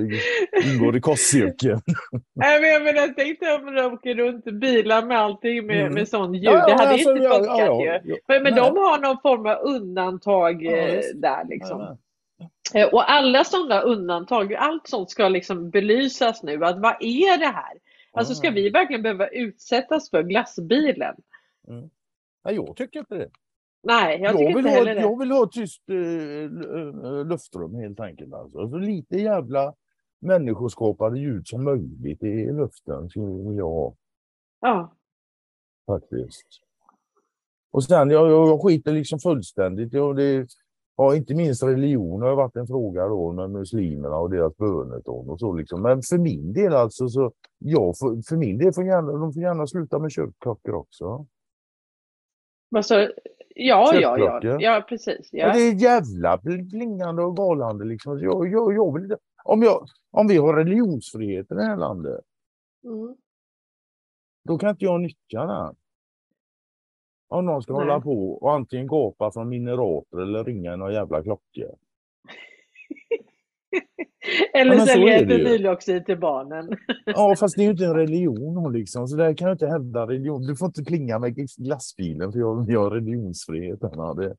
[0.64, 1.82] ingår i kostcirkeln.
[2.34, 5.94] Nej, men jag menar, tänk dig om de åker runt bilar med allting med, Mm.
[5.94, 6.44] med sån ljud.
[6.44, 7.86] Ja, det hade alltså, inte funkat ja, ju.
[7.88, 8.16] ja, ja.
[8.28, 8.62] Men, men Nej.
[8.64, 11.80] de har någon form av undantag eh, där liksom.
[11.80, 11.98] Ja,
[12.74, 16.66] Eh, Och alla sådana undantag, allt sånt ska liksom belysas nu.
[16.66, 17.74] Att vad är det här?
[18.14, 18.54] Alltså ska Ja.
[18.54, 21.16] vi verkligen behöva utsättas för glassbilen?
[22.46, 23.30] Nej, jag tycker inte det.
[23.86, 25.02] Nej, jag Jag, vill ha, heller det.
[25.02, 28.34] jag vill ha tyst eh, eh, luftrum helt enkelt.
[28.34, 28.70] Alltså.
[28.70, 29.74] Så lite jävla
[30.22, 33.96] människoskapade ljud som möjligt i luften skulle jag ha
[34.62, 34.94] Ja.
[35.86, 36.48] faktiskt.
[37.72, 39.94] Och sen, jag, jag, skiter liksom fullständigt.
[39.94, 40.48] Jag, det,
[40.98, 45.40] ja, inte minst religion har varit en fråga då med muslimerna och deras böneton och
[45.40, 45.82] så liksom.
[45.82, 49.42] Men för min del alltså så, ja, för, för min del får gärna, de får
[49.42, 51.26] gärna sluta med kyrkklockor också.
[52.76, 53.10] Alltså,
[53.56, 54.62] ja, ja, ja, Köttblocket.
[54.62, 55.30] ja, precis.
[55.32, 55.48] Ja.
[55.48, 55.54] Ja.
[55.54, 58.20] det är jävla bl- plingande och galande liksom.
[58.20, 62.22] Jag, jag, jag vill om, jag, om vi har religionsfrihet i det här landet,
[62.84, 63.16] Mm.
[64.44, 65.76] då kan inte jag nyttja den.
[67.28, 67.82] Om någon ska Nej.
[67.82, 71.62] hålla på och antingen gapa från minerater eller ringa i någon jävla klocka.
[74.54, 76.78] Eller Ja, sälja etanyloxid till barnen.
[77.06, 80.08] Ja, fast det är ju inte en religion liksom, så där kan jag inte hävda
[80.08, 80.48] religion.
[80.48, 83.80] Du får inte plinga med glassbilen för jag, jag har religionsfrihet.
[83.82, 84.36] Ja, det.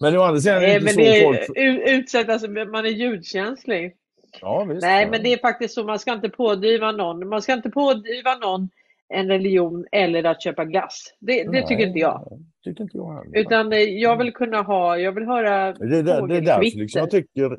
[0.00, 1.56] Men å andra sidan är det inte men så det folk...
[1.56, 3.96] är u- utsättas, man är ljudkänslig.
[4.40, 5.10] Ja, visst, Nej, ja.
[5.10, 7.28] men det är faktiskt så, man ska inte pådriva någon.
[7.28, 8.68] Man ska inte pådriva någon
[9.08, 11.14] en religion eller att köpa glass.
[11.20, 12.42] Det, det tycker Nej, inte jag.
[12.64, 13.38] tycker inte jag heller.
[13.38, 16.78] Utan eh, jag vill kunna ha, jag vill höra Det är, där, det är därför
[16.78, 17.58] liksom jag tycker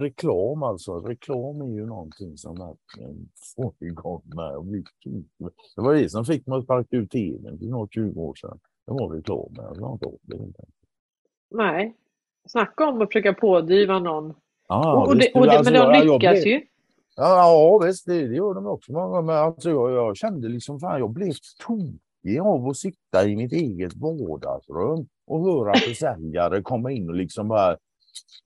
[0.00, 1.00] reklam alltså.
[1.00, 5.24] Reklam är ju någonting som verkligen får igång mig och blir tokig.
[5.76, 8.58] Det var det som fick mig att sparka ut tvn för något 20 år sedan.
[8.86, 9.54] Det var reklam.
[9.56, 10.36] Jag la inte det.
[10.36, 10.62] inte.
[11.50, 11.96] Nej.
[12.48, 14.34] Snacka om att försöka pådriva någon.
[14.68, 16.62] Ja, och, och, det, och det, alltså, men de lyckas ju.
[17.16, 18.92] Ja, visst, det, det gör de också.
[18.92, 21.32] Men, men alltså, jag, jag kände liksom fan, jag blev
[21.66, 27.48] tokig av att sitta i mitt eget vardagsrum och höra försäljare komma in och liksom
[27.48, 27.76] bara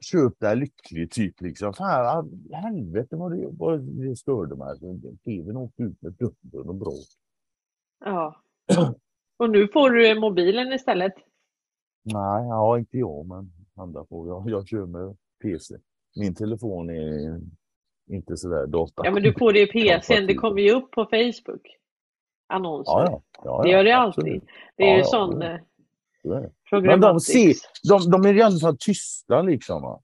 [0.01, 1.73] köp dig lycklig typ liksom.
[1.73, 4.69] Fan, helvete vad det, vad det störde mig.
[4.69, 4.87] Alltså,
[5.25, 6.93] TVn åkte ut med dunder och bra.
[8.05, 8.37] Ja.
[9.37, 11.15] Och nu får du mobilen istället.
[12.03, 14.29] Nej, ja, inte jag, men andra får.
[14.29, 15.77] Jag, jag kör med PC.
[16.17, 17.41] Min telefon är
[18.11, 19.03] inte sådär data.
[19.05, 19.66] Ja, men du får det i
[20.01, 20.27] PCn.
[20.27, 21.77] Det kommer ju upp på Facebook.
[22.53, 22.93] annonser.
[22.93, 23.23] Ja, ja.
[23.45, 24.35] ja, det gör det absolut.
[24.35, 24.49] alltid.
[24.77, 25.47] Det är Ja, ju ja, sån det-
[26.35, 26.81] eh, Så.
[26.81, 27.55] Men de, ser,
[27.89, 29.82] de, de är i alla fall tysta liksom.
[29.82, 30.01] Va?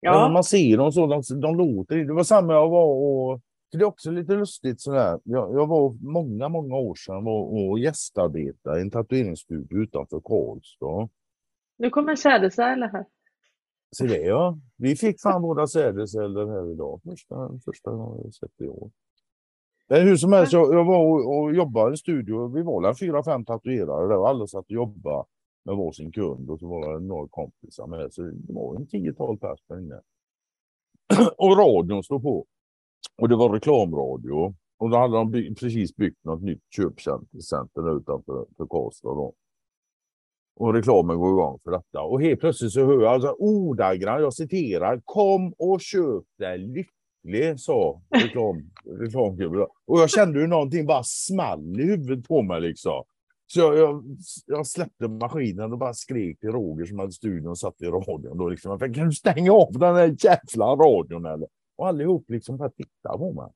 [0.00, 1.96] Ja, Man ser dem så, de, de låter.
[1.96, 3.40] Det var samma jag var och...
[3.72, 5.20] Det är också lite lustigt sådär.
[5.24, 11.08] Jag, jag var många, många år sedan och, och gästarbetade i en tatueringsstudio utanför Karlstad.
[11.78, 13.04] nu kommer sädesärla här.
[13.90, 14.58] Så det ja.
[14.76, 17.00] Vi fick fan våra sädesceller här idag.
[17.04, 18.90] Första, första gången jag sett det i år.
[19.88, 22.48] Men hur som helst, jag, jag var och, och jobbade i en studio.
[22.48, 25.24] Vi var väl fyra, fem tatuerare där och alla satt och jobbade
[25.64, 28.12] med varsin kund och så var det några kompisar med.
[28.12, 30.00] Så det var en tiotal pers där inne.
[31.36, 32.46] och radion stod på.
[33.22, 34.54] Och det var reklamradio.
[34.78, 39.08] Och då hade de by- precis byggt något nytt köpcenter där utanför för Karlstad.
[39.08, 39.34] Då.
[40.58, 42.02] Och reklamen går igång för detta.
[42.02, 47.60] Och helt plötsligt så hör jag alltså ordagrant, jag citerar, kom och köp dig lycklig,
[47.60, 48.70] sa reklam,
[49.00, 49.66] reklamgubben.
[49.86, 53.04] Och jag kände hur någonting bara small i huvudet på mig liksom.
[53.46, 54.04] Så jag, jag,
[54.46, 58.38] jag släppte maskinen och bara skrek till Roger som hade studion och satt i radion.
[58.38, 61.48] Då liksom, kan du stänga av den här jävla radion eller?
[61.76, 63.50] Och allihop liksom bara tittade på mig.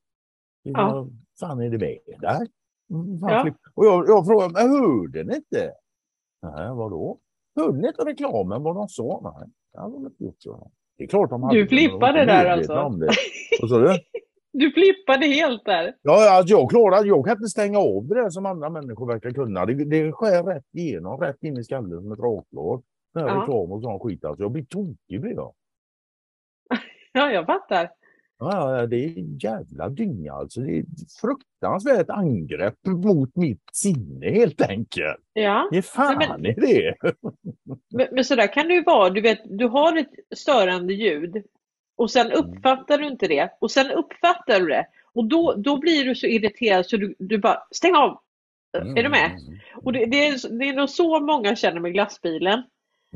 [0.63, 0.93] Ja.
[0.93, 2.47] Vad fan är det med där?
[2.89, 3.51] Mm, Ja.
[3.73, 5.71] Och jag, jag frågade, men hörde ni inte?
[6.43, 7.19] Nej, vadå?
[7.73, 9.21] Ni inte reklamen vad de sa?
[9.23, 10.71] Nej, det hade de inte gjort så.
[10.97, 12.73] Det är klart de hade Du flippade där alltså?
[13.61, 13.93] Vad sa du?
[14.55, 15.95] Du flippade helt där.
[16.01, 19.31] Ja, alltså jag klarade, jag kan inte stänga av det där som andra människor verkar
[19.31, 19.65] kunna.
[19.65, 22.83] Det, det skär rätt igenom, rätt in i skallen som ett rakblad.
[23.13, 23.41] Den här Ja.
[23.41, 24.43] reklam och sån skit alltså.
[24.43, 25.53] Jag blir tokig blir jag.
[27.13, 27.89] Ja, jag fattar.
[28.39, 30.61] Ja, det är jävla dynga alltså.
[30.61, 35.17] Det är ett fruktansvärt angrepp mot mitt sinne helt enkelt.
[35.33, 36.95] Ja, Det är fan Nej, är det.
[37.95, 39.09] men, men så där kan det ju vara.
[39.09, 41.43] Du vet, du har ett störande ljud
[41.95, 42.39] och sen Mm.
[42.39, 46.25] uppfattar du inte det och sen uppfattar du det och då, då blir du så
[46.27, 48.19] irriterad så du, du bara stäng av.
[48.97, 49.25] Är du med?
[49.31, 49.59] Mm.
[49.75, 52.63] Och det, det, är, det är nog så många känner med glassbilen.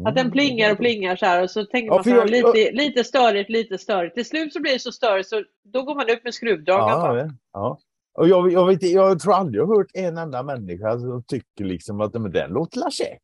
[0.05, 2.71] Att den plingar och plingar så här och så tänker man så här, jag- lite,
[2.71, 4.15] lite störigt, lite störigt.
[4.15, 7.27] Till slut så blir det så störigt så då går man ut med skruvdragaren.
[7.27, 7.79] Ja, ja.
[8.13, 11.65] Och jag, jag, vet, jag tror aldrig jag har hört en enda människa som tycker
[11.65, 13.21] liksom att men den låter la check.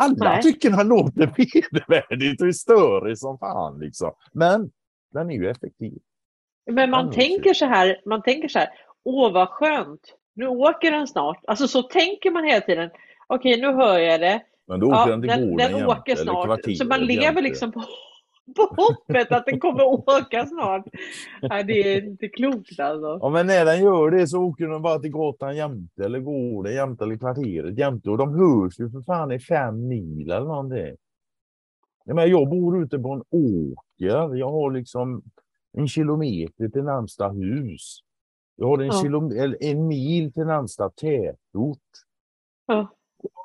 [0.00, 0.42] Alla Nej.
[0.42, 4.12] tycker den låter vedervärdigt och är störig som fan liksom.
[4.32, 4.70] Men
[5.12, 5.98] den är ju effektiv.
[6.70, 8.68] Men man tänker så här, man tänker så här,
[9.04, 10.00] åh vad skönt,
[10.34, 11.44] nu åker den snart.
[11.46, 12.90] Alltså så tänker man hela tiden.
[13.26, 14.42] Okej, nu hör jag det.
[14.68, 16.60] Men då åker Ja, den till den, gården den jämte, åker snart.
[16.78, 17.42] Så man lever jämte.
[17.42, 17.80] liksom på,
[18.56, 20.86] på hoppet att den kommer åka snart.
[21.42, 23.18] Nej, det är inte klokt alltså.
[23.22, 26.74] Ja, men när den gör det så åker den bara till gatan jämte eller gården
[26.74, 28.10] jämte eller kvarteret jämte.
[28.10, 30.96] Och de hörs ju för fan i fem mil eller någonting.
[32.04, 34.36] Jag, menar, jag bor ute på en åker.
[34.36, 35.22] Jag har liksom
[35.72, 37.98] en kilometer till närmsta hus.
[38.56, 39.54] Jag har en, Ja.
[39.60, 41.78] en mil till närmsta tätort.
[42.66, 42.88] Ja.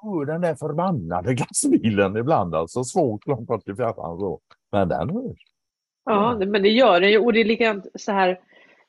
[0.04, 2.84] Hör den där förbannade glassbilen ibland alltså.
[2.84, 4.40] Svårt långt bort i fjärran så.
[4.72, 5.38] Men den hörs.
[6.06, 7.18] Ja, det- men det gör den ju.
[7.20, 8.40] Och det är likadant så här,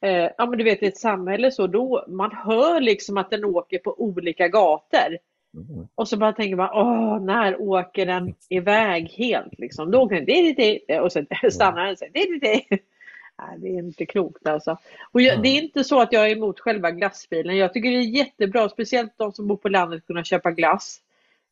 [0.01, 3.45] eh, ja men du vet i ett samhälle så då, man hör liksom att den
[3.45, 5.19] åker på olika gator.
[5.57, 5.87] Mm.
[5.95, 9.91] Och så bara tänker man, åh, när åker den iväg helt liksom?
[9.91, 10.55] Då åker den, det är
[10.89, 12.79] det, och sen stannar den, så, det är det.
[13.39, 14.77] Nej, det är inte klokt alltså.
[15.13, 15.43] Och jag, Mm.
[15.43, 17.57] det är inte så att jag är emot själva glassbilen.
[17.57, 21.01] Jag tycker det är jättebra, speciellt de som bor på landet, kunna köpa glass.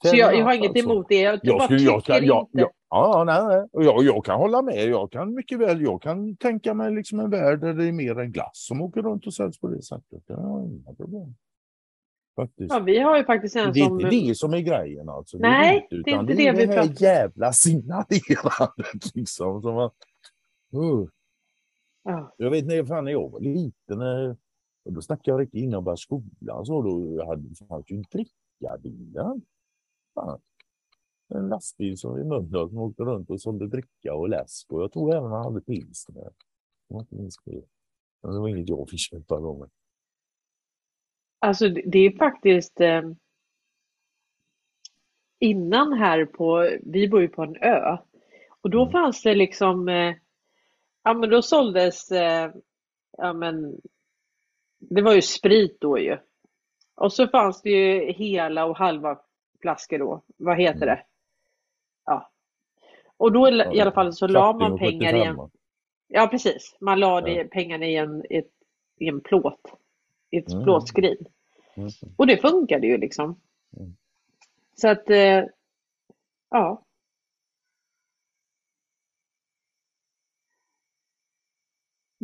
[0.05, 0.85] Så jag, jag har inget Alltså.
[0.91, 1.21] emot det.
[1.21, 2.49] Jag, Jag skulle, jag, jag, inte.
[2.61, 3.43] jag, ja, nej,
[3.73, 3.85] nej.
[3.87, 4.85] Jag, jag kan hålla med.
[4.89, 5.83] Jag kan mycket väl.
[5.83, 9.03] Jag kan tänka mig liksom en värld där det är mer än glass som åker
[9.03, 10.23] runt och säljs på det sättet.
[10.27, 11.35] Det har jag inga problem.
[12.37, 12.73] Faktiskt.
[12.73, 14.01] Ja, vi har ju faktiskt en det är som...
[14.01, 15.39] inte det som är grejen alltså.
[15.39, 19.15] Nej, det är, det är inte det, är det vi det här pratar- jävla signalerandet
[19.15, 19.63] liksom.
[19.63, 19.91] Som man,
[20.75, 21.09] uh.
[22.03, 22.35] Ja.
[22.37, 24.01] Jag vet när fan när jag var liten,
[24.85, 29.41] och då snackade jag riktigt innan jag började skolan, så då hade fanns ju drickabilar.
[30.15, 30.41] Fan.
[31.35, 34.73] En lastbil som i Mölndal som åkte runt och sålde dricka och läsk.
[34.73, 36.15] Och jag tror även han hade pilsner.
[36.89, 37.65] Det var.
[38.23, 39.71] Men det inget jag fick köpa gången.
[41.39, 43.03] Alltså det det är faktiskt eh,
[45.39, 47.97] innan här på, vi bor ju på en ö.
[48.61, 48.93] Och då Mm.
[48.93, 50.15] fanns det liksom, eh,
[51.03, 52.51] ja men då såldes, eh,
[53.19, 53.81] ja men,
[54.79, 56.19] det var ju sprit då ju.
[56.95, 59.19] Och så fanns det ju hela och halva
[59.61, 60.89] flaskor då, vad heter Mm.
[60.97, 61.05] det?
[62.05, 62.31] Ja.
[63.17, 65.51] Och då i alla fall så la man pengar i en, 75.
[66.09, 68.51] ja precis, man la det, pengarna i en, i ett,
[68.99, 69.61] i en plåt,
[70.31, 70.65] i ett Mm.
[70.65, 71.27] plåtskrin.
[71.77, 71.89] Mm.
[72.17, 73.41] Och det funkade ju liksom.
[73.77, 73.97] Mm.
[74.75, 75.45] Så att, eh,
[76.51, 76.83] ja.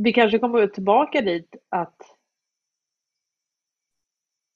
[0.02, 1.96] Vi kanske kommer tillbaka dit att,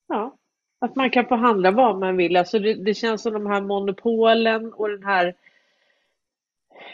[0.08, 0.36] ja,
[0.78, 2.36] Att man kan få handla vad man vill.
[2.36, 5.36] Alltså det, det känns som de här monopolen och den här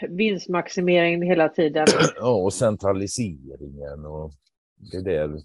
[0.09, 1.87] vinstmaximeringen hela tiden.
[2.15, 4.31] Ja, och centraliseringen och
[4.91, 5.41] det där.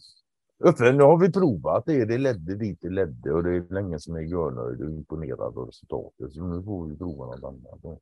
[0.59, 3.99] Uppe, nu har vi provat det, det ledde dit det ledde och det är länge
[3.99, 6.33] som är görnöjd och imponerad av resultatet.
[6.33, 8.01] Så nu får vi prova något annat.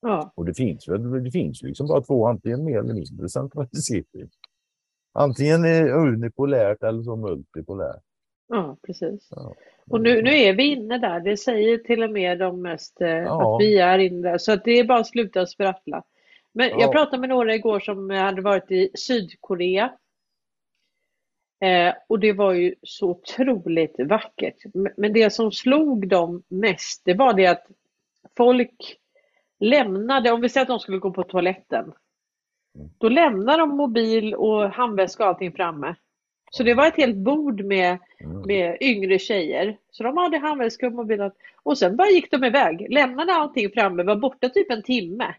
[0.00, 0.32] Ja.
[0.34, 0.84] Och det finns,
[1.24, 4.30] det finns liksom bara två, antingen mer eller mindre centralisering.
[5.12, 8.02] Antingen unipolärt eller så multipolärt.
[8.48, 9.28] Ja, precis.
[9.30, 9.54] Ja.
[9.90, 11.20] Och nu, nu är vi inne där.
[11.20, 13.54] Det säger till och med de mest eh, ja.
[13.56, 14.38] att vi är inne där.
[14.38, 16.02] Så att det är bara att sluta sprattla.
[16.52, 16.80] Men ja.
[16.80, 19.92] jag pratade med några igår som hade varit i Sydkorea.
[21.64, 24.56] Eh, och det var ju så otroligt vackert.
[24.96, 27.66] Men det som slog dem mest, det var det att
[28.36, 28.99] folk
[29.60, 31.92] lämnade, om vi säger att de skulle gå på toaletten,
[32.78, 32.90] mm.
[32.98, 35.94] då lämnar de mobil och handväska och allting framme.
[36.50, 38.42] Så det var ett helt bord med, mm.
[38.42, 39.76] med yngre tjejer.
[39.90, 41.30] Så de hade handväska och mobil.
[41.62, 45.34] Och sen bara gick de iväg, lämnade allting framme, var borta typ en timme.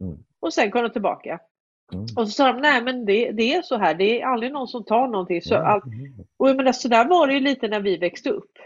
[0.00, 0.18] Mm.
[0.40, 1.40] Och sen kom de tillbaka.
[1.92, 2.04] Mm.
[2.16, 4.68] Och så sa de, nej men det, det är så här, det är aldrig någon
[4.68, 5.42] som tar någonting.
[5.42, 5.66] Så mm.
[5.66, 5.84] allt,
[6.36, 8.58] och jag menar, så där var det ju lite när vi växte upp.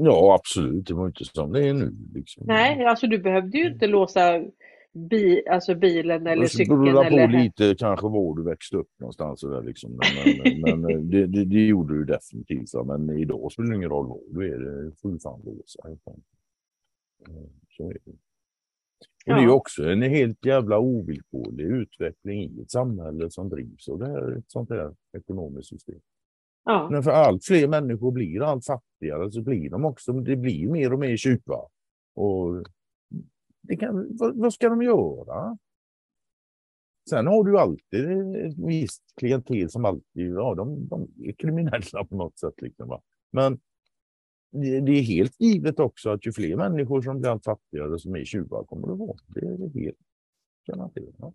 [0.00, 1.94] Ja absolut, det var inte som det är nu.
[2.14, 2.44] Liksom.
[2.46, 4.44] Nej, alltså du behövde ju inte låsa
[4.92, 6.84] bi, alltså bilen eller det cykeln.
[6.84, 9.40] Det beror på lite kanske var du växte upp någonstans.
[9.40, 9.90] Där, liksom.
[9.90, 12.86] Men, men, men eh, det, det, det, gjorde du definitivt.
[12.86, 14.58] Men idag spelar det ingen roll var du är.
[14.58, 15.82] Det får du fan låsa.
[17.76, 18.12] Så är det.
[19.26, 23.98] Och det är också en helt jävla ovillkorlig utveckling i ett samhälle som drivs av
[23.98, 26.00] det här, ett sånt här ekonomiskt system.
[26.68, 26.88] Ja.
[26.90, 30.92] Men för allt fler människor blir allt fattigare så blir de också, det blir mer
[30.92, 31.68] och mer tjuvar.
[32.14, 32.64] Och
[33.62, 35.58] det kan, vad, vad, ska de göra?
[37.10, 42.16] Sen har du alltid ett visst klientel som alltid, ja de, de är kriminella på
[42.16, 42.62] något sätt.
[42.62, 43.00] Liksom, va?
[43.30, 43.60] Men
[44.52, 48.16] det, det, är helt givet också att ju fler människor som blir allt fattigare som
[48.16, 49.16] är tjuvar kommer det vara.
[49.26, 49.98] Det är helt
[50.66, 51.34] garanterat.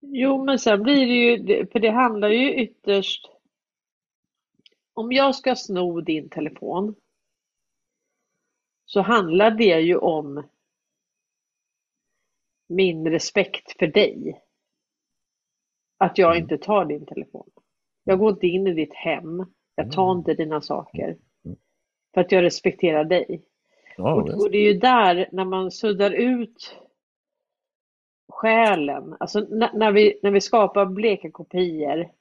[0.00, 3.37] Jo, men sen blir det ju, för det handlar ju ytterst
[4.98, 6.94] om jag ska sno din telefon
[8.84, 10.48] så handlar det ju om
[12.68, 14.42] min respekt för dig.
[15.98, 16.42] Att jag mm.
[16.42, 17.50] inte tar din telefon.
[18.04, 19.44] Jag går inte in i ditt hem.
[19.74, 20.18] Jag tar mm.
[20.18, 21.18] inte dina saker.
[21.44, 21.58] Mm.
[22.14, 23.44] För att jag respekterar dig.
[23.98, 26.76] Och, det är ju där, när man suddar ut
[28.32, 32.17] själen, alltså när, vi, när vi skapar bleka kopior.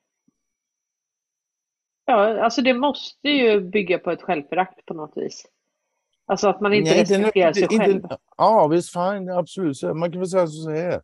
[2.09, 5.45] Ja, alltså det måste ju bygga på ett självförakt på något vis.
[6.25, 8.03] Alltså att man inte Nej, respekterar sig inte, själv.
[8.37, 9.83] ja, visst, fine, absolut.
[9.83, 11.01] Man kan väl säga så här.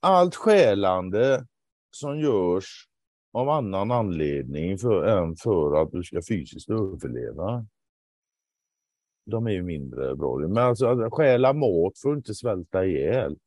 [0.00, 1.46] Allt skälande
[1.90, 2.88] som görs
[3.32, 7.66] av annan anledning för, än för att du ska fysiskt överleva.
[9.26, 10.38] De är ju mindre bra.
[10.38, 13.38] Men alltså att stjäla mat att inte svälta ihjäl.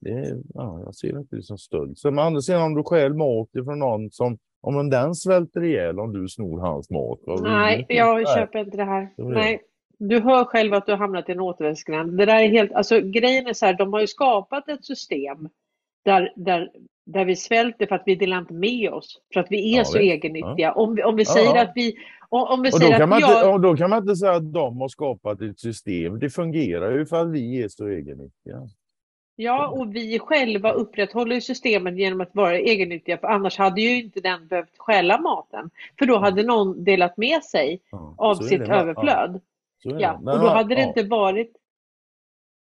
[0.00, 1.98] Det är, ja, jag ser inte det som stöld.
[1.98, 6.12] Sen andra sidan om du stjäl mat från någon som om den svälter ihjäl om
[6.12, 7.42] du snor hans mat.
[7.42, 8.26] Nej, jag Nej.
[8.26, 9.08] köper inte det här.
[9.16, 9.60] Nej.
[9.98, 12.18] Du hör själv att du har hamnat i en återvändsgränd.
[12.18, 15.48] Det där är helt, alltså grejen är så här, de har ju skapat ett system
[16.04, 16.70] där, där,
[17.06, 19.84] där vi svälter för att vi delar inte med oss, för att vi är ja,
[19.84, 20.02] så vet.
[20.02, 20.54] egennyttiga.
[20.56, 20.72] Ja.
[20.72, 21.62] Om, vi, om vi säger ja.
[21.62, 21.96] att vi...
[22.28, 23.30] Om vi och säger då, kan man jag...
[23.30, 26.18] inte, och då kan man inte säga att de har skapat ett system.
[26.18, 28.68] Det fungerar ju för att vi är så egennyttiga.
[29.38, 34.20] Ja, och vi själva upprätthåller systemet genom att vara egennyttiga, för annars hade ju inte
[34.20, 35.70] den behövt stjäla maten.
[35.98, 39.40] För då hade någon delat med sig ja, av sitt överflöd.
[39.82, 40.00] Ja.
[40.00, 40.32] ja.
[40.32, 41.56] och då hade det inte varit...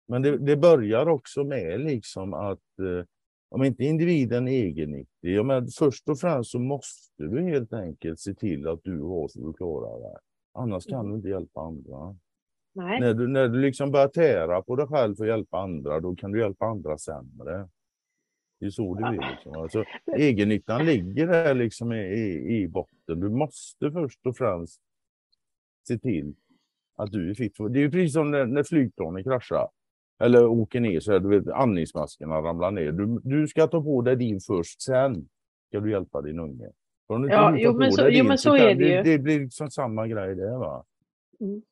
[0.09, 3.05] Men det, det, börjar också med liksom att eh,
[3.51, 8.21] om inte individen är egennyttig, ja, men först och främst så måste du helt enkelt
[8.21, 10.19] se till att du har så du klarar det.
[10.55, 11.11] Annars kan mm.
[11.11, 12.17] du inte hjälpa andra.
[12.73, 13.01] Nej.
[13.01, 16.15] När, du, när du liksom börjar tära på dig själv för att hjälpa andra, då
[16.15, 17.69] kan du hjälpa andra sämre.
[18.61, 19.31] Det är så det blir.
[19.31, 19.63] Liksom.
[19.63, 19.85] Alltså,
[20.17, 23.21] egennyttan ligger där liksom i, i, i, botten.
[23.21, 24.81] Du måste först och främst
[25.89, 26.35] se till
[26.97, 27.57] att du är fit.
[27.71, 29.69] Det är precis som när, när flygplanen kraschar.
[30.23, 32.93] Eller åker ner så här, du vet, andningsmaskerna ramlar ner.
[32.93, 35.29] Du, du ska ta på dig din först, sen
[35.69, 36.71] ska du hjälpa din unge.
[37.09, 39.03] Ja, jo, men så, jo, men så, så är det ju.
[39.03, 40.59] Det, blir liksom samma grej där.
[40.59, 40.85] Va?
[41.41, 41.63] Mm.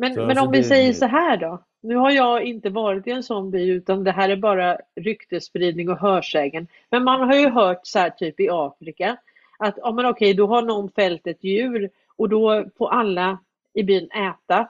[0.00, 1.62] Men, men alltså om vi säger så här då.
[1.82, 5.90] Nu har jag inte varit i en sån by utan det här är bara ryktesspridning
[5.90, 6.66] och hörsägen.
[6.90, 9.16] Men man har ju hört så här typ i Afrika
[9.58, 13.38] att ja, men okej, då har någon fällt ett djur och då får alla
[13.74, 14.68] i byn äta.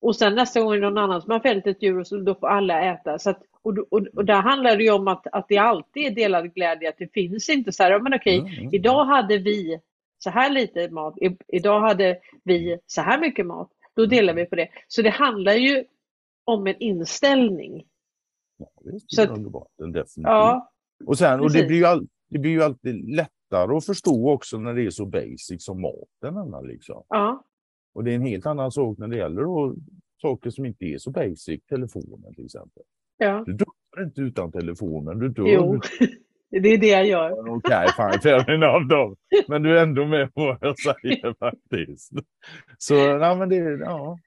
[0.00, 2.16] Och sen nästa gång är det någon annan som har fällt ett djur och så
[2.16, 3.18] då får alla äta.
[3.18, 6.10] Så att, och, och, och där handlar det ju om att, att det alltid är
[6.10, 8.74] delad glädje, att det finns inte så här, ja, men okej, mm, mm.
[8.74, 9.80] idag hade vi
[10.18, 11.18] så här lite mat.
[11.18, 13.70] I, idag hade vi så här mycket mat.
[13.96, 14.68] Då delar vi på det.
[14.88, 15.84] Så det handlar ju
[16.44, 17.84] om en inställning.
[18.56, 20.24] Ja, i att- grund och botten, definitivt.
[20.24, 20.72] Ja,
[21.06, 24.58] och sen, och det blir, ju all, det blir ju alltid lättare att förstå också
[24.58, 26.36] när det är så basic som maten.
[26.36, 27.02] Anna, Liksom.
[27.08, 27.44] ja,
[27.94, 29.74] Och det är en helt annan sak när det gäller då,
[30.22, 32.82] saker som inte är så basic, telefonen till exempel.
[33.18, 33.42] ja.
[33.46, 35.46] Du dör inte utan telefonen, du dör.
[35.48, 35.80] Jo,
[36.50, 37.56] det är det jag gör.
[37.56, 39.16] Okej, fine, fair enough då.
[39.48, 42.12] Men du är ändå med på vad jag säger faktiskt.
[42.78, 44.18] Så, nej men det, ja.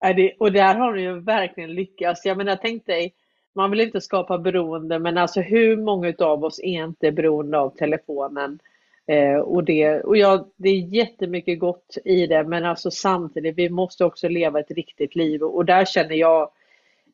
[0.00, 2.24] Är det, och där har du ju verkligen lyckats.
[2.24, 3.14] Jag menar, tänk dig,
[3.54, 7.70] man vill inte skapa beroende, men alltså hur många av oss är inte beroende av
[7.76, 8.58] telefonen?
[9.06, 13.68] Eh, och det, och ja, det är jättemycket gott i det, men alltså samtidigt, vi
[13.68, 16.50] måste också leva ett riktigt liv och där känner jag,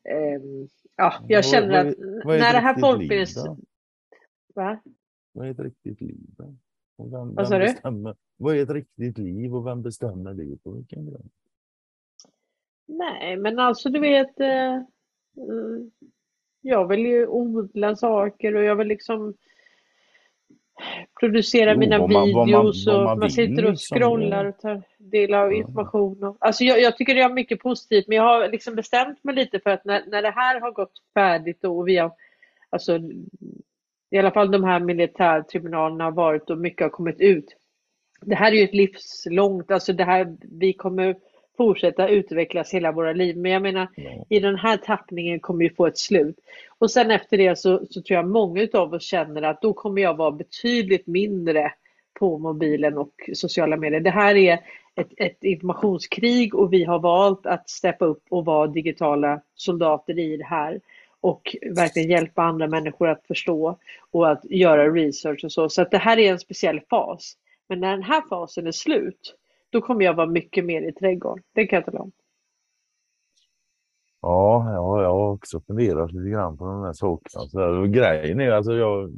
[0.09, 0.67] ehm,
[0.97, 3.37] ja, jag känner att när det här folkbildnings...
[4.59, 4.79] Va?
[5.33, 6.35] Vad är ett riktigt liv?
[6.97, 7.65] Och vem, Vad sa du?
[7.65, 11.29] bestämmer, vad är ett riktigt liv och vem bestämmer det på vilken grund?
[12.87, 14.73] Nej, men alltså du vet, eh,
[15.37, 15.91] mm,
[16.61, 19.33] jag vill ju odla saker och jag vill liksom
[21.19, 23.77] producera Jo, mina vad man- vad man- videos vad och man man vill, sitter och
[23.79, 26.23] scrollar och tar del av information.
[26.23, 29.35] Och, alltså jag, jag tycker det är mycket positivt, men jag har liksom bestämt mig
[29.35, 32.11] lite för att när, när det här har gått färdigt och vi har,
[32.69, 32.99] alltså
[34.11, 37.55] i alla fall de här militärtribunalerna har varit och mycket har kommit ut.
[38.21, 41.15] Det här är ju ett livslångt, alltså det här, vi kommer
[41.57, 43.37] fortsätta utvecklas hela våra liv.
[43.37, 43.87] Men jag menar,
[44.29, 46.35] i den här tappningen kommer ju få ett slut.
[46.79, 50.01] Och sen efter det så, så tror jag många av oss känner att då kommer
[50.01, 51.71] jag vara betydligt mindre
[52.19, 53.99] på mobilen och sociala medier.
[53.99, 54.59] Det här är
[54.95, 60.37] ett, ett informationskrig och vi har valt att steppa upp och vara digitala soldater i
[60.37, 60.79] det här
[61.21, 63.79] och verkligen hjälpa andra människor att förstå
[64.11, 65.69] och att göra research och så.
[65.69, 67.33] Så att det här är en speciell fas.
[67.69, 69.35] Men när den här fasen är slut,
[69.69, 71.43] då kommer jag vara mycket mer i trädgården.
[71.53, 72.11] Det kan jag tala om.
[74.21, 77.45] Ja, ja, jag har också funderat lite grann på de här sakerna.
[77.47, 79.11] Så där, grejen är alltså jag,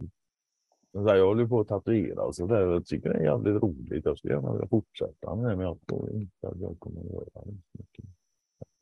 [0.91, 2.61] så där, jag håller på att tatuera och så där.
[2.61, 4.05] Jag tycker det är jävligt roligt.
[4.05, 7.11] Jag skulle gärna vilja fortsätta med det, men jag tror inte att jag kommer att
[7.11, 8.05] göra det.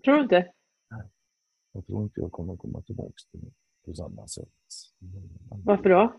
[0.04, 0.48] Tror du inte?
[1.72, 3.52] Jag tror inte jag kommer komma tillbaka till det
[3.86, 4.48] på samma sätt.
[5.66, 6.14] Varför då?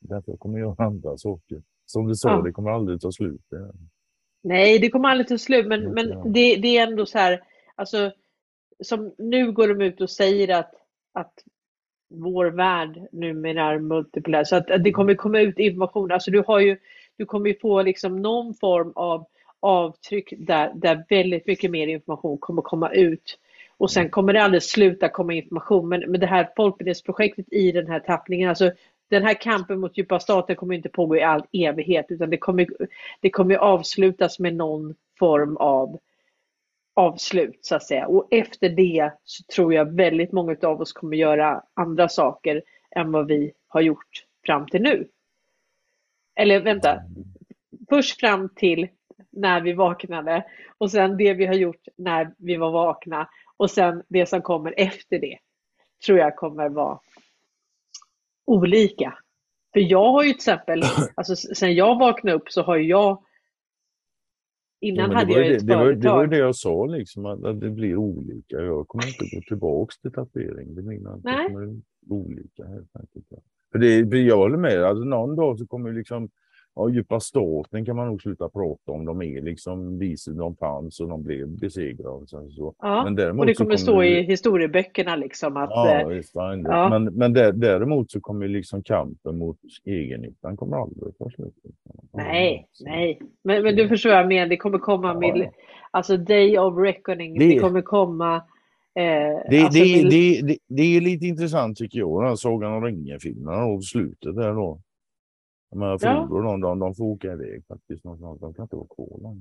[0.00, 1.62] Därför jag kommer göra andra saker.
[1.86, 2.42] Som du sa, Ja.
[2.42, 3.40] det kommer aldrig ta slut.
[4.42, 7.42] Nej, det kommer aldrig ta slut, men, Det men det, det är ändå så här,
[7.74, 8.12] alltså,
[8.84, 10.74] som nu går de ut och säger att,
[11.12, 11.32] att
[12.08, 16.12] vår värld numera är multipolär, så att, att det kommer komma ut information.
[16.12, 16.78] Alltså du har ju,
[17.16, 19.26] du kommer ju få liksom någon form av
[19.60, 23.38] avtryck där, där väldigt mycket mer information kommer komma ut.
[23.78, 27.86] Och sen kommer det aldrig sluta komma information, men, men det här folkbildningsprojektet i den
[27.86, 28.72] här tappningen, alltså
[29.10, 32.66] den här kampen mot djupa staten kommer inte pågå i all evighet, utan det kommer,
[33.20, 35.98] det kommer avslutas med någon form av
[36.94, 38.06] avslut så att säga.
[38.06, 43.12] Och efter det så tror jag väldigt många av oss kommer göra andra saker än
[43.12, 45.08] vad vi har gjort fram till nu.
[46.36, 47.02] Eller vänta,
[47.88, 48.88] först fram till
[49.30, 50.44] när vi vaknade
[50.78, 53.28] och sen det vi har gjort när vi var vakna
[53.58, 55.38] och sen det som kommer efter det
[56.06, 56.98] tror jag kommer vara
[58.46, 59.18] olika.
[59.72, 60.82] För jag har ju till exempel,
[61.14, 63.22] alltså sen jag vaknade upp så har jag
[64.80, 66.30] Ja, Innan men hade jag ju ett det, det, var, det var ju företag.
[66.30, 68.56] det jag sa, liksom, att, att det blir olika.
[68.56, 70.74] Jag kommer inte gå tillbaka till tatuering.
[70.74, 71.86] Det menar jag inte.
[72.08, 73.26] Olika helt enkelt.
[73.72, 74.84] För det, jag håller med.
[74.84, 76.30] Alltså, någon dag så kommer liksom,
[76.78, 79.04] ja, djupa staten kan man nog sluta prata om.
[79.04, 82.26] De är liksom visade de fanns och de blev besegrade.
[82.26, 82.74] Så, så.
[82.78, 86.32] Ja, Men däremot och det så kommer stå i historieböckerna liksom att Ja, eh, visst,
[86.32, 86.62] fine.
[86.68, 86.88] ja.
[86.88, 91.54] Men, men där, däremot så kommer liksom kampen mot egennyttan kommer aldrig ta slut.
[92.12, 93.20] nej, Så- nej.
[93.44, 95.50] Men, men du förstår jag menar, det kommer komma Ja, ja.
[95.90, 98.36] alltså day of reckoning, Det- det, kommer komma
[98.94, 99.02] eh,
[99.50, 102.84] Det, alltså, det, det, det, det är lite intressant tycker jag, den här Sagan om
[102.84, 104.80] ringen-filmen och slutet där då.
[105.70, 106.28] De här Ja.
[106.30, 108.40] De, de, de får åka iväg faktiskt någonstans.
[108.40, 109.34] De kan inte vara kvar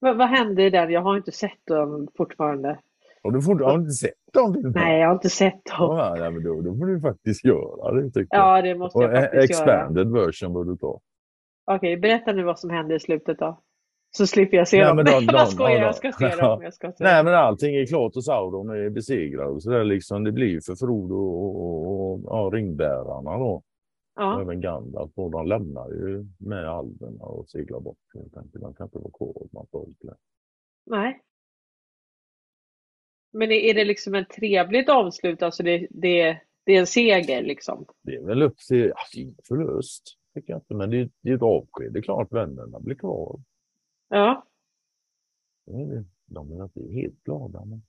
[0.00, 0.90] vad, vad hände den?
[0.90, 2.78] Jag har inte sett dem fortfarande.
[3.22, 4.72] Och du har inte sett dem?
[4.74, 5.96] Nej, jag har inte sett dem.
[5.96, 9.10] Ja, nej, men då, då får du faktiskt göra det tycker Ja, det måste jag.
[9.10, 9.72] Och jag faktiskt göra.
[9.74, 11.00] expanded version bör du ta.
[11.66, 13.60] Okej, berätta nu vad som hände i slutet då.
[14.16, 14.96] Så slipper jag se Nej, dem.
[14.96, 16.62] men de- de- jag skojar, jag ska se dem.
[16.62, 19.84] Jag ska se Nej, men allting är klart och Sauron är besegrad och så där
[19.84, 20.24] liksom.
[20.24, 23.62] Det blir för Frodo och, och, och ja, ringbärarna då.
[24.14, 28.62] Ja, även Gandalf och de lämnar ju med alverna och seglar bort helt enkelt.
[28.62, 29.48] De kan inte vara kvar.
[29.52, 30.16] Man får inte.
[30.86, 31.20] nej.
[33.32, 35.42] Men är det liksom ett trevligt avslut?
[35.42, 37.86] Alltså det, det, det är en seger liksom?
[38.02, 40.02] Det är väl upp till, är ingen förlust.
[40.34, 40.74] tycker jag inte.
[40.74, 41.92] Men det är, det är ett avsked.
[41.92, 43.40] Det är klart vännerna blir kvar.
[44.08, 44.46] Ja.
[46.26, 47.64] De är inte helt glada.
[47.64, 47.82] Men...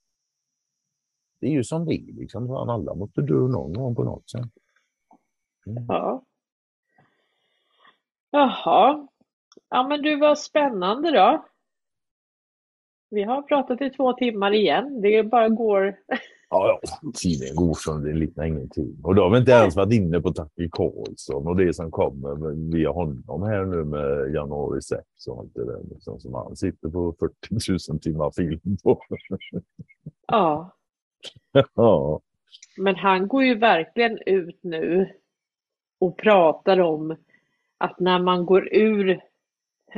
[1.39, 2.05] Det är ju som det.
[2.07, 2.51] Liksom.
[2.51, 4.51] Alla måste dö någon gång på något sätt.
[5.65, 5.85] Mm.
[5.87, 6.23] Ja.
[8.31, 9.07] Jaha.
[9.69, 11.45] Ja men du, var spännande då.
[13.09, 15.01] Vi har pratat i två timmar igen.
[15.01, 15.95] Det bara går.
[16.49, 17.11] Ja, ja.
[17.13, 18.99] tiden går som det liknar ingenting.
[19.03, 22.71] Och då har vi inte ens varit inne på Tacke Karlsson och det som kommer
[22.71, 26.89] via honom här nu med januari 6 och allt det där liksom, som han sitter
[26.89, 29.01] på 40 000 timmar film på.
[30.27, 30.77] Ja.
[31.75, 32.21] ja.
[32.77, 35.09] Men han går ju verkligen ut nu
[35.99, 37.15] och pratar om
[37.77, 39.21] att när man går ur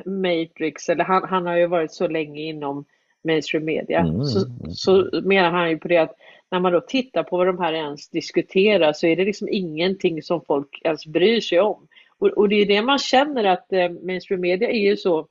[0.05, 2.85] Matrix, eller han, han har ju varit så länge inom
[3.23, 4.23] mainstream media, mm.
[4.23, 6.15] så, så menar han ju på det att
[6.51, 10.21] när man då tittar på vad de här ens diskuterar så är det liksom ingenting
[10.21, 11.87] som folk ens bryr sig om.
[12.19, 15.27] Och, och det är det man känner att eh, mainstream media är ju så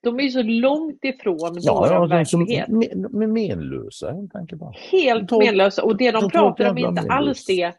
[0.00, 2.66] de är ju så långt ifrån ja, vår ja, verklighet.
[2.96, 4.62] De är menlösa helt enkelt.
[4.92, 7.74] Helt menlösa och det de, de pratar om är inte alls det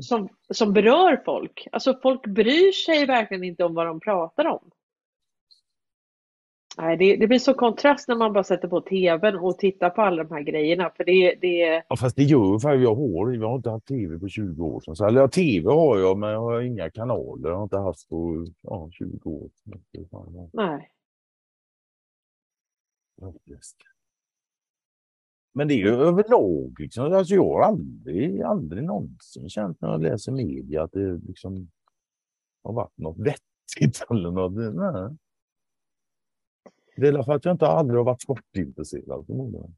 [0.00, 1.68] som, som berör folk.
[1.72, 4.70] Alltså folk bryr sig verkligen inte om vad de pratar om.
[6.78, 10.02] Nej, det, det blir så kontrast när man bara sätter på tvn och tittar på
[10.02, 10.90] alla de här grejerna.
[10.96, 11.84] För det, det...
[11.88, 14.80] Ja, fast det gör för jag har, jag har inte haft tv på 20 år
[14.80, 14.96] sedan.
[14.96, 17.48] Så, eller ja, tv har jag, men jag har inga kanaler.
[17.48, 19.50] Jag har inte haft på ja, 20 år.
[20.52, 20.90] Nej.
[25.56, 27.12] Men det är ju överlag liksom.
[27.12, 31.70] Alltså jag har aldrig, aldrig någonsin känt när jag läser media att det liksom
[32.62, 34.74] har varit något vettigt eller något.
[34.74, 35.16] Nej.
[36.96, 39.76] Det är för att jag inte aldrig har varit sportintresserad förmodligen.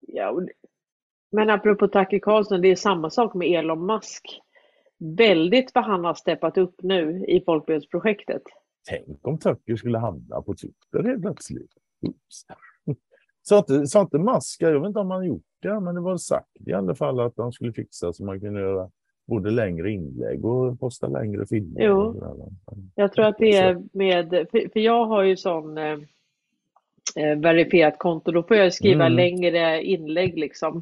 [0.00, 0.40] Ja,
[1.30, 4.40] men apropå Tacke Karlsson, det är samma sak med Elon Musk.
[4.98, 8.42] Väldigt vad han har steppat upp nu i Folkbildningsprojektet.
[8.88, 11.72] Tänk om Tucker skulle hamna på Twitter helt plötsligt.
[13.48, 16.16] Så att, så att Musk, jag vet inte om han gjort det, men det var
[16.16, 18.90] sagt i alla fall att han skulle fixa så man kunde göra
[19.26, 21.82] både längre inlägg och posta längre filmer.
[21.82, 22.22] Jo,
[22.94, 25.98] jag tror att det är med, för jag har ju sån eh,
[27.16, 29.16] eh, verifierat konto, då får jag skriva mm.
[29.16, 30.76] längre inlägg liksom.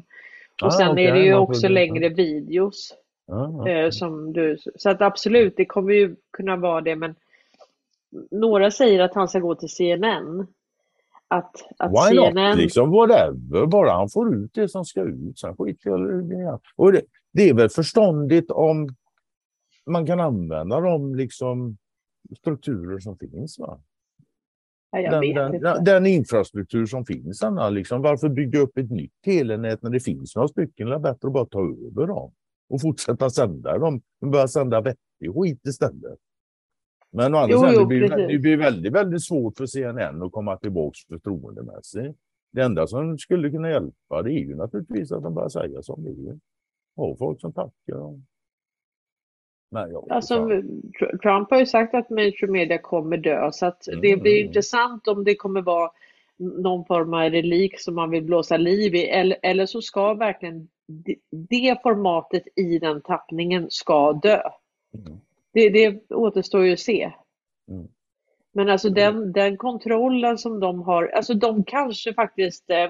[0.61, 2.93] Och ah, sen okay, är det ju också längre videos.
[3.27, 3.73] Ah, okay.
[3.73, 7.15] eh, som du, så att absolut, det kommer ju kunna vara det, men
[8.31, 10.47] några säger att han ska gå till CNN.
[11.37, 12.49] Att, att Why CNN...
[12.49, 12.57] not?
[12.57, 15.39] Liksom whatever, bara han får ut det som ska ut.
[15.39, 17.01] Sen skiter jag och det,
[17.33, 18.89] det är väl förståndigt om
[19.85, 21.77] man kan använda de liksom
[22.39, 23.59] strukturer som finns.
[23.59, 23.79] Va?
[24.91, 27.43] Den, den, den, infrastruktur som finns.
[27.43, 30.89] Anna, liksom, varför bygga upp ett nytt telenät när det finns några stycken?
[30.89, 32.33] Det är bättre att bara ta över dem
[32.69, 34.01] och fortsätta sända dem.
[34.25, 36.19] Börja sända vettig skit istället.
[37.15, 40.57] Men å andra sidan, det, blir, det blir väldigt, väldigt svårt för CNN att komma
[40.57, 42.17] tillbaka förtroendemässigt.
[42.51, 46.03] Det enda som skulle kunna hjälpa det är ju naturligtvis att de börjar säga som
[46.03, 46.39] det är
[46.95, 48.21] ha folk som tackar.
[49.71, 50.47] Nej, alltså,
[51.21, 54.47] Trump har ju sagt att mainstream media kommer dö så att mm, det blir mm.
[54.47, 55.91] intressant om det kommer vara
[56.37, 60.67] någon form av relik som man vill blåsa liv i eller, eller så ska verkligen
[60.87, 64.41] det, det formatet i den tappningen ska dö.
[64.93, 65.19] Mm.
[65.55, 67.11] Det, det återstår ju att se.
[67.71, 67.87] Mm.
[68.53, 68.95] Men alltså mm.
[68.95, 72.89] den, den kontrollen som de har, alltså de kanske faktiskt eh,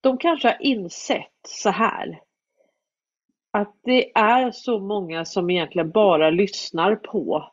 [0.00, 2.20] de kanske har insett så här
[3.50, 7.52] att det är så många som egentligen bara lyssnar på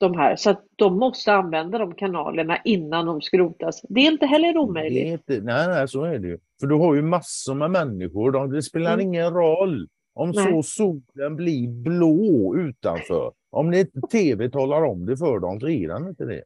[0.00, 3.82] de här så att de måste använda de kanalerna innan de skrotas.
[3.88, 5.06] Det är inte heller omöjligt.
[5.06, 6.38] Inte, nej, nej, så är det ju.
[6.60, 8.48] För du har ju massor med människor.
[8.48, 9.06] Det spelar mm.
[9.06, 9.88] ingen roll
[10.18, 10.52] om nej.
[10.52, 13.32] så solen blir blå utanför.
[13.50, 16.44] Om det inte tv talar om det för dem är den inte det.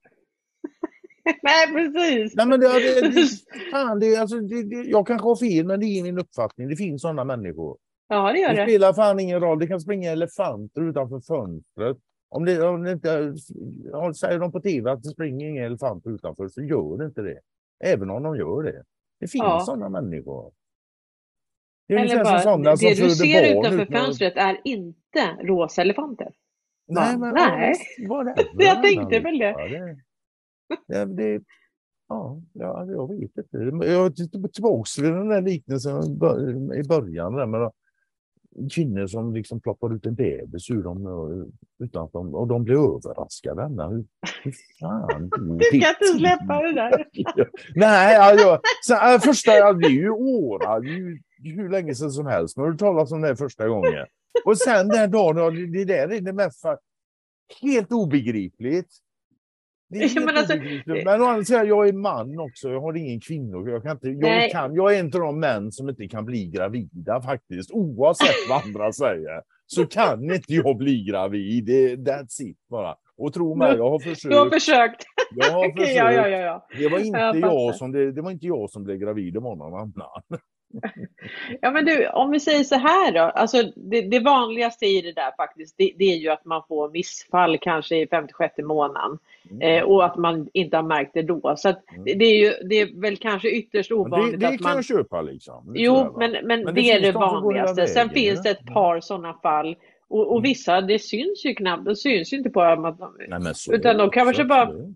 [1.43, 2.37] Nej, precis.
[2.37, 3.29] Nej, men det, det, det,
[3.71, 6.69] fan, det, alltså, det, det, jag kanske har fel, men det är min uppfattning.
[6.69, 7.77] Det finns sådana människor.
[8.09, 8.57] Ja, det gör det.
[8.57, 9.59] Det spelar fan ingen roll.
[9.59, 11.97] Det kan springa elefanter utanför fönstret.
[12.29, 13.35] Om det, om det inte,
[14.15, 17.39] säger de på tv att det springer inga elefanter utanför så gör det inte det.
[17.85, 18.83] Även om de gör det.
[19.21, 19.61] Det finns ja.
[19.61, 20.53] sådana människor.
[21.93, 24.05] Det, Eller bara, det som du ser utanför utan...
[24.05, 26.33] fönstret är inte rosa elefanter.
[26.89, 27.75] Nej, men Nej.
[28.09, 28.35] Vad det?
[28.65, 29.55] jag tänkte väl det.
[30.87, 31.43] Ja, det, det
[32.09, 33.59] ja, ja, jag vet inte.
[33.87, 36.03] Jag är tillbaka till den där liknelsen
[36.75, 37.35] i början.
[37.35, 37.71] Där med
[38.73, 42.75] kvinnor som liksom ploppar ut en bebis ur dem utan att de, och de blir
[42.75, 43.63] överraskade.
[43.63, 44.05] Hur,
[44.43, 47.07] hur fan Du kan inte släppa det där.
[47.75, 52.27] Nej, alltså, så, första, det är ju åra, det är ju hur länge sedan som
[52.27, 52.57] helst.
[52.57, 54.07] Har hört talas om det första gången.
[54.45, 56.65] Och sen den dagen, det där är det mest
[57.63, 58.89] helt obegripligt.
[59.91, 60.57] Det men alltså-
[61.05, 62.69] men å andra sidan, jag är man också.
[62.69, 63.71] Jag har ingen kvinnor.
[63.71, 66.47] Jag, kan inte, jag, kan, jag är en av de män som inte kan bli
[66.47, 67.71] gravida faktiskt.
[67.71, 71.65] Oavsett vad andra säger så kan inte jag bli gravid.
[71.65, 72.95] Det, that's it bara.
[73.17, 74.23] Och tro mig, jag har försökt.
[74.33, 75.03] Du har försökt.
[75.35, 75.97] Jag har försökt.
[75.97, 76.67] ja, ja, ja, ja.
[76.79, 79.41] Det var inte Jag jag, som det, det var inte jag som blev gravid, det
[79.41, 80.23] var någon annan.
[81.61, 83.21] Ja, men du, om vi säger så här då.
[83.21, 86.91] Alltså, det, det vanligaste i det där faktiskt, det, det är ju att man får
[86.91, 89.19] missfall kanske i 56 månaden.
[89.61, 91.55] Eh, och att man inte har märkt det då.
[91.57, 94.59] Så att det, det är ju, det är väl kanske ytterst ovanligt det, det att
[94.59, 94.75] kan man...
[94.75, 95.73] jag köpa liksom.
[95.73, 97.87] Det Jo, men, men, Men det det, är det som vanligaste.
[97.87, 98.73] Sen vägen, finns det ett ja.
[98.73, 99.77] par sådana fall.
[100.09, 103.17] Och, och vissa, det syns ju knappt, det syns ju inte på dem att de,
[103.29, 104.95] Nej, så utan det de kanske också, bara-.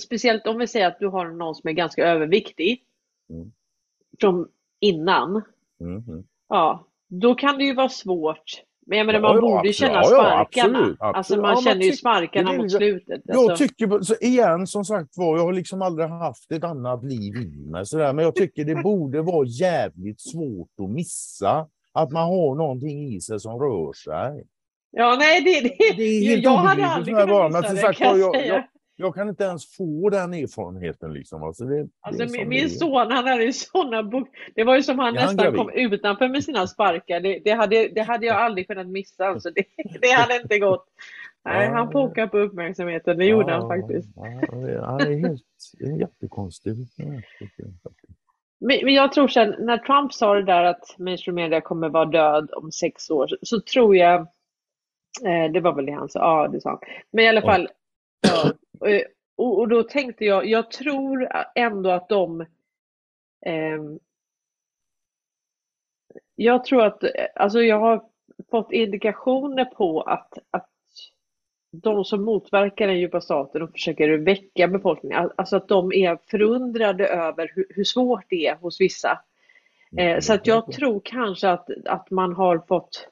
[0.00, 2.82] Speciellt om vi säger att du har någon som är ganska överviktig.
[3.30, 3.52] Mm.
[4.82, 5.42] Innan.
[5.80, 6.02] Mm.
[6.48, 8.42] Ja, då kan det ju vara svårt.
[8.86, 10.78] Men jag menar, Ja, man ja, borde ju känna Ja, sparkarna.
[10.78, 11.42] absolut, Alltså absolut.
[11.42, 13.20] man Ja, man känner ju sparkarna mot slutet.
[13.24, 17.04] Jag Alltså, tycker, så igen som sagt var, jag har liksom aldrig haft ett annat
[17.04, 22.10] liv i mig sådär, men jag tycker det borde vara jävligt svårt att missa att
[22.12, 24.44] man har någonting i sig som rör sig.
[24.90, 27.98] ja, nej, det, det, Det är helt jag hade aldrig jag kunnat missa det sagt
[27.98, 28.64] kan jag jag, jag,
[29.02, 31.42] jag kan inte ens få den erfarenheten liksom.
[31.42, 32.68] Alltså det, Alltså min, min det är.
[32.68, 34.28] son han hade ju sådana bok...
[34.54, 35.58] Det var ju som han han nästan gravid?
[35.60, 37.20] kom utanför med sina sparkar.
[37.20, 39.26] Det, det, hade, det hade jag aldrig kunnat missa.
[39.26, 39.64] Alltså det,
[40.00, 40.86] det hade inte gått.
[41.44, 41.72] Nej, Ja.
[41.74, 43.18] han pokade på uppmärksamheten.
[43.18, 44.08] Det gjorde han faktiskt.
[44.16, 44.98] Ja, det är, ja,
[45.28, 45.42] helt
[45.80, 46.78] är jättekonstigt.
[48.60, 52.04] Men, men jag tror sen när Trump sa det där att mainstream media kommer vara
[52.04, 54.20] död om sex år så, så tror jag,
[55.24, 56.78] eh, det var väl det han sa, ja det sa han.
[57.12, 57.68] Men i alla fall,
[58.20, 58.52] ja,
[59.36, 62.46] och, och då tänkte jag, jag tror ändå att de
[63.46, 63.98] ehm,
[66.34, 68.04] jag tror att, eh, alltså jag har
[68.50, 70.68] fått indikationer på att, att
[71.72, 77.08] de som motverkar den djupa staten och försöker väcka befolkningen, alltså att de är förundrade
[77.08, 79.20] över hur, hur svårt det är hos vissa.
[79.96, 83.08] Eh, så att jag tror kanske att, att man har fått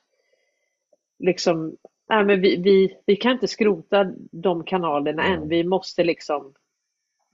[1.18, 1.76] liksom,
[2.11, 5.49] nej men vi, vi, vi kan inte skrota de kanalerna än, Mm.
[5.49, 6.53] vi måste liksom,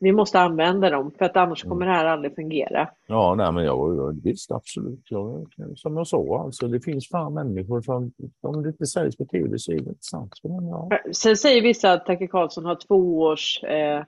[0.01, 1.71] vi måste använda dem för att annars Mm.
[1.71, 2.89] kommer det här aldrig fungera.
[3.07, 5.01] Ja, nej, men jag, jag, visst absolut.
[5.11, 5.47] Jag,
[5.77, 8.13] som jag sa, alltså, det finns fan människor som,
[8.43, 10.33] om det inte sägs på tv så är det inte sant.
[10.43, 10.91] Ja.
[11.13, 14.05] Sen säger vissa att Tucker Carlson har två års eh,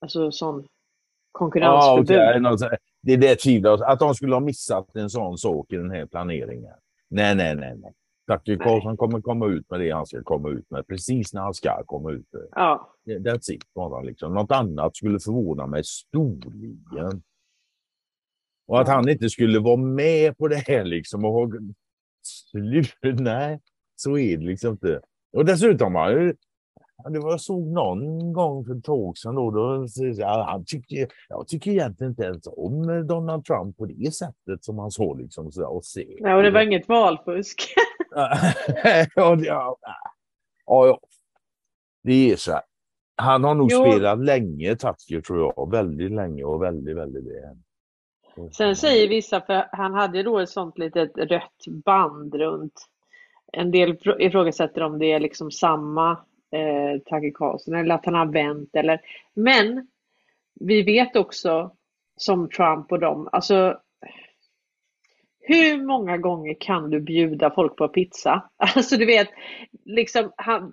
[0.00, 0.66] alltså sån
[1.32, 2.42] konkurrensförbud.
[2.42, 2.70] något så-
[3.02, 6.06] Det är det tvivlar Att de skulle ha missat en sån sak i den här
[6.06, 6.72] planeringen.
[7.08, 7.74] Nej, nej, nej.
[7.76, 7.92] nej.
[8.26, 10.86] Tucker Carlson kommer komma ut med det han ska komma ut med.
[10.86, 12.48] Precis när han ska komma ut med det.
[12.50, 12.92] Ja.
[13.06, 14.34] That's it bara liksom.
[14.34, 17.22] Något annat skulle förvåna mig storligen.
[18.66, 21.50] Och att han inte skulle vara med på det här liksom och ha...
[22.22, 23.60] Slut, nej,
[23.96, 25.00] så är det liksom inte.
[25.32, 25.92] Och dessutom,
[27.12, 29.86] det var jag såg någon gång för ett tag sedan då, då
[30.24, 34.90] han tycker, jag tycker egentligen inte ens om Donald Trump på det sättet som han
[34.90, 36.16] så liksom så, och se.
[36.20, 37.74] Nej, och det var inget valfusk.
[39.14, 39.76] ja, ja,
[40.66, 41.00] ja.
[42.02, 42.62] Det är så här.
[43.16, 43.82] Han har nog Jo.
[43.92, 45.70] spelat länge, Tucker, tror jag.
[45.70, 47.56] Väldigt länge och väldigt, väldigt väl.
[48.52, 52.86] Sen säger vissa, för han hade då ett sånt litet rött band runt.
[53.52, 56.10] En del ifrå- ifrågasätter om det är liksom samma
[56.50, 59.00] eh, Tucker Carlson eller att han har vänt eller.
[59.34, 59.86] Men
[60.60, 61.70] vi vet också
[62.16, 63.80] som Trump och dem, alltså
[65.46, 68.42] hur många gånger kan du bjuda folk på pizza?
[68.56, 69.28] Alltså du vet,
[69.84, 70.72] liksom han,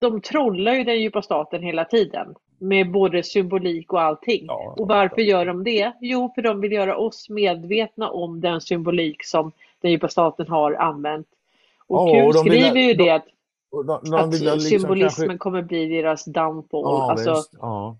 [0.00, 4.44] de trollar ju den djupa staten hela tiden med både symbolik och allting.
[4.46, 5.92] Ja, Och varför gör de det?
[6.00, 10.72] Jo, för de vill göra oss medvetna om den symbolik som den djupa staten har
[10.72, 11.26] använt.
[11.86, 13.24] Och Ja, Q och de vill- skriver ju de- det att,
[13.72, 16.80] Och de, de att liksom symbolismen kanske- kommer bli deras downfall.
[16.82, 17.54] Ja, alltså, visst.
[17.60, 17.96] Ja.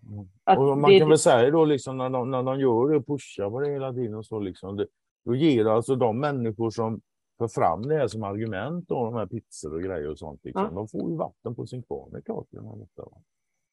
[0.59, 3.07] Och man det- kan väl säga då liksom när de, när de gör det och
[3.07, 4.77] pushar på det hela tiden och så liksom.
[4.77, 4.87] Det,
[5.31, 7.01] då ger det alltså de människor som
[7.39, 10.41] för fram det här som argument då, de här pizzor och grejer och sånt.
[10.45, 10.71] Liksom, Ja.
[10.75, 12.47] De får ju vatten på sin kvarn, det är klart.
[12.51, 13.17] detta, va.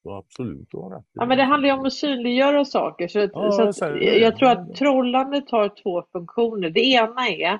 [0.02, 1.04] Så absolut, du har rätt.
[1.12, 3.08] Ja, men det handlar ju om att synliggöra saker.
[3.08, 4.18] Så, Ja, så jag att, det.
[4.18, 6.70] jag tror att trollandet har två funktioner.
[6.70, 7.58] Det ena är,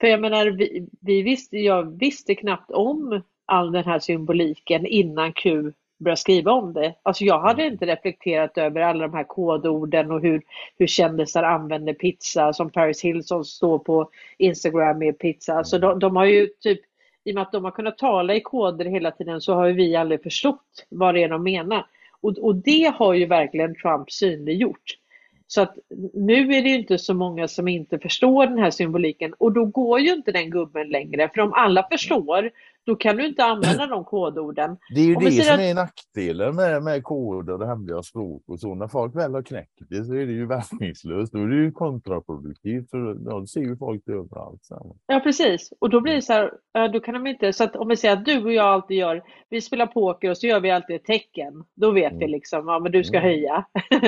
[0.00, 5.32] för jag menar, vi, vi visste, jag visste knappt om all den här symboliken innan
[5.32, 6.94] Q började skriva om det.
[7.02, 10.42] Alltså jag hade inte reflekterat över alla de här kodorden och hur,
[10.78, 15.64] hur kändisar använder pizza, som Paris Hilton står på Instagram med pizza.
[15.64, 16.80] Så de, de har ju typ,
[17.24, 19.72] i och med att de har kunnat tala i koder hela tiden så har ju
[19.72, 21.86] vi aldrig förstått vad det är de menar.
[22.20, 24.98] Och, och det har ju verkligen Trump synliggjort.
[25.46, 25.78] Så att
[26.14, 29.64] nu är det ju inte så många som inte förstår den här symboliken och då
[29.64, 31.30] går ju inte den gubben längre.
[31.34, 32.50] För om alla förstår,
[32.86, 34.76] då kan du inte använda de kodorden.
[34.94, 38.60] Det är ju vi det som är nackdelen med, med koder och hemliga språk och
[38.60, 38.74] så.
[38.74, 41.32] När folk väl har knäckt det så är det ju verkningslöst.
[41.32, 44.68] Då är det ju kontraproduktivt för då ser ju folk det överallt.
[45.06, 47.88] Ja precis, och då blir det så här, då kan de inte, så att om
[47.88, 50.70] vi säger att du och jag alltid gör, vi spelar poker och så gör vi
[50.70, 52.30] alltid ett tecken, då vet vi Mm.
[52.30, 53.28] liksom, ja men du ska Mm.
[53.30, 53.64] höja.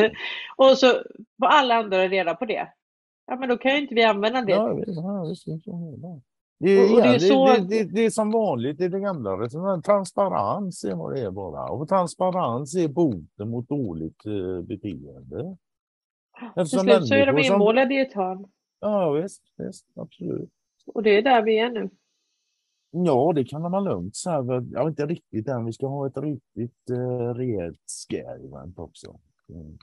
[0.57, 0.87] och så
[1.39, 2.69] får alla andra reda på det.
[3.27, 4.53] Ja men då kan ju inte vi använda det.
[4.53, 5.63] Ja, visst, ja,
[6.03, 6.21] det.
[6.59, 9.01] Det är, Och- och det är så- det, det, det, är som vanligt i det
[9.01, 9.85] gamla resonemanget.
[9.85, 11.69] Transparens är vad det är bara.
[11.71, 15.57] Och transparens är boten mot dåligt eh, beteende.
[16.39, 18.47] Till Eftersom slut så är de människor som- inmålade i ett hörn.
[18.81, 20.51] Ja, visst, visst, absolut.
[20.87, 21.91] Och det är där vi är nu.
[22.91, 24.37] Ja, det kan man lugnt säga.
[24.73, 25.65] Jag vet inte riktigt än.
[25.65, 29.19] Vi ska ha ett riktigt eh, rejält scare-event också.
[29.49, 29.79] Mm.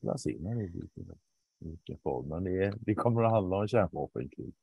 [0.00, 2.28] Jag ser när det blir i vilken form.
[2.28, 4.54] Men det, det kommer att handla om kärnvapenkrig.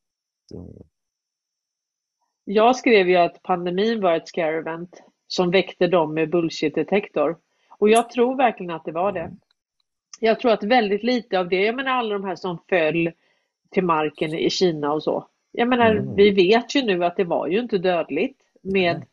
[0.50, 0.72] Så,
[2.44, 7.36] Jag skrev ju att pandemin var ett scare event som väckte dem med bullshit-detektor.
[7.78, 9.30] Och jag tror verkligen att det var det.
[10.20, 13.10] Jag tror att väldigt lite av det, jag menar alla de här som föll
[13.70, 15.26] till marken i Kina och så.
[15.52, 16.14] Jag menar, Mm.
[16.14, 19.04] vi vet ju nu att det var ju inte dödligt med,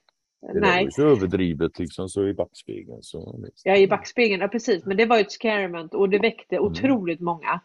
[0.42, 3.04] Det var nej, ju så överdrivet liksom så i backspegeln.
[3.04, 6.20] Så, ja i backspegeln, ja precis, men det var ju ett scare event och det
[6.20, 7.62] väckte otroligt många.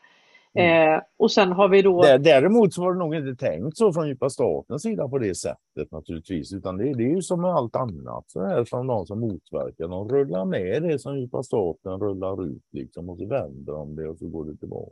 [0.59, 3.93] Eh, och sen har vi då, Där- Däremot så var det nog inte tänkt så
[3.93, 6.53] från djupa statens sida på det sättet naturligtvis.
[6.53, 8.25] Utan det, det är ju som med allt annat.
[8.27, 9.89] Så här som någon som motverkar.
[9.89, 13.11] De rullar med det som djupa staten rullar ut liksom.
[13.11, 14.91] Och så vänder de det och så går det tillbaka.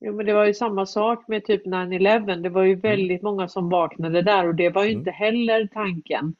[0.00, 3.48] jo, men det var ju samma sak med typ 9-11, det var ju väldigt många
[3.48, 4.98] som vaknade där och det var ju Mm.
[5.00, 6.34] inte heller tanken.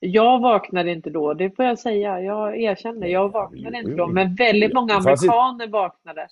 [0.00, 2.20] Jag vaknade inte då, det får jag säga.
[2.20, 4.06] Jag erkänner, jag vaknade inte då.
[4.06, 6.26] Men väldigt många amerikaner vaknade.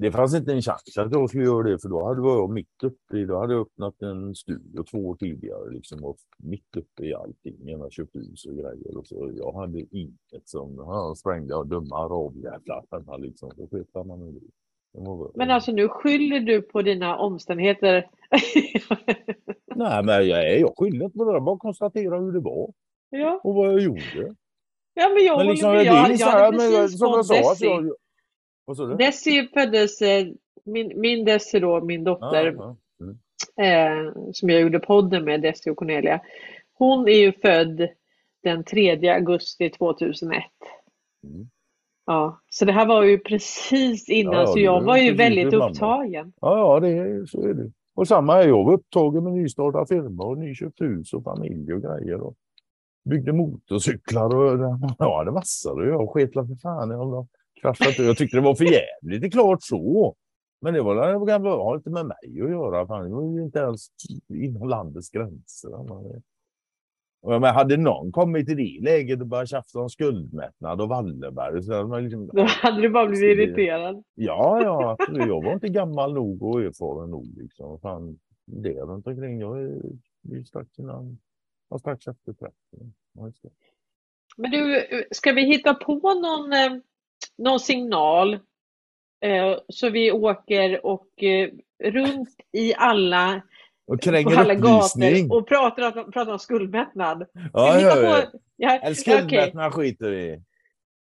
[0.00, 2.82] Det fanns inte en chans att jag skulle göra det för då hade jag mitt
[2.82, 7.04] uppe i, då hade jag öppnat en studio två år tidigare liksom och mitt uppe
[7.04, 7.56] i allting.
[7.68, 9.30] Jag köpt hus och grejer och så.
[9.34, 13.50] Jag hade inget som, ja, sprängde jag dumma arabjävlar liksom.
[13.56, 14.46] Så sket man i det.
[15.34, 18.10] Men alltså nu skyller du på dina omständigheter.
[19.74, 21.32] Nej, men jag jag skyller inte på det.
[21.32, 22.72] Jag bara konstatera hur det var
[23.10, 24.34] ja, och vad jag gjorde.
[24.94, 25.84] ja, men jag Men liksom, med.
[25.86, 27.92] Jag, jag så hade precis jag fått jag...
[28.70, 28.96] Vad sa du?
[28.96, 30.26] Desi föddes, eh,
[30.64, 32.76] min, min Desi då, min dotter, ja.
[33.00, 34.06] Mm.
[34.06, 36.20] eh, som jag gjorde podden med, Desi och Cornelia.
[36.72, 37.88] Hon är ju född
[38.42, 40.42] den 3 augusti 2001.
[41.24, 41.48] Mm.
[42.06, 45.54] Ja, så det här var ju precis innan, Ja, ja, så jag var ju väldigt
[45.54, 46.32] upptagen.
[46.40, 47.72] Ja, ja, det är, så är det.
[47.94, 51.82] Och samma är jag var upptagen med nystartad firma och nyköpt hus och familj och
[51.82, 52.20] grejer.
[52.20, 52.34] Och
[53.04, 55.80] byggde motorcyklar och ja, det massor.
[55.80, 57.26] Och jag sket väl för fan jag var
[57.60, 57.98] kraschat.
[57.98, 60.16] Jag tyckte det var för jävligt, det är klart så.
[60.62, 60.94] Men det var
[61.26, 63.02] det har inte med mig att göra.
[63.04, 63.86] Det var ju inte ens
[64.28, 65.74] inom landets gränser.
[67.22, 70.88] Och jag menar, hade någon kommit i det läget och börjat tjafsa om skuldmättnad och
[70.88, 71.62] Wallenberg.
[71.62, 74.04] Så hade man liksom, Då hade du bara blivit irriterad.
[74.14, 74.96] Ja, ja.
[75.08, 77.26] Jag var inte gammal nog och erfaren nog.
[77.36, 77.80] Liksom.
[77.80, 79.40] Fan, det runt omkring.
[79.40, 81.18] Jag är, strax innan,
[81.70, 82.54] ja, strax efter 30.
[83.12, 83.50] Ja, just det.
[84.36, 86.82] Men du, ska vi hitta på någon, eh,
[87.38, 88.34] någon signal
[89.24, 91.50] eh, så vi åker och eh,
[91.84, 93.42] runt i alla,
[93.86, 95.28] Och på kränger alla upplysning.
[95.28, 97.26] gator och pratar, pratar om skuldmättnad?
[97.52, 98.22] Ja, vi ja, hitta ja.
[98.22, 100.42] på, ja, skuldmättnad skiter vi i.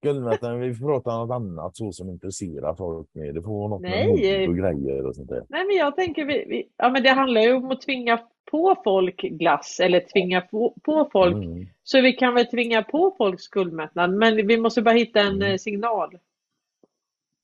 [0.05, 3.33] Skuldmättnad, vi får prata om något annat så som intresserar folk mer.
[3.33, 4.39] Det får vara något med Nej.
[4.49, 5.45] mod och grejer och sånt där.
[5.49, 8.21] Nej, men jag tänker, vi, vi, ja men det handlar ju om att tvinga
[8.51, 11.37] på folk glass eller tvinga på, på folk.
[11.45, 11.67] Mm.
[11.85, 15.53] Så vi kan väl tvinga på folk skuldmättnad, men vi måste bara hitta en Mm.
[15.53, 16.11] eh, signal.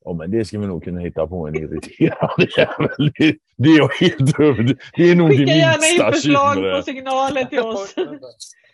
[0.05, 3.13] Ja, men det ska vi nog kunna hitta på en irriterande jävel.
[3.19, 4.77] Det, det är jag helt över.
[4.97, 7.95] Det är nog Skicka det gärna minsta in förslag på signaler till oss.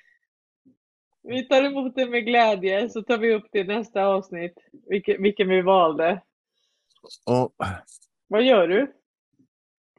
[1.23, 4.55] Vi tar emot det med glädje så tar vi upp det i nästa avsnitt.
[4.86, 6.23] Vilken, vilken vi valde.
[7.27, 7.51] Ja,
[8.28, 8.93] Vad gör du?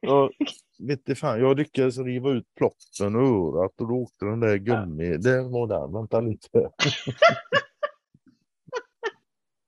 [0.01, 0.29] Ja,
[0.79, 3.19] vet du fan, jag lyckades riva ut ploppen ur
[3.59, 5.17] örat och då åkte den där gummi.
[5.17, 6.69] Det var där, vänta lite.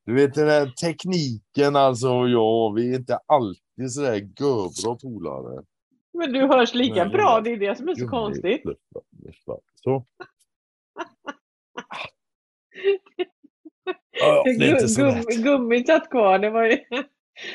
[0.07, 5.63] Du vet den där tekniken alltså, ja, vi är inte alltid sådär görbra polare.
[6.13, 8.63] Men du hörs lika Nej, bra, det- är det som är så konstigt.
[9.75, 10.05] Så.
[14.19, 16.77] Ja, är så Gum, gummit satt kvar, det var ju...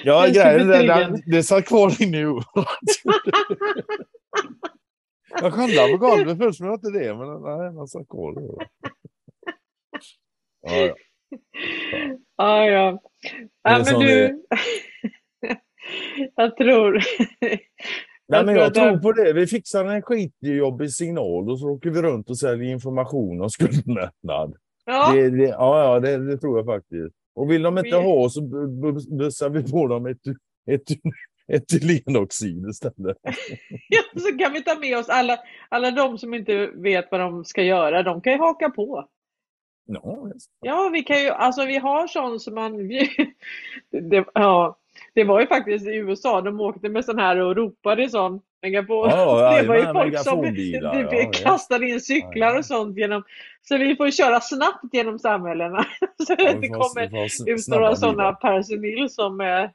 [0.04, 1.12] Ja, Den grejen är betygen.
[1.12, 2.40] den, det satt kvar inne i.
[5.40, 7.14] Jag kollade på golvet först, men det var inte det.
[7.14, 8.34] Men nej, den satt kvar.
[10.62, 10.94] Ja, ja.
[12.36, 13.02] Ja, ja.
[13.62, 14.44] Är ja men du,
[16.36, 17.00] jag tror...
[18.30, 19.32] Nej, men jag tror på det.
[19.32, 24.54] Vi fixar en skitjobbig signal och så åker vi runt och säljer information om skuldmättnad.
[24.84, 27.14] Ja, Det, det, ja, ja det, det tror jag faktiskt.
[27.34, 30.18] Och vill de inte Vi- ha så bu- bu- bussar vi på dem ett,
[30.70, 30.82] ett,
[31.52, 33.16] etylenoxid istället.
[33.88, 35.38] ja, så kan vi ta med oss alla,
[35.68, 38.02] alla de som inte vet vad de ska göra.
[38.02, 39.08] De kan ju haka på.
[40.34, 40.50] Just.
[40.60, 42.88] Ja, vi kan ju, alltså vi har sån som man...
[44.10, 44.76] Det, ja,
[45.14, 48.40] det var ju faktiskt i USA, de åkte med sån här och ropade i sån
[48.62, 49.08] megafon.
[49.10, 51.44] Ja, det var ju folk som det, ja, det, visst.
[51.44, 53.22] kastade in cyklar och sånt genom...
[53.62, 55.78] Så vi får köra snabbt genom samhällena.
[56.26, 59.40] Så Ja, att det vi får- kommer ut några sådana personil som...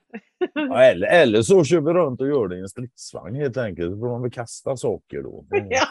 [0.53, 3.91] Ja, eller, eller så kör vi runt och gör det i en stridsvagn helt enkelt.
[3.93, 5.45] Så får man väl kasta saker då.
[5.69, 5.85] Ja,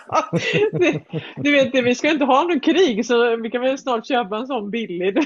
[0.73, 1.01] det,
[1.37, 4.37] du vet, det, vi ska inte ha någon krig så vi kan väl snart köpa
[4.37, 5.19] en sån billig.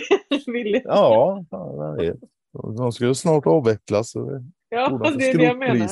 [0.47, 0.83] billig.
[0.85, 2.17] Ja, ja, jag vet.
[2.53, 4.13] De ska ju snart avvecklas.
[4.69, 4.89] Ja,
[5.19, 5.89] det är det jag menar.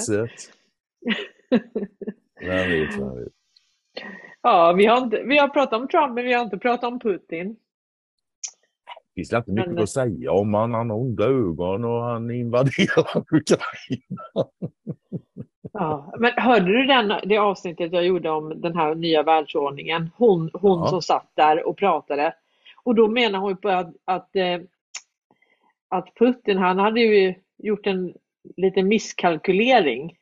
[2.40, 3.32] Vem vet, vem vet.
[4.42, 6.98] Ja, vi har, inte, vi har pratat om Trump men vi har inte pratat om
[7.00, 7.56] Putin.
[9.14, 10.74] Det finns inte mycket Men- att säga om han.
[10.74, 14.48] Han har onda ögon och han invaderar Ukraina.
[15.72, 20.10] Ja, men hörde du den, det avsnittet jag gjorde om den här nya världsordningen?
[20.16, 20.86] Hon, hon Ja.
[20.86, 22.34] som satt där och pratade.
[22.84, 24.58] Och då menar hon på att, att, eh,
[25.88, 28.14] att Putin, han hade ju gjort en
[28.56, 30.16] liten misskalkylering.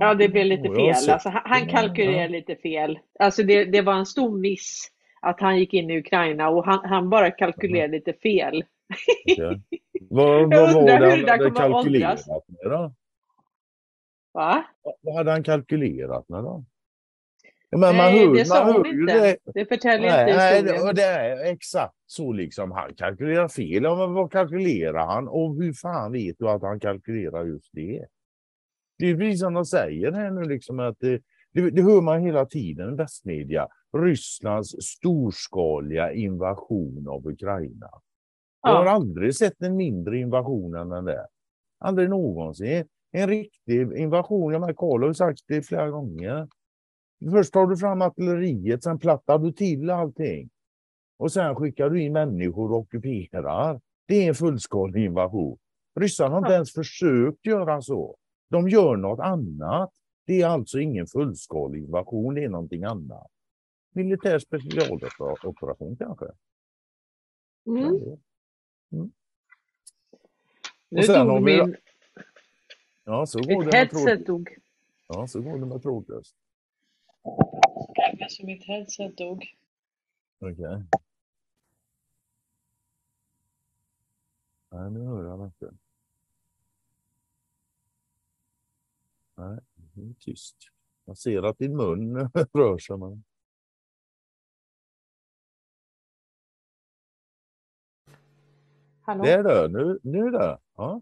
[0.00, 1.10] Ja, det blev lite fel.
[1.10, 2.98] Alltså, han kalkylerade lite fel.
[3.18, 4.90] Alltså det, det var en stor miss
[5.20, 8.64] att han gick in i Ukraina och han, han bara kalkylerade lite fel.
[9.32, 9.62] Okej.
[10.10, 12.92] Vad, vad var det han hade kalkylerat med då?
[14.32, 14.64] Va?
[15.02, 16.64] Vad hade han kalkylerat med då?
[17.70, 19.38] Men man Nej, hör, det sa man hon hör inte.
[19.44, 19.52] det.
[19.54, 20.94] Det förtäljer Nej, inte nej, historien.
[20.94, 22.70] det, är exakt så liksom.
[22.70, 23.82] Han kalkylerar fel.
[23.82, 25.28] Ja, men vad kalkylerar han?
[25.28, 28.04] Och hur fan vet du att han kalkylerar just det?
[28.98, 31.22] Det är precis som de säger här nu liksom att det,
[31.52, 33.68] det, det hör man hela tiden i västmedia.
[33.98, 37.90] Rysslands storskaliga invasion av Ukraina.
[38.62, 41.26] Jag har aldrig sett en mindre invasion än den där.
[41.78, 42.84] Aldrig någonsin.
[43.12, 44.52] En riktig invasion.
[44.52, 46.48] Jag menar, Karl har sagt det flera gånger.
[47.30, 50.50] Först tar du fram artilleriet, sen plattar du till allting.
[51.18, 53.80] Och sen skickar du in människor och ockuperar.
[54.06, 55.58] Det är en fullskalig invasion.
[56.00, 58.16] Ryssarna har inte ens försökt göra så.
[58.48, 59.90] De gör något annat.
[60.26, 63.26] Det är alltså ingen fullskalig invasion, det är någonting annat.
[63.90, 66.26] Militär specialoperation kanske.
[67.66, 68.16] Mm.
[70.88, 71.76] Nu sen har dog vi- min...
[73.04, 73.90] Ja, så går det med
[74.26, 74.48] tråd...
[75.08, 76.36] Ja, så går det med trådlöst.
[78.28, 79.44] Så mitt headset dog.
[80.38, 80.84] Okej.
[84.70, 85.74] Nej, nu hör jag inte.
[89.34, 90.56] Nej, det är tyst.
[91.04, 92.16] Jag ser att din mun
[92.52, 92.96] rör sig.
[92.96, 93.24] Men...
[99.00, 99.24] Hallå?
[99.24, 99.68] Det är det.
[99.68, 100.58] Nu, nu det.
[100.76, 101.00] Ja,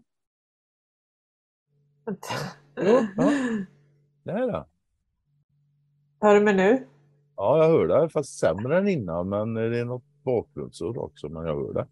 [2.75, 3.31] jo, ja.
[4.23, 4.65] det är det.
[6.21, 6.85] Hör du mig nu?
[7.37, 8.09] Ja, jag hör det.
[8.09, 9.29] Fast sämre än innan.
[9.29, 11.29] Men det är något bakgrundsord också.
[11.29, 11.85] Men jag hör det.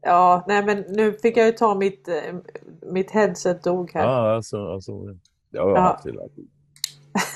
[0.00, 2.14] Ja, nej men nu fick jag ju ta mitt, eh,
[2.92, 4.02] mitt headset dog här.
[4.04, 4.92] Ja, alltså, alltså,
[5.50, 5.80] det har jag Ja.
[5.82, 6.50] haft hela tiden.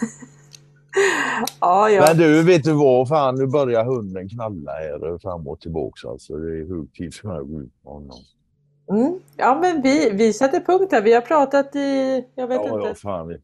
[1.60, 2.04] Ja, ja.
[2.08, 3.08] Men du, vet du vad?
[3.08, 6.08] Fan, nu börjar hunden knalla här fram och tillbaka.
[6.08, 8.16] Alltså, det är hög tid för mig att gå ut med honom.
[8.90, 9.18] Mm.
[9.36, 11.02] Ja, men vi, vi sätter punkt här.
[11.02, 12.88] Vi har pratat i, jag vet Ja, inte.
[12.88, 13.28] ja, fan.
[13.28, 13.40] vi-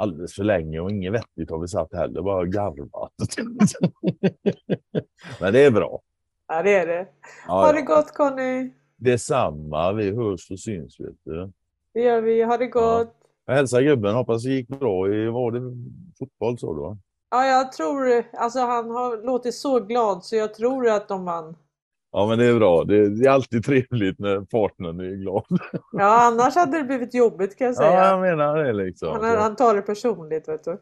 [0.00, 2.22] Alldeles för länge och inget vettigt har vi satt heller.
[2.22, 3.12] Bara garvat.
[5.40, 6.00] Men det är bra.
[6.48, 7.08] Ja, det är det.
[7.46, 7.84] Ja, Ha det ja.
[7.84, 8.70] gott Conny.
[8.96, 9.92] Detsamma.
[9.92, 11.52] Vi hörs och syns, vet du.
[11.94, 12.42] Det gör vi.
[12.42, 13.14] Ha det gott.
[13.46, 14.14] Jag hälsar gubben.
[14.14, 15.60] Hoppas det gick bra i, var det
[16.18, 16.96] fotboll så då?
[17.30, 21.56] Ja, jag tror, alltså han har låtit så glad så jag tror att de vann.
[22.12, 22.84] Ja, men det är bra.
[22.84, 25.44] Det, det är alltid trevligt när partnern är glad.
[25.92, 28.04] Ja, annars hade det blivit jobbigt kan jag Ja, säga.
[28.08, 29.08] jag menar det liksom.
[29.20, 30.78] Han, han tar det personligt, vet du.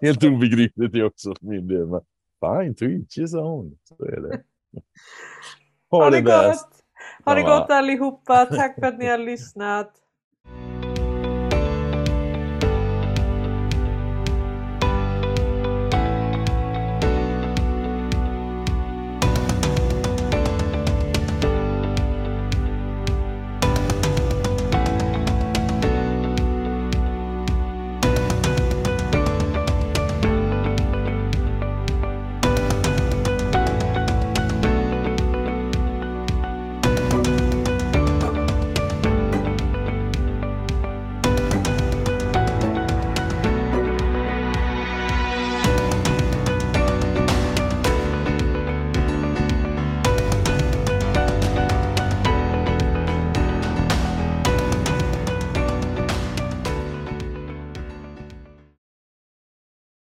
[0.00, 1.86] Helt obegripligt det också för min del.
[1.86, 2.00] Men
[2.40, 3.78] fine to each his own.
[3.84, 4.40] Så är det.
[5.90, 6.68] Ha, Ha det det gott!
[7.24, 7.58] Ha det Ja.
[7.58, 8.44] gott allihopa.
[8.46, 9.92] Tack för att ni har lyssnat.